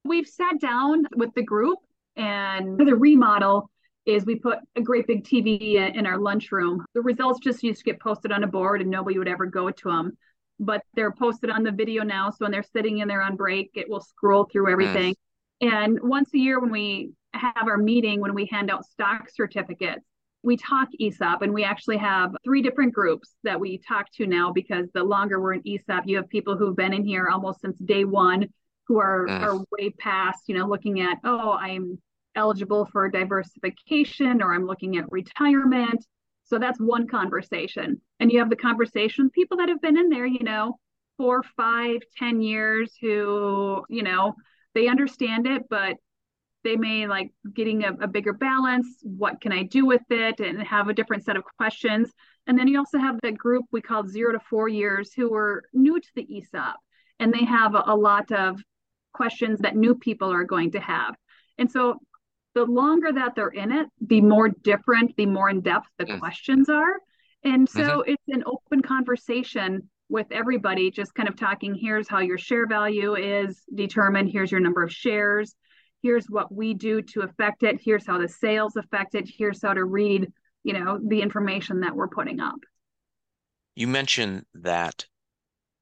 We've 0.05 0.27
sat 0.27 0.61
down 0.61 1.05
with 1.17 1.31
the 1.35 1.43
group 1.43 1.79
and 2.17 2.79
the 2.79 2.95
remodel 2.95 3.71
is 4.07 4.25
we 4.25 4.37
put 4.37 4.59
a 4.77 4.81
great 4.81 5.07
big 5.07 5.25
TV 5.25 5.75
in 5.95 6.07
our 6.07 6.19
lunchroom. 6.19 6.85
The 6.95 7.03
results 7.03 7.41
just 7.41 7.63
used 7.63 7.81
to 7.81 7.85
get 7.85 8.01
posted 8.01 8.33
on 8.33 8.45
a 8.45 8.47
board 8.47 8.81
and 8.81 8.91
nobody 8.91 9.19
would 9.19 9.29
ever 9.29 9.47
go 9.47 9.71
to 9.71 9.89
them. 9.89 10.17
But 10.59 10.83
they're 10.95 11.13
posted 11.13 11.51
on 11.51 11.63
the 11.63 11.73
video 11.73 12.03
now. 12.03 12.31
So 12.31 12.39
when 12.41 12.53
they're 12.53 12.63
sitting 12.63 12.99
in 12.99 13.09
there 13.09 13.23
on 13.23 13.37
break, 13.37 13.71
it 13.75 13.89
will 13.89 14.01
scroll 14.01 14.45
through 14.45 14.71
everything. 14.71 15.15
And 15.61 15.99
once 16.03 16.33
a 16.35 16.39
year, 16.39 16.61
when 16.61 16.71
we 16.71 17.13
have 17.35 17.67
our 17.67 17.77
meeting, 17.79 18.21
when 18.21 18.35
we 18.35 18.47
hand 18.47 18.71
out 18.71 18.85
stock 18.85 19.29
certificates, 19.31 20.05
we 20.43 20.57
talk 20.57 20.89
ESOP 20.99 21.43
and 21.43 21.53
we 21.53 21.65
actually 21.65 21.99
have 21.99 22.35
three 22.45 22.63
different 22.63 22.95
groups 22.95 23.35
that 23.45 23.61
we 23.61 23.79
talk 23.79 24.11
to 24.13 24.27
now 24.27 24.51
because 24.53 24.87
the 24.95 25.05
longer 25.05 25.41
we're 25.41 25.55
in 25.55 25.63
ESOP, 25.67 26.05
you 26.07 26.17
have 26.17 26.29
people 26.31 26.57
who've 26.57 26.77
been 26.77 26.95
in 26.95 27.05
here 27.05 27.29
almost 27.31 27.61
since 27.61 27.79
day 27.79 28.05
one 28.05 28.47
who 28.87 28.99
are, 28.99 29.29
are 29.29 29.59
way 29.79 29.91
past, 29.91 30.45
you 30.47 30.57
know, 30.57 30.67
looking 30.67 31.01
at, 31.01 31.19
oh, 31.25 31.53
I'm 31.53 31.99
eligible 32.37 32.87
for 32.93 33.09
diversification 33.09 34.43
or 34.43 34.55
I'm 34.55 34.67
looking 34.67 34.97
at 34.97 35.11
retirement. 35.11 36.05
So 36.45 36.59
that's 36.59 36.81
one 36.81 37.07
conversation. 37.07 38.01
And 38.19 38.31
you 38.33 38.39
have 38.39 38.51
the 38.51 38.57
conversation 38.57 39.25
with 39.25 39.33
people 39.33 39.57
that 39.59 39.69
have 39.69 39.81
been 39.81 39.99
in 39.99 40.09
there, 40.09 40.27
you 40.27 40.43
know, 40.43 40.79
four, 41.17 41.43
five, 41.57 42.01
ten 42.17 42.41
years 42.41 42.95
who, 43.01 43.85
you 43.89 44.03
know, 44.03 44.35
they 44.75 44.89
understand 44.89 45.47
it, 45.47 45.69
but 45.69 45.97
they 46.63 46.77
may 46.77 47.07
like 47.07 47.31
getting 47.55 47.85
a, 47.85 47.93
a 48.01 48.09
bigger 48.09 48.33
balance. 48.33 48.87
What 49.03 49.41
can 49.41 49.53
I 49.53 49.63
do 49.63 49.87
with 49.87 50.03
it? 50.11 50.41
And 50.41 50.63
have 50.63 50.89
a 50.89 50.95
different 50.95 51.25
set 51.25 51.37
of 51.37 51.45
questions. 51.57 52.11
And 52.47 52.59
then 52.59 52.69
you 52.69 52.79
also 52.79 52.99
have 52.99 53.19
that 53.23 53.39
group 53.39 53.65
we 53.71 53.81
call 53.81 54.07
zero 54.07 54.33
to 54.33 54.41
four 54.41 54.69
years 54.69 55.13
who 55.13 55.33
are 55.35 55.63
new 55.73 56.01
to 56.01 56.09
the 56.15 56.27
ESOP 56.39 56.77
and 57.19 57.33
they 57.33 57.45
have 57.45 57.75
a, 57.75 57.85
a 57.87 57.95
lot 57.95 58.33
of 58.33 58.61
questions 59.13 59.61
that 59.61 59.77
new 59.77 59.95
people 59.95 60.33
are 60.33 60.45
going 60.45 60.73
to 60.73 60.81
have. 60.81 61.15
And 61.59 61.71
so 61.71 61.99
the 62.55 62.65
longer 62.65 63.13
that 63.13 63.35
they're 63.35 63.49
in 63.49 63.73
it, 63.73 63.87
the 64.01 64.21
more 64.21 64.49
different, 64.49 65.17
the 65.17 65.27
more 65.27 65.49
in 65.51 65.61
depth 65.61 65.87
the 65.99 66.05
mm. 66.05 66.19
questions 66.19 66.69
are. 66.69 66.95
And 67.45 67.69
so 67.69 67.81
mm-hmm. 67.81 68.11
it's 68.13 68.29
an 68.29 68.43
open 68.47 68.83
conversation 68.83 69.89
with 70.09 70.27
everybody, 70.33 70.91
just 70.91 71.15
kind 71.15 71.29
of 71.29 71.37
talking 71.37 71.75
here's 71.75 72.09
how 72.09 72.19
your 72.19 72.37
share 72.37 72.67
value 72.67 73.15
is 73.15 73.63
determined, 73.75 74.29
here's 74.29 74.51
your 74.51 74.61
number 74.61 74.83
of 74.83 74.93
shares, 74.93 75.55
here's 76.03 76.27
what 76.27 76.53
we 76.53 76.75
do 76.75 77.01
to 77.01 77.23
affect 77.23 77.63
it, 77.63 77.81
here's 77.83 78.07
how 78.07 78.19
the 78.19 78.29
sales 78.29 78.77
affect 78.77 79.15
it, 79.15 79.31
here's 79.39 79.63
how 79.63 79.73
to 79.73 79.85
read, 79.85 80.31
you 80.65 80.73
know, 80.73 80.99
the 81.07 81.23
information 81.23 81.81
that 81.81 81.95
we're 81.95 82.09
putting 82.09 82.41
up. 82.41 82.57
You 83.77 83.87
mentioned 83.87 84.45
that 84.55 85.07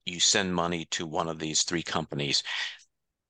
you 0.05 0.21
send 0.21 0.55
money 0.55 0.87
to 0.91 1.07
one 1.07 1.29
of 1.29 1.39
these 1.39 1.63
three 1.63 1.83
companies. 1.83 2.43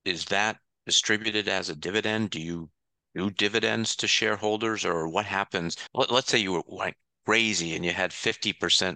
Is 0.05 0.25
that 0.25 0.57
distributed 0.85 1.47
as 1.47 1.69
a 1.69 1.75
dividend? 1.75 2.29
Do 2.31 2.41
you 2.41 2.69
do 3.15 3.29
dividends 3.29 3.95
to 3.97 4.07
shareholders 4.07 4.85
or 4.85 5.07
what 5.07 5.25
happens? 5.25 5.77
Let, 5.93 6.11
us 6.11 6.27
say 6.27 6.39
you 6.39 6.53
were 6.53 6.63
like 6.67 6.97
crazy 7.25 7.75
and 7.75 7.83
you 7.83 7.91
had 7.91 8.11
50% 8.11 8.95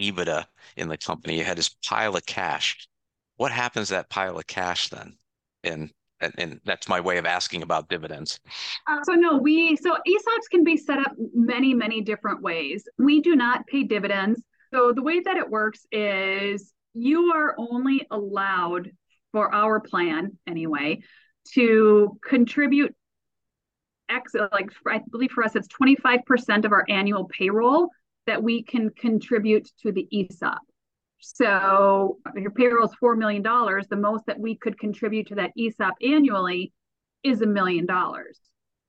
EBITDA 0.00 0.44
in 0.76 0.88
the 0.88 0.96
company, 0.96 1.38
you 1.38 1.44
had 1.44 1.58
this 1.58 1.74
pile 1.86 2.16
of 2.16 2.26
cash. 2.26 2.88
What 3.36 3.52
happens 3.52 3.88
to 3.88 3.94
that 3.94 4.10
pile 4.10 4.38
of 4.38 4.46
cash 4.46 4.88
then? 4.88 5.16
And 5.64 5.90
and, 6.20 6.32
and 6.38 6.60
that's 6.64 6.88
my 6.88 7.00
way 7.00 7.18
of 7.18 7.26
asking 7.26 7.62
about 7.62 7.88
dividends. 7.88 8.38
Uh, 8.88 9.02
so 9.02 9.14
no, 9.14 9.38
we 9.38 9.74
so 9.76 9.96
ESOPs 10.06 10.48
can 10.50 10.62
be 10.62 10.76
set 10.76 10.98
up 10.98 11.12
many 11.34 11.74
many 11.74 12.00
different 12.00 12.42
ways. 12.42 12.84
We 12.98 13.20
do 13.20 13.34
not 13.34 13.66
pay 13.66 13.82
dividends. 13.82 14.40
So 14.72 14.92
the 14.92 15.02
way 15.02 15.20
that 15.20 15.36
it 15.36 15.50
works 15.50 15.84
is 15.90 16.72
you 16.94 17.32
are 17.32 17.54
only 17.58 18.06
allowed 18.10 18.92
for 19.32 19.52
our 19.52 19.80
plan 19.80 20.38
anyway 20.46 21.02
to 21.54 22.18
contribute 22.26 22.94
X, 24.12 24.34
like 24.52 24.70
I 24.86 25.00
believe 25.10 25.30
for 25.30 25.44
us, 25.44 25.56
it's 25.56 25.68
25% 25.68 26.64
of 26.64 26.72
our 26.72 26.84
annual 26.88 27.24
payroll 27.26 27.88
that 28.26 28.42
we 28.42 28.62
can 28.62 28.90
contribute 28.90 29.68
to 29.82 29.92
the 29.92 30.06
ESOP. 30.12 30.58
So 31.18 32.18
your 32.36 32.50
payroll 32.50 32.86
is 32.86 32.96
$4 33.02 33.16
million. 33.16 33.42
The 33.42 33.96
most 33.96 34.26
that 34.26 34.38
we 34.38 34.56
could 34.56 34.78
contribute 34.78 35.28
to 35.28 35.36
that 35.36 35.52
ESOP 35.56 35.94
annually 36.02 36.72
is 37.22 37.42
a 37.42 37.46
million 37.46 37.86
dollars. 37.86 38.38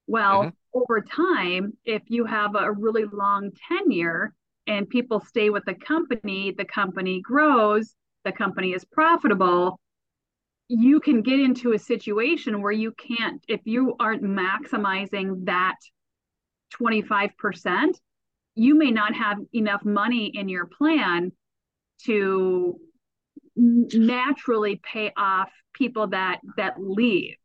Well, 0.07 0.43
mm-hmm. 0.43 0.79
over 0.79 1.01
time, 1.01 1.77
if 1.85 2.01
you 2.07 2.25
have 2.25 2.55
a 2.55 2.71
really 2.71 3.05
long 3.05 3.51
tenure 3.67 4.33
and 4.67 4.89
people 4.89 5.19
stay 5.19 5.49
with 5.49 5.63
the 5.65 5.75
company, 5.75 6.53
the 6.57 6.65
company 6.65 7.21
grows, 7.21 7.95
the 8.25 8.31
company 8.31 8.73
is 8.73 8.83
profitable, 8.85 9.79
you 10.67 10.99
can 10.99 11.21
get 11.21 11.39
into 11.39 11.73
a 11.73 11.79
situation 11.79 12.61
where 12.61 12.71
you 12.71 12.93
can't, 12.93 13.43
if 13.47 13.61
you 13.65 13.95
aren't 13.99 14.23
maximizing 14.23 15.45
that 15.45 15.75
25%, 16.81 17.95
you 18.55 18.75
may 18.75 18.91
not 18.91 19.15
have 19.15 19.37
enough 19.53 19.83
money 19.83 20.31
in 20.33 20.49
your 20.49 20.65
plan 20.65 21.31
to 22.05 22.79
naturally 23.55 24.81
pay 24.83 25.11
off 25.15 25.49
people 25.73 26.07
that 26.07 26.39
that 26.57 26.75
leave. 26.79 27.35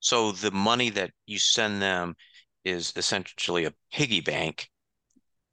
So 0.00 0.32
the 0.32 0.50
money 0.50 0.90
that 0.90 1.12
you 1.26 1.38
send 1.38 1.80
them 1.80 2.16
is 2.64 2.92
essentially 2.96 3.64
a 3.64 3.74
piggy 3.92 4.20
bank 4.20 4.68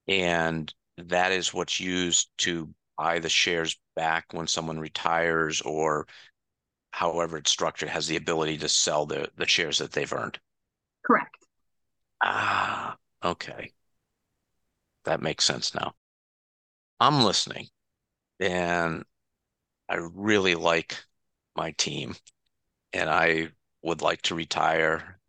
and 0.08 0.74
that 0.98 1.32
is 1.32 1.54
what's 1.54 1.80
used 1.80 2.30
to 2.40 2.70
buy 2.98 3.20
the 3.20 3.30
shares 3.30 3.80
back 3.96 4.26
when 4.32 4.48
someone 4.48 4.80
retires 4.80 5.62
or 5.62 6.08
however 6.92 7.38
it's 7.38 7.52
structured 7.52 7.90
has 7.90 8.08
the 8.08 8.16
ability 8.16 8.58
to 8.58 8.70
sell 8.70 9.06
the 9.06 9.30
the 9.38 9.48
shares 9.48 9.78
that 9.78 9.92
they've 9.92 10.14
earned 10.14 10.40
correct 11.06 11.46
ah 12.24 12.96
okay 13.24 13.72
that 15.06 15.22
makes 15.22 15.46
sense 15.46 15.74
now 15.74 15.94
i'm 17.00 17.24
listening 17.24 17.68
and 18.40 19.04
I 19.90 19.96
really 20.14 20.56
like 20.56 21.04
my 21.56 21.72
team 21.72 22.16
and 22.94 23.10
I 23.10 23.50
would 23.82 24.02
like 24.02 24.22
to 24.24 24.36
retire, 24.36 25.20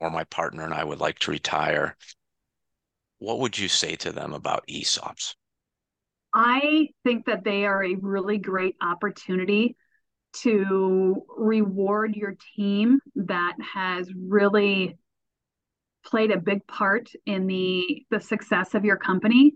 or 0.00 0.10
my 0.10 0.24
partner 0.24 0.64
and 0.64 0.74
I 0.74 0.84
would 0.84 1.00
like 1.00 1.18
to 1.20 1.30
retire. 1.30 1.96
What 3.18 3.40
would 3.40 3.58
you 3.58 3.68
say 3.68 3.96
to 3.96 4.12
them 4.12 4.32
about 4.32 4.66
ESOPs? 4.68 5.34
I 6.34 6.88
think 7.02 7.26
that 7.26 7.44
they 7.44 7.64
are 7.64 7.82
a 7.82 7.94
really 7.94 8.38
great 8.38 8.76
opportunity 8.82 9.76
to 10.42 11.22
reward 11.36 12.16
your 12.16 12.36
team 12.56 12.98
that 13.14 13.54
has 13.74 14.10
really 14.14 14.98
played 16.04 16.30
a 16.30 16.38
big 16.38 16.66
part 16.66 17.10
in 17.26 17.46
the 17.46 18.04
the 18.10 18.20
success 18.20 18.74
of 18.74 18.84
your 18.84 18.96
company. 18.96 19.54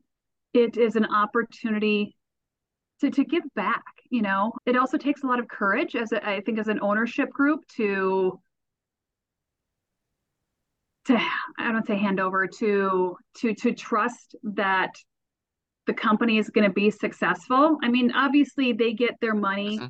It 0.53 0.76
is 0.76 0.97
an 0.97 1.07
opportunity 1.07 2.16
to, 3.01 3.11
to 3.11 3.24
give 3.24 3.45
back 3.55 3.83
you 4.11 4.22
know 4.22 4.53
it 4.66 4.76
also 4.76 4.99
takes 4.99 5.22
a 5.22 5.26
lot 5.26 5.39
of 5.39 5.49
courage 5.49 5.97
as 5.97 6.12
a, 6.12 6.28
I 6.28 6.41
think 6.41 6.59
as 6.59 6.68
an 6.68 6.81
ownership 6.83 7.31
group 7.31 7.66
to 7.76 8.39
to 11.07 11.18
i 11.59 11.72
don't 11.72 11.87
say 11.87 11.97
hand 11.97 12.20
over 12.20 12.47
to 12.47 13.16
to 13.39 13.55
to 13.55 13.72
trust 13.72 14.35
that 14.43 14.91
the 15.87 15.95
company 15.95 16.39
is 16.39 16.51
going 16.51 16.66
to 16.66 16.72
be 16.72 16.91
successful 16.91 17.78
i 17.83 17.89
mean 17.89 18.12
obviously 18.12 18.72
they 18.72 18.93
get 18.93 19.14
their 19.20 19.35
money 19.35 19.78
mm-hmm. 19.78 19.87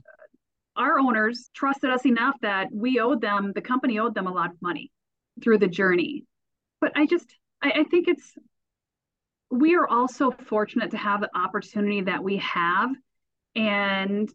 Our 0.80 0.98
owners 0.98 1.50
trusted 1.54 1.90
us 1.90 2.06
enough 2.06 2.34
that 2.40 2.68
we 2.72 2.98
owed 3.00 3.20
them 3.20 3.52
the 3.54 3.60
company 3.60 3.98
owed 3.98 4.14
them 4.14 4.26
a 4.26 4.32
lot 4.32 4.50
of 4.50 4.62
money 4.62 4.90
through 5.42 5.58
the 5.58 5.68
journey. 5.68 6.24
But 6.80 6.92
i 6.96 7.06
just 7.06 7.26
I, 7.62 7.70
I 7.80 7.84
think 7.84 8.08
it's 8.08 8.32
we 9.50 9.74
are 9.74 9.86
also 9.86 10.30
fortunate 10.30 10.92
to 10.92 10.96
have 10.96 11.20
the 11.20 11.30
opportunity 11.36 12.02
that 12.02 12.22
we 12.22 12.36
have. 12.38 12.90
And 13.56 14.32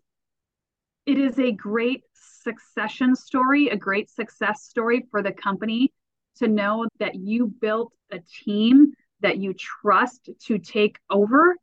it 1.05 1.17
is 1.17 1.39
a 1.39 1.51
great 1.51 2.03
succession 2.13 3.15
story, 3.15 3.69
a 3.69 3.77
great 3.77 4.09
success 4.09 4.63
story 4.63 5.05
for 5.09 5.23
the 5.23 5.31
company 5.31 5.93
to 6.37 6.47
know 6.47 6.85
that 6.99 7.15
you 7.15 7.47
built 7.47 7.93
a 8.11 8.19
team 8.43 8.91
that 9.21 9.37
you 9.37 9.53
trust 9.53 10.29
to 10.47 10.59
take 10.59 10.99
over. 11.09 11.55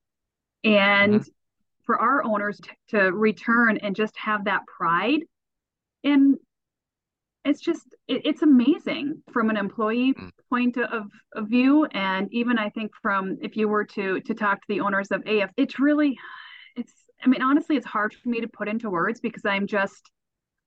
And 0.65 1.21
mm-hmm. 1.21 1.31
For 1.93 2.01
our 2.01 2.25
owners 2.25 2.61
to, 2.61 2.71
to, 2.89 3.13
return 3.13 3.77
and 3.79 3.95
just 3.95 4.17
have 4.17 4.45
that 4.45 4.63
pride 4.67 5.21
and 6.05 6.37
it's 7.45 7.61
just 7.61 7.87
it, 8.09 8.23
it's 8.25 8.43
amazing 8.43 9.23
from 9.33 9.51
an 9.51 9.57
employee 9.57 10.15
mm. 10.15 10.31
point 10.49 10.77
of, 10.79 11.05
of 11.35 11.49
view 11.49 11.85
and 11.87 12.29
even 12.33 12.59
i 12.59 12.71
think 12.71 12.91
from 13.03 13.37
if 13.43 13.57
you 13.57 13.69
were 13.69 13.85
to 13.85 14.21
to 14.21 14.33
talk 14.33 14.59
to 14.61 14.67
the 14.69 14.81
owners 14.81 15.09
of 15.11 15.23
af 15.27 15.51
it's 15.57 15.79
really 15.79 16.17
it's 16.77 16.93
I 17.23 17.29
mean, 17.29 17.43
honestly, 17.43 17.77
it's 17.77 17.87
hard 17.87 18.15
for 18.15 18.29
me 18.29 18.41
to 18.41 18.49
put 18.49 18.69
into 18.69 18.91
words 18.91 19.21
because 19.21 19.45
I'm 19.45 19.67
just, 19.67 20.11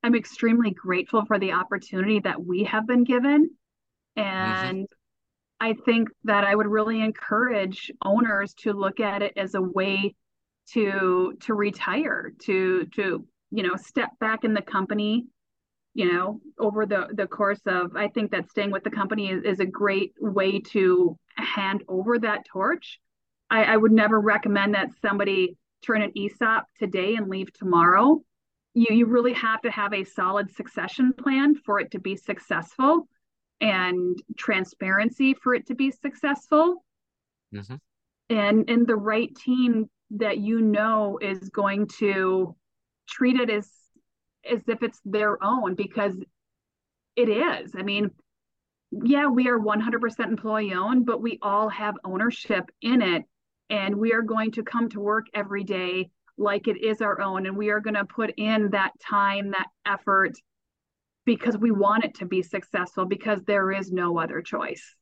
I'm 0.04 0.16
extremely 0.16 0.72
grateful 0.72 1.26
for 1.26 1.38
the 1.38 1.52
opportunity 1.52 2.20
that 2.22 2.44
we 2.44 2.64
have 2.64 2.88
been 2.88 3.04
given. 3.04 3.50
And 4.16 4.84
mm-hmm. 4.84 4.84
I 5.68 5.74
think 5.86 6.10
that 6.24 6.46
I 6.46 6.56
would 6.56 6.68
really 6.68 7.02
encourage 7.02 7.92
owners 8.04 8.54
to 8.60 8.72
look 8.72 9.00
at 9.00 9.22
it 9.22 9.34
as 9.36 9.56
a 9.56 9.62
way 9.62 10.16
to 10.74 11.34
to 11.42 11.54
retire, 11.54 12.34
to 12.44 12.86
to 12.96 13.26
you 13.52 13.64
know 13.64 13.76
step 13.76 14.10
back 14.20 14.44
in 14.44 14.54
the 14.54 14.62
company, 14.62 15.26
you 15.94 16.12
know, 16.12 16.42
over 16.60 16.86
the 16.86 17.08
the 17.14 17.28
course 17.28 17.62
of. 17.66 17.96
I 17.96 18.08
think 18.08 18.32
that 18.32 18.50
staying 18.50 18.72
with 18.72 18.84
the 18.84 18.92
company 18.92 19.30
is, 19.30 19.44
is 19.44 19.60
a 19.60 19.66
great 19.66 20.14
way 20.20 20.60
to 20.72 21.18
hand 21.36 21.84
over 21.88 22.20
that 22.20 22.46
torch. 22.46 23.00
I, 23.50 23.64
I 23.64 23.78
would 23.78 23.92
never 23.92 24.20
recommend 24.20 24.74
that 24.74 24.90
somebody 25.02 25.58
turn 25.86 26.02
an 26.02 26.12
ESOP 26.18 26.66
today 26.80 27.16
and 27.16 27.30
leave 27.30 27.54
tomorrow. 27.54 28.22
You, 28.74 28.88
you 28.90 29.06
really 29.06 29.34
have 29.34 29.62
to 29.62 29.72
have 29.72 29.94
a 29.94 30.04
solid 30.04 30.54
succession 30.54 31.14
plan 31.14 31.56
for 31.56 31.80
it 31.80 31.92
to 31.92 32.00
be 32.00 32.16
successful 32.16 33.08
and 33.62 34.22
transparency 34.38 35.34
for 35.34 35.54
it 35.54 35.68
to 35.68 35.76
be 35.76 35.92
successful. 35.92 36.84
Mm-hmm. 37.54 37.76
And, 38.30 38.70
and 38.70 38.88
the 38.88 38.96
right 38.96 39.34
team 39.36 39.90
that 40.12 40.38
you 40.38 40.62
know 40.62 41.20
is 41.22 41.50
going 41.50 41.88
to 42.00 42.56
treat 43.08 43.40
it 43.40 43.50
as 43.50 43.70
as 44.50 44.62
if 44.68 44.84
it's 44.84 45.02
their 45.06 45.44
own 45.44 45.74
because 45.74 46.16
it 47.16 47.30
is. 47.30 47.72
I 47.76 47.82
mean, 47.82 48.12
yeah, 48.92 49.26
we 49.26 49.48
are 49.48 49.58
100% 49.58 50.20
employee 50.20 50.74
owned, 50.74 51.08
but 51.08 51.20
we 51.20 51.40
all 51.42 51.68
have 51.70 51.96
ownership 52.04 52.70
in 52.82 53.02
it 53.02 53.24
and 53.70 53.96
we 53.96 54.14
are 54.14 54.22
going 54.22 54.52
to 54.52 54.64
come 54.64 54.90
to 54.90 55.00
work 55.00 55.26
every 55.34 55.64
day 55.64 56.10
like 56.38 56.68
it 56.68 56.82
is 56.84 57.02
our 57.02 57.22
own 57.22 57.46
and 57.46 57.58
we 57.58 57.70
are 57.70 57.80
going 57.80 57.96
to 57.96 58.06
put 58.06 58.34
in 58.38 58.70
that 58.72 58.92
time 59.00 59.52
that 59.52 59.68
effort 59.86 60.34
because 61.26 61.58
we 61.58 61.72
want 61.72 62.04
it 62.04 62.14
to 62.16 62.26
be 62.26 62.42
successful 62.42 63.06
because 63.06 63.42
there 63.44 63.72
is 63.72 63.92
no 63.92 64.20
other 64.20 64.42
choice 64.42 64.96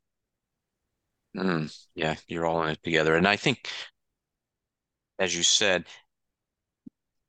mm, 1.36 1.76
yeah 1.96 2.16
you're 2.28 2.46
all 2.46 2.64
in 2.64 2.70
it 2.70 2.84
together 2.84 3.16
and 3.16 3.28
i 3.28 3.36
think 3.36 3.68
as 5.20 5.36
you 5.36 5.44
said 5.44 5.86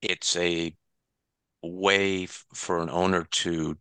it's 0.03 0.37
a 0.37 0.75
way 1.63 2.27
for 2.27 2.83
an 2.83 2.91
owner 2.91 3.25
to 3.31 3.77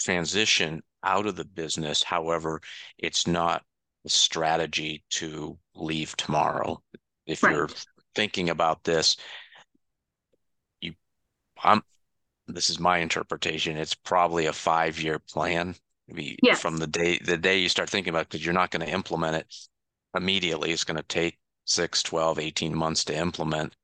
transition 0.00 0.82
out 1.02 1.26
of 1.26 1.36
the 1.36 1.44
business 1.44 2.02
however 2.02 2.60
it's 2.98 3.26
not 3.26 3.62
a 4.04 4.08
strategy 4.08 5.04
to 5.10 5.58
leave 5.74 6.16
tomorrow. 6.16 6.82
If 7.26 7.42
right. 7.42 7.54
you're 7.54 7.68
thinking 8.14 8.50
about 8.50 8.84
this, 8.84 9.16
you, 10.80 10.94
I'm. 11.62 11.82
This 12.46 12.70
is 12.70 12.80
my 12.80 12.98
interpretation. 12.98 13.76
It's 13.76 13.94
probably 13.94 14.46
a 14.46 14.52
five 14.52 15.00
year 15.00 15.18
plan. 15.18 15.74
Yes. 16.10 16.58
from 16.62 16.78
the 16.78 16.86
day 16.86 17.18
the 17.22 17.36
day 17.36 17.58
you 17.58 17.68
start 17.68 17.90
thinking 17.90 18.08
about 18.08 18.22
it, 18.22 18.28
because 18.30 18.42
you're 18.42 18.54
not 18.54 18.70
going 18.70 18.84
to 18.84 18.90
implement 18.90 19.36
it 19.36 19.54
immediately. 20.16 20.72
It's 20.72 20.84
going 20.84 20.96
to 20.96 21.02
take 21.02 21.38
6, 21.68 22.02
12, 22.02 22.38
18 22.38 22.74
months 22.74 23.04
to 23.04 23.16
implement. 23.16 23.74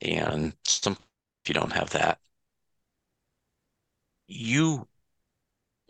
And 0.00 0.54
some 0.64 0.96
if 1.42 1.48
you 1.48 1.54
don't 1.54 1.72
have 1.72 1.90
that. 1.90 2.18
You 4.26 4.86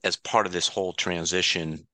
as 0.05 0.17
part 0.17 0.47
of 0.47 0.53
this 0.53 0.69
whole 0.69 0.93
transition 0.93 1.87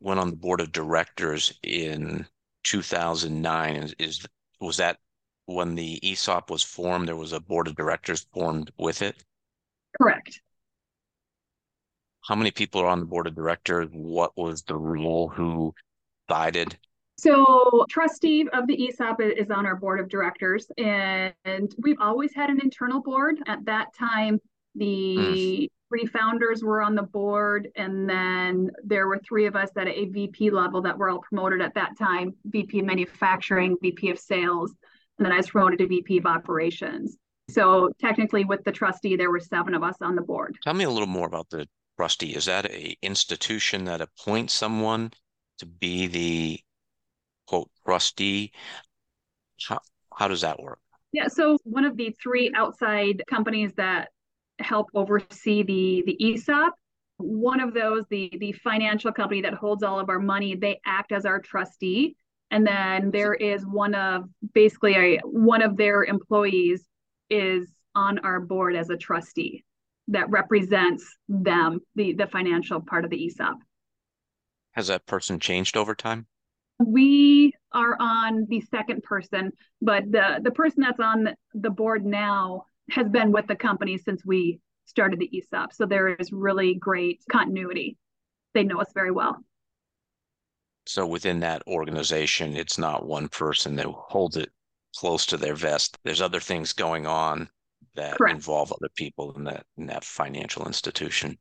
went 0.00 0.20
on 0.20 0.30
the 0.30 0.36
board 0.36 0.60
of 0.60 0.72
directors 0.72 1.58
in 1.62 2.26
2009. 2.64 3.76
Is, 3.76 3.94
is 3.98 4.26
was 4.60 4.76
that 4.76 4.98
when 5.46 5.74
the 5.74 5.98
ESOP 6.02 6.50
was 6.50 6.62
formed? 6.62 7.08
There 7.08 7.16
was 7.16 7.32
a 7.32 7.40
board 7.40 7.68
of 7.68 7.76
directors 7.76 8.26
formed 8.34 8.70
with 8.76 9.02
it. 9.02 9.16
Correct. 10.00 10.40
How 12.22 12.34
many 12.34 12.50
people 12.50 12.80
are 12.80 12.88
on 12.88 13.00
the 13.00 13.06
board 13.06 13.26
of 13.28 13.36
directors? 13.36 13.88
What 13.92 14.36
was 14.36 14.62
the 14.62 14.76
rule? 14.76 15.28
Who 15.28 15.74
decided? 16.28 16.76
So, 17.18 17.86
trustee 17.88 18.46
of 18.52 18.66
the 18.66 18.88
ESOP 18.88 19.20
is 19.20 19.50
on 19.50 19.64
our 19.64 19.76
board 19.76 20.00
of 20.00 20.08
directors, 20.08 20.66
and 20.76 21.74
we've 21.78 22.00
always 22.00 22.34
had 22.34 22.50
an 22.50 22.60
internal 22.62 23.00
board. 23.00 23.36
At 23.46 23.64
that 23.64 23.94
time, 23.94 24.40
the 24.74 25.16
mm 25.18 25.68
three 25.88 26.06
founders 26.06 26.62
were 26.62 26.82
on 26.82 26.94
the 26.94 27.02
board, 27.02 27.68
and 27.76 28.08
then 28.08 28.70
there 28.84 29.06
were 29.06 29.18
three 29.18 29.46
of 29.46 29.54
us 29.54 29.70
at 29.76 29.86
a 29.86 30.06
VP 30.06 30.50
level 30.50 30.82
that 30.82 30.98
were 30.98 31.08
all 31.08 31.20
promoted 31.20 31.60
at 31.60 31.74
that 31.74 31.96
time 31.96 32.34
VP 32.46 32.80
of 32.80 32.86
manufacturing, 32.86 33.76
VP 33.80 34.10
of 34.10 34.18
sales, 34.18 34.74
and 35.18 35.24
then 35.24 35.32
I 35.32 35.36
was 35.36 35.50
promoted 35.50 35.78
to 35.78 35.86
VP 35.86 36.18
of 36.18 36.26
operations. 36.26 37.16
So 37.48 37.90
technically, 38.00 38.44
with 38.44 38.64
the 38.64 38.72
trustee, 38.72 39.16
there 39.16 39.30
were 39.30 39.40
seven 39.40 39.74
of 39.74 39.82
us 39.82 39.96
on 40.00 40.16
the 40.16 40.22
board. 40.22 40.56
Tell 40.64 40.74
me 40.74 40.84
a 40.84 40.90
little 40.90 41.06
more 41.06 41.26
about 41.26 41.48
the 41.50 41.68
trustee? 41.96 42.34
Is 42.34 42.46
that 42.46 42.66
a 42.66 42.96
institution 43.02 43.84
that 43.84 44.00
appoints 44.00 44.54
someone 44.54 45.12
to 45.58 45.66
be 45.66 46.06
the 46.06 46.60
quote 47.46 47.70
trustee? 47.84 48.52
How, 49.66 49.80
how 50.14 50.28
does 50.28 50.42
that 50.42 50.60
work? 50.60 50.78
Yeah, 51.12 51.28
so 51.28 51.58
one 51.64 51.84
of 51.84 51.96
the 51.96 52.14
three 52.22 52.52
outside 52.54 53.22
companies 53.28 53.72
that 53.76 54.08
help 54.58 54.88
oversee 54.94 55.62
the 55.62 56.02
the 56.06 56.16
ESOP, 56.22 56.74
one 57.18 57.60
of 57.60 57.72
those, 57.74 58.04
the 58.10 58.30
the 58.38 58.52
financial 58.52 59.12
company 59.12 59.40
that 59.42 59.54
holds 59.54 59.82
all 59.82 59.98
of 59.98 60.08
our 60.08 60.18
money, 60.18 60.54
they 60.54 60.80
act 60.84 61.12
as 61.12 61.24
our 61.24 61.40
trustee. 61.40 62.16
And 62.50 62.66
then 62.66 63.10
there 63.10 63.34
is 63.34 63.66
one 63.66 63.94
of 63.94 64.24
basically 64.54 64.94
a 64.94 65.20
one 65.24 65.62
of 65.62 65.76
their 65.76 66.04
employees 66.04 66.86
is 67.30 67.68
on 67.94 68.18
our 68.20 68.40
board 68.40 68.76
as 68.76 68.90
a 68.90 68.96
trustee 68.96 69.64
that 70.08 70.28
represents 70.30 71.16
them, 71.28 71.80
the 71.94 72.12
the 72.14 72.26
financial 72.26 72.80
part 72.80 73.04
of 73.04 73.10
the 73.10 73.26
ESOP. 73.26 73.56
Has 74.72 74.88
that 74.88 75.06
person 75.06 75.40
changed 75.40 75.76
over 75.76 75.94
time? 75.94 76.26
We 76.78 77.54
are 77.72 77.96
on 77.98 78.46
the 78.48 78.60
second 78.60 79.02
person, 79.02 79.52
but 79.80 80.10
the 80.10 80.40
the 80.42 80.50
person 80.50 80.82
that's 80.82 81.00
on 81.00 81.34
the 81.54 81.70
board 81.70 82.04
now 82.04 82.66
has 82.90 83.08
been 83.08 83.32
with 83.32 83.46
the 83.46 83.56
company 83.56 83.98
since 83.98 84.24
we 84.24 84.60
started 84.84 85.18
the 85.18 85.30
ESOP. 85.36 85.72
So 85.72 85.86
there 85.86 86.08
is 86.08 86.32
really 86.32 86.74
great 86.74 87.20
continuity. 87.30 87.96
They 88.54 88.62
know 88.62 88.80
us 88.80 88.92
very 88.94 89.10
well. 89.10 89.36
So 90.86 91.06
within 91.06 91.40
that 91.40 91.62
organization, 91.66 92.56
it's 92.56 92.78
not 92.78 93.06
one 93.06 93.28
person 93.28 93.74
that 93.76 93.86
holds 93.86 94.36
it 94.36 94.50
close 94.96 95.26
to 95.26 95.36
their 95.36 95.54
vest. 95.54 95.98
There's 96.04 96.20
other 96.20 96.40
things 96.40 96.72
going 96.72 97.06
on 97.06 97.48
that 97.96 98.16
Correct. 98.18 98.36
involve 98.36 98.72
other 98.72 98.90
people 98.94 99.32
in 99.36 99.44
that 99.44 99.66
in 99.76 99.86
that 99.86 100.04
financial 100.04 100.66
institution. 100.66 101.38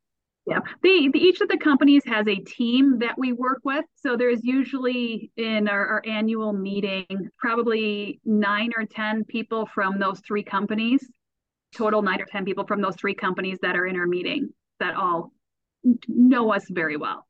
Yeah, 0.47 0.59
the, 0.83 1.09
the, 1.11 1.19
each 1.19 1.41
of 1.41 1.47
the 1.47 1.57
companies 1.57 2.03
has 2.05 2.27
a 2.27 2.35
team 2.35 2.99
that 2.99 3.17
we 3.17 3.33
work 3.33 3.61
with. 3.63 3.83
So 3.95 4.15
there's 4.15 4.43
usually 4.43 5.31
in 5.37 5.67
our, 5.67 5.87
our 5.87 6.03
annual 6.05 6.53
meeting 6.53 7.07
probably 7.39 8.19
nine 8.25 8.71
or 8.77 8.85
ten 8.85 9.23
people 9.23 9.67
from 9.73 9.97
those 9.97 10.19
three 10.19 10.43
companies, 10.43 11.03
total 11.75 12.03
nine 12.03 12.21
or 12.21 12.25
ten 12.25 12.45
people 12.45 12.67
from 12.67 12.79
those 12.79 12.95
three 12.95 13.15
companies 13.15 13.57
that 13.63 13.75
are 13.75 13.87
in 13.87 13.95
our 13.95 14.05
meeting 14.05 14.49
that 14.79 14.93
all 14.95 15.31
know 16.07 16.53
us 16.53 16.65
very 16.69 16.97
well. 16.97 17.25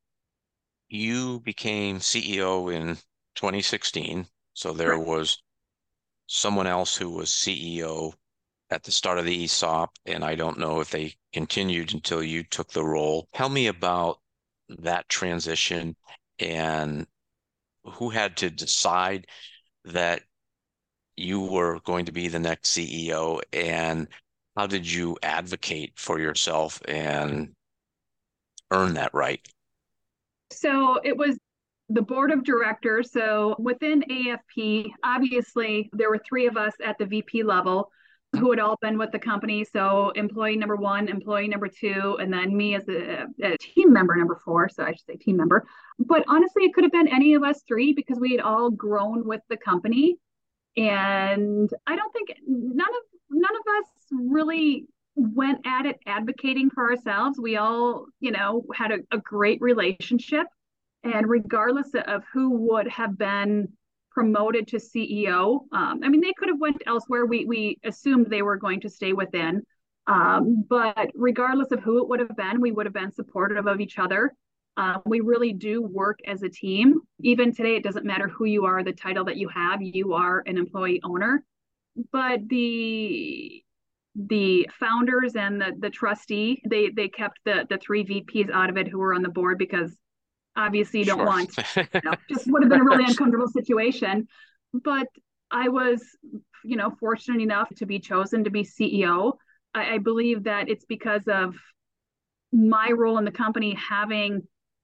You 0.90 1.40
became 1.40 2.00
CEO 2.00 2.74
in 2.74 2.96
2016, 3.36 4.28
so 4.54 4.74
there 4.74 5.00
was 5.00 5.42
someone 6.28 6.68
else 6.68 6.98
who 6.98 7.10
was 7.12 7.30
CEO 7.30 8.14
at 8.70 8.84
the 8.84 8.92
start 8.92 9.20
of 9.20 9.26
the 9.26 9.44
ESOP, 9.44 9.92
and 10.06 10.24
I 10.24 10.36
don't 10.36 10.60
know 10.60 10.80
if 10.80 10.90
they 10.90 11.14
continued 11.34 11.94
until 11.94 12.24
you 12.24 12.44
took 12.44 12.72
the 12.72 12.84
role. 12.84 13.28
Tell 13.34 13.50
me 13.50 13.68
about 13.68 14.20
that 14.70 15.08
transition 15.08 15.96
and 16.40 17.06
who 17.84 18.10
had 18.10 18.38
to 18.38 18.50
decide 18.50 19.28
that 19.86 20.24
you 21.16 21.42
were 21.42 21.80
going 21.82 22.06
to 22.06 22.12
be 22.12 22.28
the 22.28 22.40
next 22.40 22.76
CEO 22.76 23.40
and 23.54 24.08
how 24.58 24.68
did 24.68 24.92
you 24.92 25.18
advocate 25.22 25.94
for 25.96 26.20
yourself 26.20 26.82
and 26.88 27.54
earn 28.72 28.96
that 28.96 29.14
right? 29.14 29.46
So 30.52 31.00
it 31.04 31.16
was 31.16 31.38
the 31.90 32.02
board 32.02 32.32
of 32.32 32.44
directors. 32.44 33.12
So 33.12 33.56
within 33.60 34.04
AFP, 34.10 34.90
obviously, 35.04 35.90
there 35.94 36.10
were 36.10 36.22
three 36.28 36.48
of 36.48 36.58
us 36.58 36.74
at 36.84 36.98
the 36.98 37.06
VP 37.06 37.44
level 37.44 37.92
who 38.38 38.52
had 38.52 38.60
all 38.60 38.78
been 38.82 38.98
with 38.98 39.12
the 39.12 39.20
company. 39.20 39.64
So 39.64 40.12
employee 40.12 40.58
number 40.58 40.76
one, 40.76 41.08
employee 41.08 41.48
number 41.48 41.68
two, 41.68 42.18
and 42.20 42.32
then 42.32 42.56
me 42.56 42.76
as 42.76 42.88
a, 42.88 43.26
a, 43.42 43.58
team 43.58 43.92
member 43.92 44.16
number 44.16 44.40
four. 44.44 44.70
So 44.70 44.84
I 44.84 44.92
should 44.92 45.06
say 45.06 45.16
team 45.16 45.38
member. 45.38 45.66
But 46.00 46.24
honestly, 46.28 46.64
it 46.64 46.74
could 46.74 46.84
have 46.84 46.92
been 46.92 47.08
any 47.08 47.34
of 47.34 47.44
us 47.44 47.62
three 47.68 47.94
because 47.94 48.20
we 48.20 48.32
had 48.32 48.42
all 48.42 48.70
grown 48.70 49.26
with 49.26 49.42
the 49.50 49.58
company. 49.58 50.18
And 50.78 51.70
I 51.88 51.96
don't 51.96 52.12
think 52.12 52.34
none 52.46 52.90
of 52.90 53.04
none 53.30 53.56
of 53.56 53.62
us 53.80 53.90
really 54.12 54.88
went 55.16 55.66
at 55.66 55.86
it 55.86 56.00
advocating 56.06 56.70
for 56.70 56.92
ourselves. 56.92 57.40
We 57.40 57.56
all, 57.56 58.06
you 58.20 58.32
know, 58.32 58.66
had 58.74 58.92
a, 58.92 58.98
a 59.12 59.18
great 59.18 59.62
relationship. 59.62 60.48
And 61.04 61.30
regardless 61.30 61.90
of 62.08 62.24
who 62.34 62.50
would 62.50 62.88
have 62.88 63.18
been 63.18 63.70
promoted 64.16 64.66
to 64.70 64.78
CEO. 64.78 65.60
Um, 65.74 66.00
I 66.02 66.08
mean, 66.08 66.22
they 66.22 66.34
could 66.38 66.48
have 66.48 66.60
went 66.60 66.82
elsewhere. 66.88 67.26
We 67.26 67.46
we 67.46 67.78
assumed 67.84 68.28
they 68.28 68.42
were 68.42 68.56
going 68.56 68.80
to 68.82 68.90
stay 68.90 69.14
within. 69.14 69.62
Um, 70.08 70.66
but 70.70 71.12
regardless 71.16 71.72
of 71.72 71.82
who 71.82 72.02
it 72.02 72.08
would 72.08 72.22
have 72.22 72.36
been, 72.38 72.62
we 72.62 72.72
would 72.72 72.86
have 72.86 72.94
been 72.94 73.12
supportive 73.12 73.68
of 73.68 73.80
each 73.80 74.00
other. 74.00 74.34
Uh, 74.78 75.00
we 75.06 75.20
really 75.20 75.52
do 75.52 75.82
work 75.82 76.20
as 76.26 76.44
a 76.44 76.50
team. 76.50 77.02
Even 77.22 77.54
today, 77.54 77.76
it 77.76 77.84
doesn't 77.84 78.06
matter 78.06 78.28
who 78.28 78.46
you 78.46 78.66
are, 78.66 78.84
the 78.84 78.94
title 78.94 79.26
that 79.26 79.38
you 79.38 79.50
have, 79.50 79.82
you 79.82 80.14
are 80.14 80.44
an 80.46 80.58
employee 80.58 81.02
owner. 81.04 81.44
But 82.12 82.48
the 82.48 83.62
the 84.16 84.70
founders 84.80 85.36
and 85.36 85.60
the 85.60 85.74
the 85.78 85.90
trustee, 85.90 86.62
they 86.70 86.90
they 86.90 87.10
kept 87.10 87.40
the 87.44 87.66
the 87.70 87.78
three 87.78 88.06
VPs 88.06 88.50
out 88.50 88.70
of 88.70 88.78
it 88.78 88.88
who 88.88 89.00
were 89.00 89.14
on 89.14 89.24
the 89.24 89.30
board 89.30 89.58
because 89.58 89.94
obviously 90.56 91.00
you 91.00 91.06
don't 91.06 91.20
sure. 91.20 91.26
want 91.26 91.58
you 91.76 92.02
know, 92.04 92.14
just 92.30 92.48
would 92.48 92.64
have 92.64 92.70
been 92.70 92.82
a 92.82 92.84
really 92.84 93.06
uncomfortable 93.06 93.48
situation 93.48 94.28
but 94.74 95.08
i 95.52 95.68
was 95.68 96.02
you 96.64 96.76
know 96.76 96.92
fortunate 97.00 97.42
enough 97.42 97.70
to 97.76 97.86
be 97.86 98.00
chosen 98.00 98.44
to 98.44 98.50
be 98.50 98.64
ceo 98.64 99.34
I, 99.74 99.96
I 99.96 99.98
believe 99.98 100.44
that 100.44 100.70
it's 100.70 100.86
because 100.86 101.24
of 101.28 101.56
my 102.52 102.90
role 102.96 103.18
in 103.18 103.26
the 103.26 103.32
company 103.32 103.76
having 103.76 104.42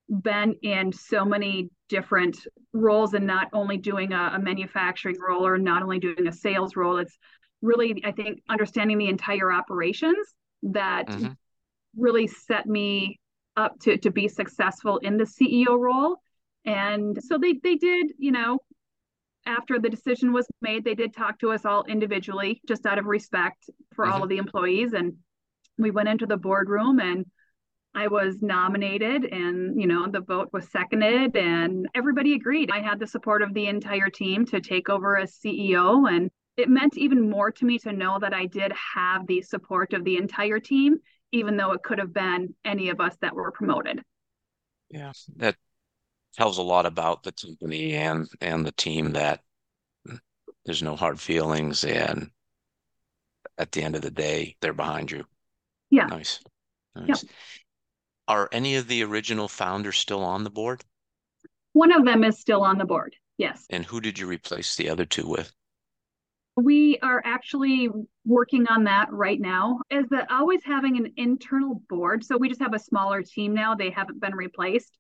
been 0.10 0.56
in 0.62 0.92
so 0.92 1.24
many 1.24 1.70
different 1.88 2.46
roles 2.74 3.14
and 3.14 3.26
not 3.26 3.48
only 3.54 3.78
doing 3.78 4.12
a, 4.12 4.34
a, 4.36 4.40
manufacturing 4.40 5.16
role 5.26 5.46
or 5.46 5.58
not 5.58 5.82
only 5.84 6.00
doing 6.00 6.28
a 6.28 6.32
sales 6.32 6.76
role 6.76 6.98
it's 6.98 7.18
really 7.62 8.02
i 8.06 8.12
think 8.12 8.42
understanding 8.50 8.98
the 8.98 9.08
entire 9.08 9.52
operations 9.52 10.34
that 10.64 11.08
mm-hmm. 11.08 11.32
really 11.96 12.28
set 12.28 12.66
me 12.66 13.21
up 13.58 13.80
to 13.82 13.98
to 13.98 14.12
be 14.12 14.28
successful 14.28 14.98
in 15.00 15.18
the 15.18 15.26
CEO 15.26 15.78
role. 15.80 16.18
And 16.66 17.18
so 17.22 17.38
they 17.38 17.54
they 17.64 17.76
did, 17.76 18.12
you 18.18 18.32
know, 18.32 18.60
after 19.46 19.80
the 19.80 19.90
decision 19.90 20.34
was 20.34 20.48
made, 20.62 20.84
they 20.84 20.96
did 20.96 21.14
talk 21.14 21.40
to 21.40 21.52
us 21.52 21.66
all 21.66 21.84
individually, 21.86 22.62
just 22.68 22.86
out 22.86 23.00
of 23.00 23.06
respect 23.06 23.70
for 23.96 24.06
mm-hmm. 24.06 24.14
all 24.14 24.24
of 24.24 24.30
the 24.30 24.38
employees. 24.38 24.94
And 24.94 25.14
we 25.78 25.92
went 25.92 26.10
into 26.10 26.26
the 26.26 26.38
boardroom 26.38 27.00
and 27.00 27.26
I 27.94 28.08
was 28.08 28.42
nominated 28.42 29.26
and 29.26 29.80
you 29.80 29.86
know 29.86 30.08
the 30.08 30.22
vote 30.22 30.50
was 30.54 30.72
seconded 30.72 31.36
and 31.36 31.88
everybody 31.94 32.34
agreed. 32.34 32.72
I 32.72 32.80
had 32.80 33.00
the 33.00 33.08
support 33.08 33.42
of 33.42 33.54
the 33.54 33.68
entire 33.68 34.10
team 34.10 34.46
to 34.48 34.62
take 34.62 34.90
over 34.90 35.18
as 35.18 35.38
CEO 35.44 36.10
and 36.10 36.30
it 36.58 36.70
meant 36.70 36.98
even 36.98 37.30
more 37.30 37.52
to 37.52 37.66
me 37.66 37.80
to 37.80 37.92
know 37.92 38.18
that 38.20 38.34
I 38.34 38.46
did 38.46 38.72
have 38.96 39.26
the 39.26 39.42
support 39.42 39.94
of 39.94 40.04
the 40.04 40.18
entire 40.18 40.60
team 40.60 40.98
even 41.32 41.58
though 41.58 41.72
it 41.72 41.84
could 41.84 42.00
have 42.00 42.14
been 42.14 42.54
any 42.66 42.90
of 42.90 43.00
us 43.00 43.16
that 43.22 43.36
were 43.36 43.52
promoted. 43.52 44.02
Yeah, 44.90 45.14
that 45.38 45.56
tells 46.34 46.58
a 46.58 46.64
lot 46.64 46.86
about 46.86 47.24
the 47.24 47.32
company 47.32 47.94
and 47.94 48.28
and 48.40 48.66
the 48.66 48.72
team 48.72 49.14
that 49.14 49.42
there's 50.66 50.84
no 50.84 50.96
hard 50.96 51.20
feelings 51.20 51.84
and 51.84 52.30
at 53.58 53.72
the 53.72 53.84
end 53.84 53.96
of 53.96 54.02
the 54.02 54.12
day 54.12 54.56
they're 54.62 54.74
behind 54.74 55.12
you. 55.12 55.26
Yeah. 55.90 56.06
Nice. 56.06 56.40
Nice. 56.96 57.24
Yep. 57.24 57.32
Are 58.28 58.50
any 58.52 58.76
of 58.76 58.88
the 58.88 59.04
original 59.04 59.48
founders 59.48 59.98
still 59.98 60.24
on 60.24 60.44
the 60.44 60.50
board? 60.50 60.84
One 61.74 61.92
of 61.92 62.06
them 62.06 62.24
is 62.24 62.40
still 62.40 62.64
on 62.64 62.78
the 62.78 62.86
board. 62.86 63.16
Yes. 63.38 63.66
And 63.70 63.86
who 63.86 64.02
did 64.02 64.20
you 64.20 64.28
replace 64.28 64.76
the 64.76 64.90
other 64.90 65.06
two 65.06 65.28
with? 65.28 65.52
We 66.62 67.00
are 67.02 67.22
actually 67.26 67.90
working 68.26 68.68
on 68.68 68.84
that 68.84 69.12
right 69.12 69.40
now. 69.40 69.80
Is 69.90 70.08
that 70.10 70.32
always 70.32 70.64
having 70.64 70.98
an 70.98 71.14
internal 71.18 71.82
board? 71.90 72.24
So 72.24 72.38
we 72.38 72.50
just 72.50 72.62
have 72.62 72.74
a 72.74 72.80
smaller 72.80 73.24
team 73.24 73.54
now, 73.54 73.76
they 73.76 73.90
haven't 73.90 74.22
been 74.22 74.36
replaced. 74.36 74.98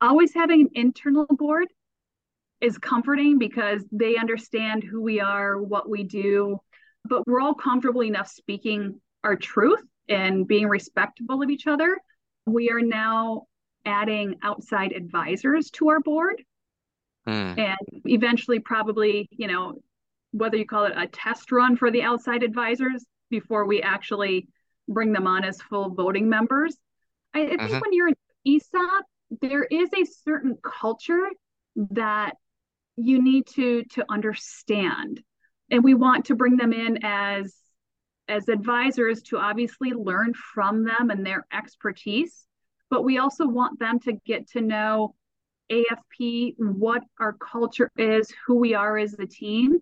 Always 0.00 0.32
having 0.32 0.62
an 0.62 0.68
internal 0.74 1.26
board 1.30 1.66
is 2.60 2.78
comforting 2.78 3.38
because 3.38 3.82
they 3.90 4.16
understand 4.16 4.84
who 4.84 5.02
we 5.02 5.20
are, 5.20 5.60
what 5.60 5.88
we 5.88 6.04
do, 6.04 6.58
but 7.04 7.26
we're 7.26 7.40
all 7.40 7.54
comfortable 7.54 8.02
enough 8.02 8.28
speaking 8.28 9.00
our 9.24 9.36
truth 9.36 9.82
and 10.08 10.46
being 10.46 10.68
respectful 10.68 11.42
of 11.42 11.50
each 11.50 11.66
other. 11.66 11.98
We 12.46 12.70
are 12.70 12.80
now 12.80 13.46
adding 13.84 14.36
outside 14.42 14.92
advisors 14.92 15.70
to 15.70 15.88
our 15.88 16.00
board. 16.00 16.42
Mm. 17.26 17.58
And 17.58 18.02
eventually, 18.06 18.60
probably, 18.60 19.28
you 19.30 19.46
know, 19.46 19.74
whether 20.32 20.56
you 20.56 20.66
call 20.66 20.84
it 20.84 20.92
a 20.96 21.06
test 21.06 21.50
run 21.52 21.76
for 21.76 21.90
the 21.90 22.02
outside 22.02 22.42
advisors 22.42 23.04
before 23.30 23.66
we 23.66 23.82
actually 23.82 24.48
bring 24.88 25.12
them 25.12 25.26
on 25.26 25.44
as 25.44 25.60
full 25.60 25.90
voting 25.90 26.28
members. 26.28 26.76
I, 27.34 27.42
I 27.42 27.48
think 27.48 27.60
mm-hmm. 27.60 27.78
when 27.78 27.92
you're 27.92 28.08
in 28.08 28.16
ESOP, 28.46 29.04
there 29.40 29.64
is 29.64 29.88
a 29.94 30.04
certain 30.24 30.58
culture 30.62 31.28
that 31.92 32.36
you 32.96 33.22
need 33.22 33.46
to 33.54 33.84
to 33.92 34.04
understand, 34.10 35.22
and 35.70 35.84
we 35.84 35.94
want 35.94 36.26
to 36.26 36.34
bring 36.34 36.56
them 36.56 36.72
in 36.72 36.98
as 37.02 37.54
as 38.28 38.48
advisors 38.48 39.22
to 39.22 39.38
obviously 39.38 39.92
learn 39.92 40.34
from 40.34 40.84
them 40.84 41.10
and 41.10 41.24
their 41.24 41.46
expertise. 41.52 42.46
but 42.90 43.04
we 43.04 43.18
also 43.18 43.46
want 43.46 43.78
them 43.78 44.00
to 44.00 44.12
get 44.26 44.48
to 44.48 44.60
know 44.60 45.14
AFP, 45.70 46.54
what 46.58 47.02
our 47.20 47.32
culture 47.34 47.90
is, 47.96 48.32
who 48.46 48.56
we 48.56 48.74
are 48.74 48.98
as 48.98 49.14
a 49.18 49.26
team, 49.26 49.78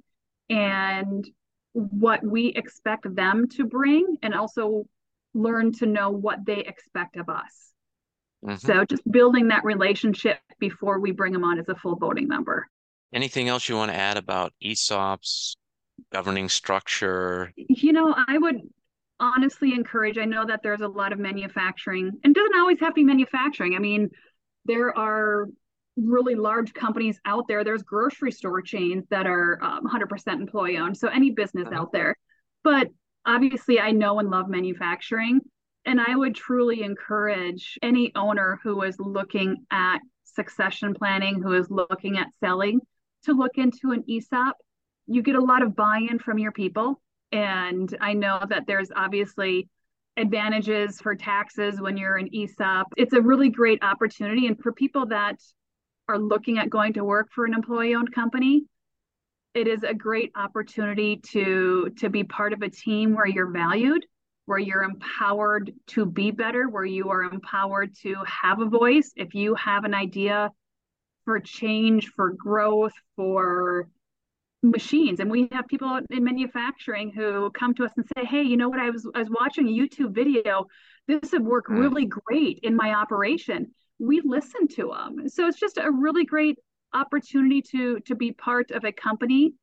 and 0.51 1.29
what 1.73 2.25
we 2.25 2.49
expect 2.49 3.15
them 3.15 3.49
to 3.49 3.65
bring, 3.65 4.17
and 4.23 4.35
also 4.35 4.87
learn 5.35 5.73
to 5.73 5.87
know 5.87 6.11
what 6.11 6.45
they 6.45 6.61
expect 6.61 7.17
of 7.17 7.29
us. 7.29 7.73
Mm-hmm. 8.45 8.67
So 8.67 8.85
just 8.85 9.09
building 9.11 9.49
that 9.49 9.65
relationship 9.65 10.39
before 10.59 11.01
we 11.01 11.11
bring 11.13 11.33
them 11.33 11.45
on 11.45 11.59
as 11.59 11.69
a 11.69 11.75
full 11.75 11.97
voting 11.97 12.29
member. 12.29 12.67
Anything 13.13 13.49
else 13.49 13.69
you 13.69 13.77
want 13.77 13.91
to 13.91 13.97
add 13.97 14.17
about 14.17 14.53
ESOPs, 14.63 15.57
governing 16.13 16.49
structure? 16.49 17.53
You 17.57 17.93
know, 17.93 18.15
I 18.17 18.39
would 18.39 18.61
honestly 19.21 19.73
encourage, 19.73 20.19
I 20.19 20.25
know 20.25 20.47
that 20.47 20.61
there's 20.63 20.81
a 20.81 20.89
lot 20.89 21.13
of 21.13 21.19
manufacturing 21.19 22.13
and 22.23 22.35
doesn't 22.35 22.59
always 22.59 22.79
have 22.81 22.91
to 22.91 22.95
be 22.95 23.05
manufacturing. 23.05 23.75
I 23.75 23.79
mean, 23.79 24.11
there 24.65 24.97
are 24.97 25.47
really 26.05 26.35
large 26.35 26.73
companies 26.75 27.21
out 27.25 27.49
there. 27.49 27.65
There's 27.65 27.83
grocery 27.83 28.33
store 28.33 28.63
chains 28.63 29.05
that 29.11 29.27
are 29.27 29.59
um, 29.63 29.87
100% 29.87 30.41
employee 30.41 30.79
owned. 30.79 30.97
So 30.97 31.09
any 31.09 31.31
business 31.31 31.67
uh-huh. 31.69 31.81
out 31.81 31.93
there. 31.93 32.17
But 32.65 32.89
obviously, 33.27 33.81
I 33.81 33.93
know 33.93 34.19
and 34.19 34.31
love 34.31 34.49
manufacturing. 34.49 35.41
And 35.85 36.01
I 36.01 36.15
would 36.15 36.35
truly 36.35 36.83
encourage 36.83 37.79
any 37.83 38.13
owner 38.15 38.59
who 38.63 38.83
is 38.83 38.97
looking 38.99 39.65
at 39.71 40.01
succession 40.25 40.95
planning, 40.95 41.41
who 41.43 41.55
is 41.55 41.71
looking 41.71 42.19
at 42.19 42.29
selling, 42.41 42.81
to 43.25 43.33
look 43.33 43.57
into 43.57 43.93
an 43.93 44.05
ESOP. 44.09 44.57
You 45.07 45.23
get 45.23 45.35
a 45.35 45.41
lot 45.41 45.63
of 45.63 45.75
buy 45.75 46.07
in 46.11 46.19
from 46.19 46.39
your 46.39 46.53
people. 46.53 47.01
And 47.33 47.97
I 48.01 48.13
know 48.15 48.41
that 48.49 48.67
there's 48.67 48.91
obviously 48.95 49.69
advantages 50.17 51.01
for 51.01 51.15
taxes 51.15 51.81
when 51.81 51.97
you're 51.97 52.17
an 52.17 52.29
ESOP. 52.35 52.89
It's 52.97 53.15
a 53.15 53.23
really 53.23 53.49
great 53.49 53.83
opportunity. 53.83 54.47
And 54.47 54.61
for 54.61 54.73
people 54.73 55.07
that 55.07 55.37
are 56.09 56.19
looking 56.19 56.59
at 56.59 56.71
going 56.71 56.95
to 56.95 57.05
work 57.05 57.29
for 57.35 57.45
an 57.45 57.55
employee 57.55 57.95
owned 57.95 58.15
company, 58.15 58.65
it 59.55 59.67
is 59.67 59.83
a 59.83 59.95
great 59.95 60.33
opportunity 60.37 61.17
to 61.33 61.91
to 61.99 62.09
be 62.09 62.25
part 62.25 62.53
of 62.53 62.63
a 62.63 62.71
team 62.71 63.15
where 63.15 63.27
you're 63.27 63.51
valued 63.51 64.05
where 64.49 64.59
you're 64.59 64.83
empowered 64.83 65.75
to 65.87 66.07
be 66.07 66.31
better 66.31 66.71
where 66.71 66.85
you 66.85 67.11
are 67.11 67.23
empowered 67.23 67.95
to 67.95 68.17
have 68.25 68.61
a 68.61 68.65
voice. 68.65 69.13
If 69.15 69.35
you 69.35 69.55
have 69.57 69.85
an 69.85 69.93
idea 69.93 70.51
for 71.27 71.39
change 71.39 72.09
for 72.17 72.33
growth 72.33 72.95
for 73.15 73.89
machines 74.63 75.21
and 75.21 75.31
we 75.31 75.49
have 75.53 75.69
people 75.69 76.01
in 76.11 76.25
manufacturing 76.25 77.13
who 77.13 77.51
come 77.51 77.75
to 77.75 77.85
us 77.85 77.93
and 77.97 78.07
say 78.17 78.25
hey 78.25 78.43
you 78.43 78.57
know 78.57 78.71
what? 78.71 78.81
I 78.81 78.89
was 78.89 79.07
i 79.15 79.19
was 79.19 79.29
watching 79.29 79.69
a 79.69 79.71
youtube 79.71 80.15
video. 80.15 80.67
This 81.07 81.31
would 81.33 81.45
work 81.45 81.67
mm. 81.69 81.79
really 81.79 82.07
great 82.07 82.61
in 82.63 82.75
my 82.75 82.95
operation 82.95 83.75
we 83.99 84.21
listen 84.25 84.69
to 84.69 84.93
them. 84.97 85.29
So 85.29 85.47
it's 85.47 85.59
just 85.59 85.79
a 85.79 85.91
really 85.91 86.25
great 86.25 86.59
opportunity 86.95 87.61
to 87.61 88.01
to 88.01 88.15
be 88.15 88.33
part 88.33 88.71
of 88.71 88.85
a 88.85 88.93
company 88.93 89.55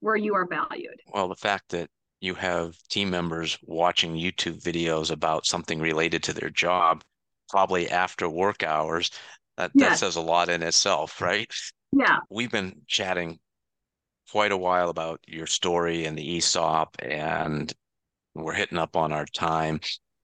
where 0.00 0.16
you 0.16 0.34
are 0.34 0.46
valued. 0.46 1.00
Well, 1.12 1.28
the 1.28 1.36
fact 1.36 1.70
that 1.70 1.88
you 2.20 2.34
have 2.34 2.76
team 2.88 3.10
members 3.10 3.58
watching 3.62 4.14
YouTube 4.14 4.62
videos 4.62 5.10
about 5.10 5.46
something 5.46 5.80
related 5.80 6.22
to 6.24 6.32
their 6.32 6.50
job, 6.50 7.02
probably 7.50 7.88
after 7.90 8.28
work 8.28 8.62
hours, 8.62 9.10
that, 9.56 9.70
yes. 9.74 9.90
that 9.90 9.98
says 9.98 10.16
a 10.16 10.20
lot 10.20 10.48
in 10.48 10.62
itself, 10.62 11.20
right? 11.20 11.52
Yeah. 11.92 12.18
We've 12.30 12.50
been 12.50 12.82
chatting 12.86 13.38
quite 14.30 14.52
a 14.52 14.56
while 14.56 14.88
about 14.88 15.20
your 15.26 15.46
story 15.46 16.04
and 16.04 16.16
the 16.16 16.36
ESOP, 16.36 16.96
and 17.00 17.72
we're 18.34 18.54
hitting 18.54 18.78
up 18.78 18.96
on 18.96 19.12
our 19.12 19.26
time. 19.26 19.80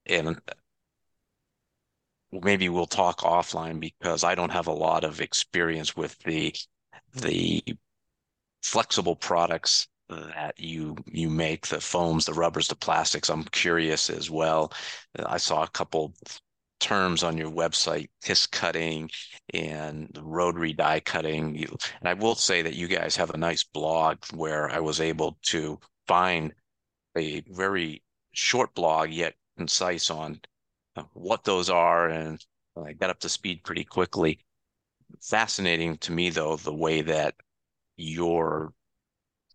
And 0.06 0.40
maybe 2.32 2.68
we'll 2.68 2.86
talk 2.86 3.20
offline 3.20 3.80
because 3.80 4.24
I 4.24 4.34
don't 4.34 4.52
have 4.52 4.66
a 4.66 4.72
lot 4.72 5.04
of 5.04 5.20
experience 5.20 5.96
with 5.96 6.18
the 6.20 6.54
the 7.14 7.62
flexible 8.62 9.16
products 9.16 9.88
that 10.08 10.54
you 10.58 10.96
you 11.06 11.28
make 11.28 11.66
the 11.66 11.80
foams 11.80 12.24
the 12.24 12.34
rubbers 12.34 12.68
the 12.68 12.76
plastics. 12.76 13.28
I'm 13.28 13.44
curious 13.44 14.10
as 14.10 14.30
well. 14.30 14.72
I 15.18 15.36
saw 15.38 15.62
a 15.62 15.68
couple 15.68 16.14
terms 16.80 17.22
on 17.22 17.36
your 17.36 17.50
website 17.50 18.08
kiss 18.22 18.46
cutting 18.46 19.10
and 19.52 20.16
rotary 20.22 20.72
die 20.72 21.00
cutting. 21.00 21.64
And 22.00 22.08
i 22.08 22.14
will 22.14 22.34
say 22.36 22.62
that 22.62 22.74
you 22.74 22.86
guys 22.86 23.16
have 23.16 23.30
a 23.30 23.36
nice 23.36 23.64
blog 23.64 24.18
where 24.32 24.70
i 24.70 24.78
was 24.78 25.00
able 25.00 25.38
to 25.42 25.80
find 26.06 26.54
a 27.16 27.42
very 27.48 28.02
short 28.32 28.74
blog 28.74 29.10
yet 29.10 29.34
concise 29.56 30.08
on 30.10 30.40
what 31.12 31.44
those 31.44 31.70
are, 31.70 32.08
and 32.08 32.44
I 32.76 32.92
got 32.92 33.10
up 33.10 33.20
to 33.20 33.28
speed 33.28 33.64
pretty 33.64 33.84
quickly. 33.84 34.38
Fascinating 35.20 35.96
to 35.98 36.12
me, 36.12 36.30
though, 36.30 36.56
the 36.56 36.74
way 36.74 37.02
that 37.02 37.34
your 37.96 38.72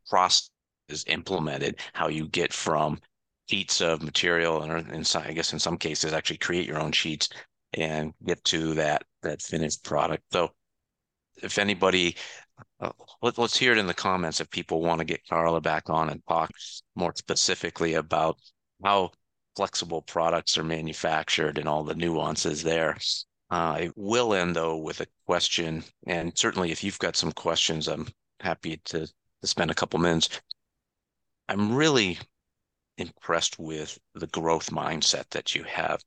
process 0.10 0.50
is 0.90 1.06
implemented, 1.08 1.80
how 1.94 2.08
you 2.08 2.28
get 2.28 2.54
from 2.54 3.00
sheets 3.48 3.82
of 3.82 4.02
material, 4.02 4.62
and 4.62 4.90
in 4.92 5.04
some, 5.04 5.24
I 5.24 5.34
guess 5.34 5.54
in 5.54 5.60
some 5.60 5.78
cases, 5.78 6.14
actually 6.14 6.38
create 6.38 6.68
your 6.68 6.80
own 6.80 6.92
sheets 6.92 7.30
and 7.74 8.14
get 8.26 8.44
to 8.46 8.74
that 8.76 9.04
that 9.22 9.42
finished 9.42 9.84
product. 9.84 10.24
So, 10.32 10.52
if 11.42 11.58
anybody, 11.58 12.16
uh, 12.80 12.92
let, 13.22 13.38
us 13.40 13.56
hear 13.56 13.72
it 13.72 13.78
in 13.78 13.88
the 13.88 13.94
comments 13.94 14.40
if 14.40 14.50
people 14.50 14.82
want 14.82 15.00
to 15.00 15.06
get 15.06 15.28
Carla 15.28 15.62
back 15.62 15.90
on 15.90 16.10
and 16.10 16.22
talk 16.28 16.52
more 16.96 17.14
specifically 17.16 17.96
about 17.96 18.38
how 18.84 19.12
flexible 19.56 20.02
products 20.02 20.58
are 20.58 20.64
manufactured 20.64 21.58
and 21.58 21.68
all 21.68 21.84
the 21.84 21.96
nuances 21.96 22.64
there. 22.64 22.98
Uh, 23.52 23.54
I 23.54 23.92
will 23.96 24.34
end 24.34 24.56
though 24.56 24.78
with 24.78 25.02
a 25.02 25.08
question, 25.26 25.84
and 26.08 26.38
certainly 26.38 26.72
if 26.72 26.84
you've 26.84 27.00
got 27.00 27.16
some 27.16 27.32
questions, 27.32 27.88
I'm 27.88 28.08
happy 28.40 28.78
to, 28.86 29.08
to 29.08 29.48
spend 29.48 29.72
a 29.72 29.76
couple 29.76 30.00
minutes. 30.00 30.42
I'm 31.48 31.76
really 31.76 32.20
impressed 32.98 33.60
with 33.60 34.00
the 34.16 34.28
growth 34.28 34.70
mindset 34.70 35.30
that 35.32 35.56
you 35.56 35.64
have 35.64 36.04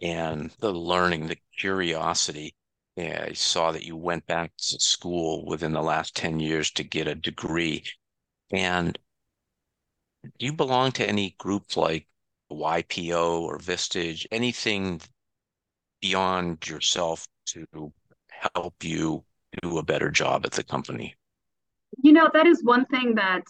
and 0.00 0.50
the 0.60 0.72
learning, 0.72 1.26
the 1.26 1.38
curiosity. 1.58 2.54
Yeah, 2.96 3.26
I 3.28 3.32
saw 3.32 3.72
that 3.72 3.84
you 3.84 3.96
went 3.96 4.26
back 4.26 4.52
to 4.56 4.80
school 4.80 5.46
within 5.46 5.72
the 5.72 5.82
last 5.82 6.14
10 6.16 6.40
years 6.40 6.70
to 6.72 6.84
get 6.84 7.06
a 7.06 7.14
degree. 7.14 7.84
And 8.50 8.98
do 10.38 10.46
you 10.46 10.52
belong 10.52 10.92
to 10.92 11.08
any 11.08 11.34
group 11.38 11.76
like 11.76 12.06
YPO 12.50 13.40
or 13.40 13.58
Vistage, 13.58 14.26
anything 14.30 15.00
beyond 16.00 16.68
yourself 16.68 17.26
to 17.46 17.92
help 18.28 18.82
you 18.82 19.24
do 19.62 19.78
a 19.78 19.82
better 19.82 20.10
job 20.10 20.46
at 20.46 20.52
the 20.52 20.64
company? 20.64 21.14
You 22.02 22.12
know, 22.12 22.28
that 22.32 22.46
is 22.46 22.62
one 22.62 22.86
thing 22.86 23.16
that 23.16 23.42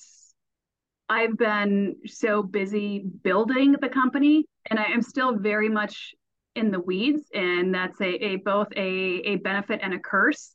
I've 1.08 1.36
been 1.36 1.96
so 2.06 2.42
busy 2.42 3.00
building 3.22 3.76
the 3.80 3.88
company, 3.88 4.46
and 4.70 4.78
I 4.78 4.84
am 4.84 5.02
still 5.02 5.36
very 5.36 5.68
much 5.68 6.14
in 6.54 6.70
the 6.70 6.80
weeds, 6.80 7.24
and 7.34 7.74
that's 7.74 8.00
a, 8.00 8.24
a 8.24 8.36
both 8.36 8.68
a, 8.76 8.80
a 8.80 9.36
benefit 9.36 9.80
and 9.82 9.94
a 9.94 9.98
curse. 9.98 10.54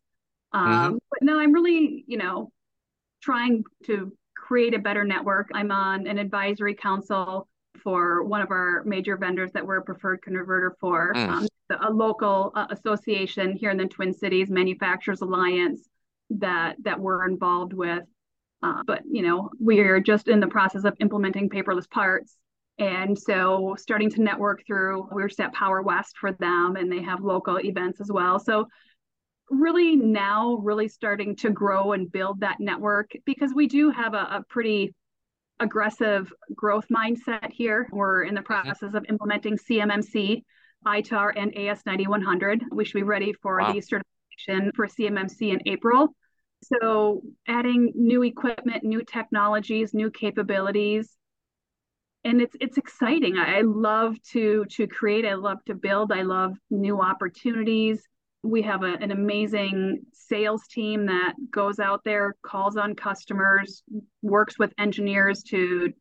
Um, 0.51 0.67
mm-hmm. 0.67 0.95
But 1.11 1.21
no, 1.21 1.39
I'm 1.39 1.53
really, 1.53 2.05
you 2.07 2.17
know, 2.17 2.51
trying 3.21 3.63
to 3.85 4.11
create 4.35 4.73
a 4.73 4.79
better 4.79 5.03
network. 5.03 5.49
I'm 5.53 5.71
on 5.71 6.07
an 6.07 6.17
advisory 6.17 6.75
council 6.75 7.47
for 7.83 8.23
one 8.23 8.41
of 8.41 8.51
our 8.51 8.83
major 8.85 9.17
vendors 9.17 9.51
that 9.53 9.65
we're 9.65 9.77
a 9.77 9.83
preferred 9.83 10.21
converter 10.21 10.75
for, 10.79 11.13
mm. 11.13 11.27
um, 11.27 11.47
a 11.81 11.89
local 11.91 12.51
uh, 12.55 12.67
association 12.69 13.53
here 13.53 13.71
in 13.71 13.77
the 13.77 13.85
Twin 13.85 14.13
Cities, 14.13 14.49
Manufacturers 14.49 15.21
Alliance, 15.21 15.87
that 16.29 16.75
that 16.83 16.99
we're 16.99 17.27
involved 17.27 17.73
with. 17.73 18.03
Uh, 18.63 18.81
but 18.85 19.01
you 19.09 19.21
know, 19.21 19.49
we're 19.59 19.99
just 19.99 20.27
in 20.27 20.39
the 20.39 20.47
process 20.47 20.85
of 20.85 20.95
implementing 20.99 21.49
paperless 21.49 21.89
parts, 21.89 22.37
and 22.77 23.17
so 23.17 23.75
starting 23.77 24.09
to 24.11 24.21
network 24.21 24.65
through. 24.65 25.07
We're 25.11 25.29
at 25.39 25.53
Power 25.53 25.81
West 25.81 26.17
for 26.19 26.31
them, 26.31 26.75
and 26.75 26.91
they 26.91 27.01
have 27.01 27.21
local 27.21 27.59
events 27.59 28.01
as 28.01 28.11
well. 28.11 28.39
So 28.39 28.67
really 29.49 29.95
now 29.95 30.55
really 30.63 30.87
starting 30.87 31.35
to 31.35 31.51
grow 31.51 31.93
and 31.93 32.11
build 32.11 32.39
that 32.39 32.59
network 32.59 33.11
because 33.25 33.53
we 33.53 33.67
do 33.67 33.91
have 33.91 34.13
a, 34.13 34.17
a 34.17 34.45
pretty 34.49 34.93
aggressive 35.59 36.31
growth 36.53 36.85
mindset 36.89 37.51
here. 37.51 37.87
We're 37.91 38.23
in 38.23 38.35
the 38.35 38.41
process 38.41 38.93
of 38.93 39.05
implementing 39.07 39.57
CMMC, 39.57 40.43
ITAR, 40.85 41.33
and 41.35 41.53
AS9100. 41.53 42.61
We 42.71 42.85
should 42.85 42.95
be 42.95 43.03
ready 43.03 43.33
for 43.33 43.59
wow. 43.59 43.71
the 43.71 43.81
certification 43.81 44.71
for 44.75 44.87
CMMC 44.87 45.53
in 45.53 45.61
April. 45.65 46.15
So, 46.63 47.21
adding 47.47 47.91
new 47.95 48.23
equipment, 48.23 48.83
new 48.83 49.03
technologies, 49.03 49.93
new 49.93 50.09
capabilities, 50.09 51.15
and 52.23 52.41
it's 52.41 52.55
it's 52.59 52.77
exciting. 52.77 53.37
I 53.37 53.61
love 53.61 54.15
to 54.31 54.65
to 54.71 54.87
create. 54.87 55.25
I 55.25 55.35
love 55.35 55.63
to 55.65 55.75
build. 55.75 56.11
I 56.11 56.23
love 56.23 56.53
new 56.71 56.99
opportunities 57.01 58.01
we 58.45 58.61
have 58.61 58.83
a, 58.83 58.93
an 59.01 59.11
amazing 59.11 60.01
sales 60.13 60.67
team 60.67 61.07
that 61.07 61.33
goes 61.51 61.79
out 61.79 62.01
there 62.05 62.35
calls 62.45 62.77
on 62.77 62.95
customers 62.95 63.83
works 64.21 64.59
with 64.59 64.73
engineers 64.77 65.43
to 65.43 65.91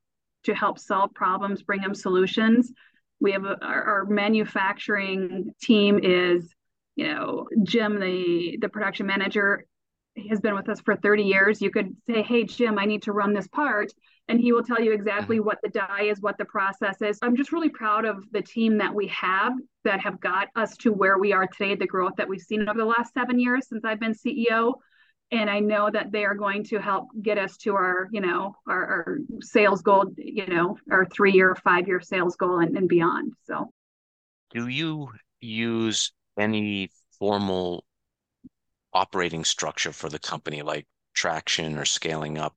to 0.45 0.55
help 0.55 0.79
solve 0.79 1.13
problems 1.15 1.63
bring 1.63 1.81
them 1.81 1.95
solutions. 1.95 2.71
We 3.19 3.33
have 3.33 3.45
a, 3.45 3.57
our, 3.65 3.83
our 3.83 4.05
manufacturing 4.05 5.55
team 5.63 5.99
is, 6.03 6.53
you 6.97 7.09
know, 7.13 7.49
Jim, 7.63 7.99
the 7.99 8.59
the 8.61 8.69
production 8.69 9.07
manager, 9.07 9.65
has 10.29 10.41
been 10.41 10.55
with 10.55 10.69
us 10.69 10.81
for 10.81 10.97
30 10.97 11.23
years. 11.23 11.61
You 11.61 11.71
could 11.71 11.97
say, 12.07 12.23
"Hey, 12.23 12.45
Jim, 12.45 12.79
I 12.79 12.85
need 12.85 13.03
to 13.03 13.13
run 13.13 13.33
this 13.33 13.49
part," 13.49 13.93
and 14.29 14.41
he 14.41 14.53
will 14.53 14.63
tell 14.63 14.81
you 14.81 14.93
exactly 14.93 15.37
mm-hmm. 15.37 15.47
what 15.47 15.59
the 15.63 15.69
die 15.69 16.05
is, 16.05 16.21
what 16.21 16.39
the 16.39 16.45
process 16.45 17.03
is. 17.03 17.19
I'm 17.23 17.37
just 17.37 17.53
really 17.53 17.69
proud 17.69 18.05
of 18.05 18.25
the 18.33 18.43
team 18.43 18.79
that 18.79 18.95
we 18.95 19.09
have 19.09 19.53
that 19.85 20.01
have 20.01 20.21
got 20.21 20.49
us 20.57 20.77
to 20.79 20.93
where 20.93 21.19
we 21.19 21.33
are 21.33 21.47
today, 21.47 21.75
the 21.75 21.87
growth 21.87 22.15
that 22.17 22.29
we've 22.29 22.41
seen 22.41 22.69
over 22.69 22.79
the 22.79 22.85
last 22.85 23.13
seven 23.13 23.39
years 23.39 23.69
since 23.69 23.85
I've 23.85 24.01
been 24.01 24.15
CEO. 24.15 24.75
And 25.31 25.51
I 25.51 25.59
know 25.59 25.91
that 25.91 26.13
they 26.13 26.25
are 26.25 26.35
going 26.35 26.65
to 26.65 26.79
help 26.79 27.09
get 27.21 27.39
us 27.39 27.57
to 27.59 27.75
our, 27.75 28.09
you 28.13 28.21
know, 28.21 28.55
our, 28.69 28.85
our 28.85 29.19
sales 29.41 29.83
goal, 29.83 30.13
you 30.17 30.47
know, 30.47 30.77
our 30.91 31.07
three-year, 31.07 31.57
five-year 31.57 32.01
sales 32.01 32.37
goal 32.37 32.61
and, 32.61 32.77
and 32.77 32.89
beyond. 32.89 33.33
So, 33.45 33.71
do 34.51 34.69
you 34.69 35.09
use 35.41 36.13
any 36.39 36.91
formal 37.19 37.85
operating 38.95 39.45
structure 39.45 39.93
for 39.93 40.09
the 40.09 40.19
company, 40.19 40.63
like 40.63 40.87
traction 41.15 41.79
or 41.79 41.85
scaling 41.85 42.39
up? 42.39 42.55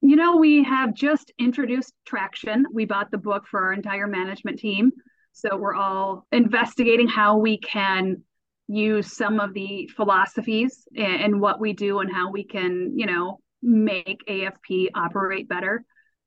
You 0.00 0.16
know, 0.16 0.36
we 0.36 0.62
have 0.64 0.94
just 0.94 1.32
introduced 1.38 1.94
Traction. 2.04 2.66
We 2.70 2.84
bought 2.84 3.10
the 3.10 3.16
book 3.16 3.46
for 3.50 3.64
our 3.64 3.72
entire 3.72 4.06
management 4.06 4.58
team. 4.58 4.92
So 5.32 5.56
we're 5.56 5.74
all 5.74 6.26
investigating 6.30 7.08
how 7.08 7.38
we 7.38 7.58
can 7.58 8.22
use 8.68 9.16
some 9.16 9.40
of 9.40 9.54
the 9.54 9.90
philosophies 9.96 10.86
and, 10.94 11.40
what 11.40 11.58
we 11.58 11.72
do 11.72 12.00
and 12.00 12.12
how 12.12 12.30
we 12.30 12.44
can, 12.44 12.92
you 12.96 13.06
know, 13.06 13.40
make 13.62 14.22
AFP 14.28 14.90
operate 14.94 15.48
better. 15.48 15.84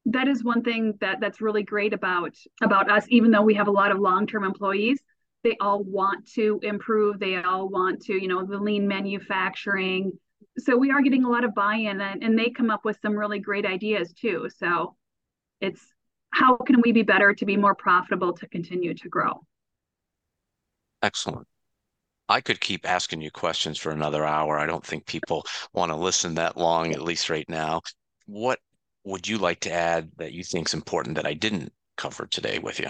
That 0.08 0.28
is 0.28 0.44
one 0.44 0.64
thing 0.64 0.96
that 1.02 1.20
that's 1.20 1.40
really 1.40 1.64
great 1.64 1.94
about 1.94 2.34
about 2.64 2.90
us 2.90 3.06
even 3.10 3.30
though 3.30 3.42
we 3.42 3.56
have 3.56 3.68
a 3.68 3.72
lot 3.72 3.92
of 3.92 4.00
long-term 4.00 4.44
employees, 4.44 5.00
they 5.44 5.56
all 5.62 5.84
want 5.84 6.28
to 6.34 6.60
improve, 6.64 7.20
they 7.20 7.36
all 7.38 7.70
want 7.70 8.02
to, 8.04 8.14
you 8.14 8.28
know, 8.28 8.46
the 8.46 8.58
lean 8.58 8.88
manufacturing, 8.88 10.12
so 10.60 10.76
we 10.76 10.92
are 10.92 11.02
getting 11.02 11.24
a 11.24 11.30
lot 11.30 11.44
of 11.44 11.54
buy-in 11.54 12.02
and, 12.02 12.24
and 12.24 12.38
they 12.38 12.50
come 12.50 12.72
up 12.72 12.84
with 12.84 12.98
some 13.02 13.16
really 13.16 13.40
great 13.40 13.66
ideas 13.66 14.14
too. 14.14 14.50
So 14.58 14.96
it's 15.62 15.82
how 16.32 16.58
can 16.58 16.82
we 16.82 16.92
be 16.92 17.04
better 17.04 17.34
to 17.34 17.46
be 17.46 17.58
more 17.58 17.76
profitable 17.76 18.34
to 18.34 18.48
continue 18.48 18.94
to 18.96 19.10
grow? 19.10 19.46
Excellent. 21.02 21.48
I 22.30 22.42
could 22.42 22.60
keep 22.60 22.90
asking 22.90 23.22
you 23.22 23.32
questions 23.32 23.78
for 23.78 23.92
another 23.92 24.26
hour. 24.26 24.58
I 24.58 24.66
don't 24.66 24.86
think 24.86 25.06
people 25.06 25.46
want 25.74 25.92
to 25.92 25.96
listen 25.96 26.36
that 26.36 26.58
long 26.58 26.92
at 26.92 27.02
least 27.02 27.30
right 27.30 27.48
now. 27.48 27.82
What 28.26 28.60
would 29.08 29.28
you 29.28 29.38
like 29.38 29.62
to 29.62 29.72
add 29.72 30.12
that 30.18 30.34
you 30.34 30.44
think 30.44 30.68
is 30.68 30.74
important 30.74 31.16
that 31.16 31.26
i 31.26 31.34
didn't 31.34 31.72
cover 31.96 32.28
today 32.28 32.60
with 32.60 32.80
you 32.80 32.90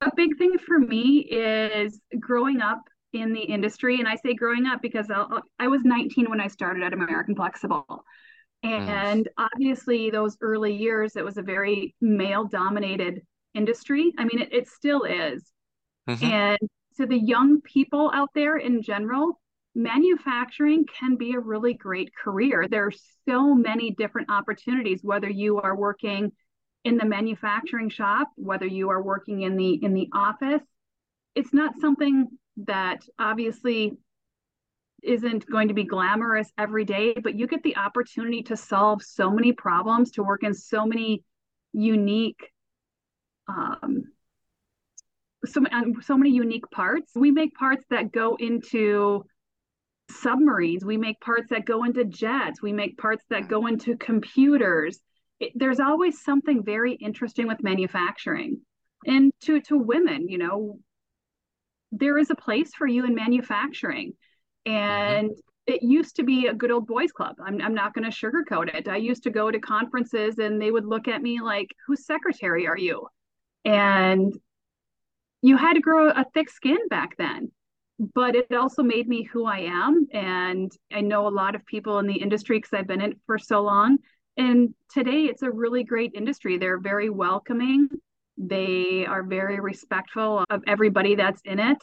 a 0.00 0.10
big 0.14 0.36
thing 0.38 0.58
for 0.58 0.78
me 0.78 1.20
is 1.20 2.00
growing 2.18 2.60
up 2.60 2.82
in 3.12 3.32
the 3.32 3.40
industry. 3.40 3.98
And 3.98 4.08
I 4.08 4.16
say 4.16 4.34
growing 4.34 4.66
up 4.66 4.82
because 4.82 5.10
I'll, 5.10 5.42
i 5.58 5.68
was 5.68 5.82
19 5.84 6.28
when 6.28 6.40
I 6.40 6.48
started 6.48 6.82
at 6.82 6.92
American 6.92 7.34
Flexible. 7.34 8.04
And 8.62 9.24
mm. 9.24 9.46
obviously, 9.52 10.10
those 10.10 10.36
early 10.40 10.74
years, 10.74 11.16
it 11.16 11.24
was 11.24 11.36
a 11.36 11.42
very 11.42 11.94
male 12.00 12.44
dominated 12.44 13.22
industry. 13.54 14.12
I 14.18 14.24
mean, 14.24 14.40
it, 14.40 14.52
it 14.52 14.68
still 14.68 15.04
is. 15.04 15.52
Mm-hmm. 16.08 16.24
And 16.24 16.58
to 16.96 17.06
the 17.06 17.18
young 17.18 17.60
people 17.60 18.10
out 18.12 18.30
there 18.34 18.56
in 18.56 18.82
general, 18.82 19.40
manufacturing 19.74 20.84
can 20.86 21.16
be 21.16 21.34
a 21.34 21.40
really 21.40 21.74
great 21.74 22.10
career. 22.14 22.66
There's 22.68 23.00
so 23.28 23.54
many 23.54 23.92
different 23.92 24.30
opportunities, 24.30 25.00
whether 25.02 25.30
you 25.30 25.60
are 25.60 25.76
working 25.76 26.32
in 26.88 26.96
the 26.96 27.04
manufacturing 27.04 27.90
shop, 27.90 28.30
whether 28.36 28.66
you 28.66 28.88
are 28.88 29.02
working 29.02 29.42
in 29.42 29.56
the 29.56 29.74
in 29.84 29.92
the 29.92 30.08
office. 30.12 30.62
It's 31.34 31.52
not 31.52 31.78
something 31.80 32.26
that 32.64 33.02
obviously 33.18 33.92
isn't 35.02 35.48
going 35.48 35.68
to 35.68 35.74
be 35.74 35.84
glamorous 35.84 36.50
every 36.56 36.84
day, 36.84 37.14
but 37.22 37.38
you 37.38 37.46
get 37.46 37.62
the 37.62 37.76
opportunity 37.76 38.42
to 38.42 38.56
solve 38.56 39.02
so 39.02 39.30
many 39.30 39.52
problems, 39.52 40.10
to 40.12 40.22
work 40.22 40.42
in 40.42 40.54
so 40.54 40.86
many 40.86 41.22
unique, 41.72 42.40
um, 43.46 44.04
so, 45.44 45.62
so 46.00 46.16
many 46.16 46.30
unique 46.30 46.68
parts. 46.72 47.12
We 47.14 47.30
make 47.30 47.54
parts 47.54 47.84
that 47.90 48.10
go 48.10 48.36
into 48.40 49.24
submarines. 50.10 50.84
We 50.84 50.96
make 50.96 51.20
parts 51.20 51.50
that 51.50 51.64
go 51.64 51.84
into 51.84 52.04
jets. 52.04 52.60
We 52.62 52.72
make 52.72 52.96
parts 52.96 53.24
that 53.30 53.46
go 53.46 53.66
into 53.66 53.96
computers. 53.96 54.98
It, 55.40 55.52
there's 55.54 55.80
always 55.80 56.22
something 56.22 56.64
very 56.64 56.94
interesting 56.94 57.46
with 57.46 57.62
manufacturing. 57.62 58.60
And 59.06 59.32
to 59.42 59.60
to 59.62 59.78
women, 59.78 60.28
you 60.28 60.38
know, 60.38 60.78
there 61.92 62.18
is 62.18 62.30
a 62.30 62.34
place 62.34 62.74
for 62.74 62.86
you 62.86 63.04
in 63.04 63.14
manufacturing. 63.14 64.14
Mm-hmm. 64.66 64.72
And 64.72 65.30
it 65.66 65.82
used 65.82 66.16
to 66.16 66.22
be 66.22 66.46
a 66.46 66.54
good 66.54 66.70
old 66.70 66.86
boys 66.86 67.12
club. 67.12 67.36
I'm, 67.44 67.60
I'm 67.60 67.74
not 67.74 67.92
going 67.92 68.10
to 68.10 68.16
sugarcoat 68.16 68.74
it. 68.74 68.88
I 68.88 68.96
used 68.96 69.22
to 69.24 69.30
go 69.30 69.50
to 69.50 69.58
conferences 69.58 70.38
and 70.38 70.60
they 70.60 70.70
would 70.70 70.86
look 70.86 71.08
at 71.08 71.20
me 71.20 71.40
like, 71.42 71.68
whose 71.86 72.06
secretary 72.06 72.66
are 72.66 72.76
you? 72.76 73.06
And 73.66 74.34
you 75.42 75.58
had 75.58 75.74
to 75.74 75.80
grow 75.80 76.08
a 76.08 76.24
thick 76.32 76.48
skin 76.50 76.88
back 76.88 77.16
then. 77.18 77.52
But 78.14 78.34
it 78.34 78.52
also 78.54 78.82
made 78.82 79.08
me 79.08 79.24
who 79.24 79.44
I 79.44 79.58
am. 79.58 80.06
And 80.12 80.72
I 80.90 81.02
know 81.02 81.26
a 81.26 81.28
lot 81.28 81.54
of 81.54 81.66
people 81.66 81.98
in 81.98 82.06
the 82.06 82.14
industry 82.14 82.56
because 82.58 82.72
I've 82.72 82.86
been 82.86 83.02
in 83.02 83.12
it 83.12 83.18
for 83.26 83.38
so 83.38 83.60
long. 83.60 83.98
And 84.38 84.72
today 84.88 85.24
it's 85.24 85.42
a 85.42 85.50
really 85.50 85.82
great 85.82 86.12
industry. 86.14 86.56
They're 86.56 86.78
very 86.78 87.10
welcoming. 87.10 87.88
They 88.36 89.04
are 89.04 89.24
very 89.24 89.58
respectful 89.58 90.44
of 90.48 90.62
everybody 90.68 91.16
that's 91.16 91.42
in 91.44 91.58
it. 91.58 91.78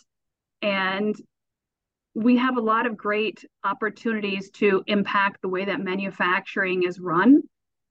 And 0.62 1.16
we 2.14 2.38
have 2.38 2.56
a 2.56 2.62
lot 2.62 2.86
of 2.86 2.96
great 2.96 3.44
opportunities 3.66 4.50
to 4.52 4.82
impact 4.88 5.42
the 5.42 5.50
way 5.50 5.66
that 5.66 5.82
manufacturing 5.82 6.84
is 6.84 6.98
run. 6.98 7.42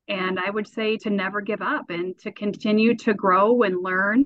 And 0.08 0.40
I 0.40 0.48
would 0.48 0.66
say 0.66 0.96
to 0.98 1.10
never 1.10 1.42
give 1.42 1.60
up 1.60 1.90
and 1.90 2.18
to 2.20 2.32
continue 2.32 2.96
to 2.96 3.12
grow 3.12 3.62
and 3.62 3.82
learn, 3.82 4.24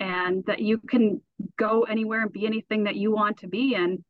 and 0.00 0.44
that 0.46 0.60
you 0.60 0.78
can 0.78 1.20
go 1.56 1.82
anywhere 1.82 2.22
and 2.22 2.32
be 2.32 2.44
anything 2.44 2.84
that 2.84 2.96
you 2.96 3.12
want 3.12 3.38
to 3.38 3.46
be. 3.46 3.76
And 3.76 4.02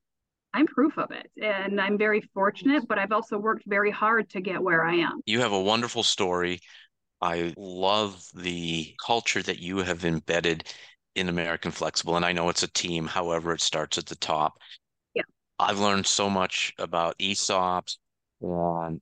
I'm 0.52 0.66
proof 0.66 0.98
of 0.98 1.10
it. 1.10 1.30
And 1.40 1.80
I'm 1.80 1.96
very 1.96 2.20
fortunate, 2.34 2.88
but 2.88 2.98
I've 2.98 3.12
also 3.12 3.38
worked 3.38 3.64
very 3.66 3.90
hard 3.90 4.30
to 4.30 4.40
get 4.40 4.62
where 4.62 4.84
I 4.84 4.96
am. 4.96 5.20
You 5.26 5.40
have 5.40 5.52
a 5.52 5.60
wonderful 5.60 6.02
story. 6.02 6.60
I 7.20 7.54
love 7.56 8.24
the 8.34 8.94
culture 9.04 9.42
that 9.42 9.58
you 9.58 9.78
have 9.78 10.04
embedded 10.04 10.64
in 11.14 11.28
American 11.28 11.70
Flexible. 11.70 12.16
And 12.16 12.24
I 12.24 12.32
know 12.32 12.48
it's 12.48 12.62
a 12.62 12.72
team, 12.72 13.06
however, 13.06 13.52
it 13.52 13.60
starts 13.60 13.98
at 13.98 14.06
the 14.06 14.16
top. 14.16 14.54
Yeah. 15.14 15.22
I've 15.58 15.78
learned 15.78 16.06
so 16.06 16.30
much 16.30 16.72
about 16.78 17.18
ESOPs 17.18 17.98
and 18.40 19.00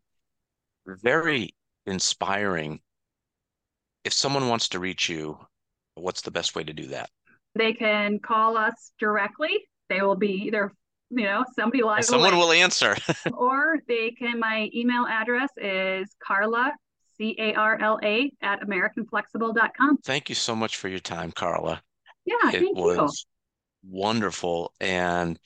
very 0.86 1.54
inspiring. 1.86 2.80
If 4.04 4.12
someone 4.12 4.48
wants 4.48 4.68
to 4.70 4.78
reach 4.78 5.08
you, 5.08 5.38
what's 5.94 6.22
the 6.22 6.30
best 6.30 6.56
way 6.56 6.64
to 6.64 6.72
do 6.72 6.88
that? 6.88 7.10
They 7.54 7.72
can 7.72 8.18
call 8.18 8.56
us 8.56 8.92
directly. 8.98 9.68
They 9.88 10.02
will 10.02 10.16
be 10.16 10.44
either, 10.46 10.72
you 11.10 11.24
know, 11.24 11.44
somebody 11.56 11.82
will 11.82 12.02
someone 12.02 12.36
will 12.36 12.52
answer. 12.52 12.96
or 13.32 13.78
they 13.88 14.10
can 14.10 14.38
my 14.38 14.68
email 14.74 15.06
address 15.06 15.50
is 15.56 16.14
Carla 16.22 16.72
C 17.18 17.34
A 17.38 17.54
R 17.54 17.80
L 17.80 17.98
A, 18.02 18.30
at 18.42 18.60
AmericanFlexible.com. 18.60 19.98
Thank 20.04 20.28
you 20.28 20.34
so 20.34 20.54
much 20.54 20.76
for 20.76 20.88
your 20.88 21.00
time, 21.00 21.32
Carla. 21.32 21.82
Yeah, 22.24 22.52
it 22.52 22.74
was 22.74 23.26
you. 23.82 23.90
wonderful. 23.90 24.72
And 24.80 25.38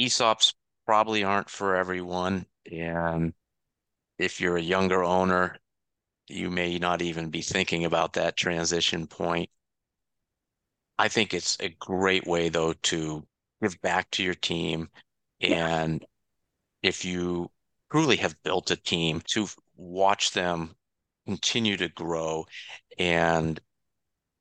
ESOPs 0.00 0.54
probably 0.86 1.22
aren't 1.22 1.50
for 1.50 1.76
everyone. 1.76 2.46
And 2.70 3.32
if 4.18 4.40
you're 4.40 4.56
a 4.56 4.62
younger 4.62 5.04
owner, 5.04 5.56
you 6.28 6.50
may 6.50 6.78
not 6.78 7.02
even 7.02 7.30
be 7.30 7.42
thinking 7.42 7.84
about 7.84 8.14
that 8.14 8.36
transition 8.36 9.06
point. 9.06 9.50
I 10.98 11.08
think 11.08 11.32
it's 11.32 11.56
a 11.60 11.68
great 11.68 12.26
way, 12.26 12.48
though, 12.48 12.74
to 12.74 13.26
give 13.62 13.80
back 13.80 14.10
to 14.12 14.22
your 14.22 14.34
team. 14.34 14.88
And 15.40 16.04
if 16.82 17.04
you 17.04 17.50
truly 17.90 18.16
have 18.16 18.42
built 18.42 18.70
a 18.70 18.76
team 18.76 19.22
to 19.32 19.48
watch 19.76 20.32
them 20.32 20.74
continue 21.26 21.76
to 21.76 21.88
grow 21.88 22.46
and 22.98 23.60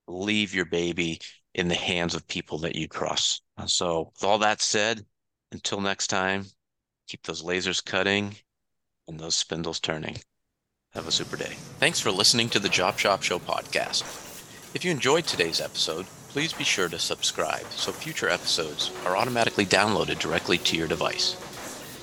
leave 0.07 0.53
your 0.53 0.65
baby 0.65 1.19
in 1.53 1.67
the 1.67 1.75
hands 1.75 2.15
of 2.15 2.27
people 2.27 2.59
that 2.59 2.75
you 2.75 2.87
trust. 2.87 3.41
So, 3.67 4.11
with 4.13 4.23
all 4.23 4.39
that 4.39 4.61
said, 4.61 5.05
until 5.51 5.81
next 5.81 6.07
time, 6.07 6.45
keep 7.07 7.23
those 7.23 7.43
lasers 7.43 7.83
cutting 7.83 8.35
and 9.07 9.19
those 9.19 9.35
spindles 9.35 9.79
turning. 9.79 10.17
Have 10.93 11.07
a 11.07 11.11
super 11.11 11.37
day. 11.37 11.53
Thanks 11.79 11.99
for 11.99 12.11
listening 12.11 12.49
to 12.49 12.59
the 12.59 12.69
Job 12.69 12.97
Shop 12.97 13.21
Show 13.21 13.39
podcast. 13.39 14.28
If 14.71 14.85
you 14.85 14.91
enjoyed 14.91 15.25
today's 15.25 15.59
episode, 15.59 16.05
please 16.29 16.53
be 16.53 16.63
sure 16.63 16.89
to 16.89 16.99
subscribe 16.99 17.65
so 17.71 17.91
future 17.91 18.29
episodes 18.29 18.91
are 19.03 19.17
automatically 19.17 19.65
downloaded 19.65 20.19
directly 20.19 20.59
to 20.59 20.77
your 20.77 20.87
device. 20.87 21.35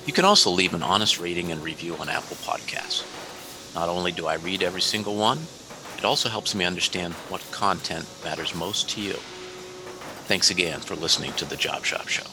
You 0.05 0.11
can 0.11 0.25
also 0.25 0.49
leave 0.49 0.73
an 0.73 0.83
honest 0.83 1.17
rating 1.17 1.49
and 1.49 1.63
review 1.63 1.95
on 1.95 2.09
Apple 2.09 2.35
Podcasts. 2.37 3.05
Not 3.73 3.87
only 3.87 4.11
do 4.11 4.27
I 4.27 4.35
read 4.35 4.63
every 4.63 4.81
single 4.81 5.15
one, 5.15 5.39
It 5.97 6.05
also 6.05 6.29
helps 6.29 6.53
me 6.53 6.63
understand 6.63 7.13
what 7.29 7.41
content 7.51 8.05
matters 8.23 8.53
most 8.53 8.87
to 8.91 9.01
you. 9.01 9.13
Thanks 10.27 10.51
again 10.51 10.79
for 10.79 10.95
listening 10.95 11.33
to 11.33 11.45
The 11.45 11.55
Job 11.55 11.85
Shop 11.85 12.07
Show. 12.07 12.27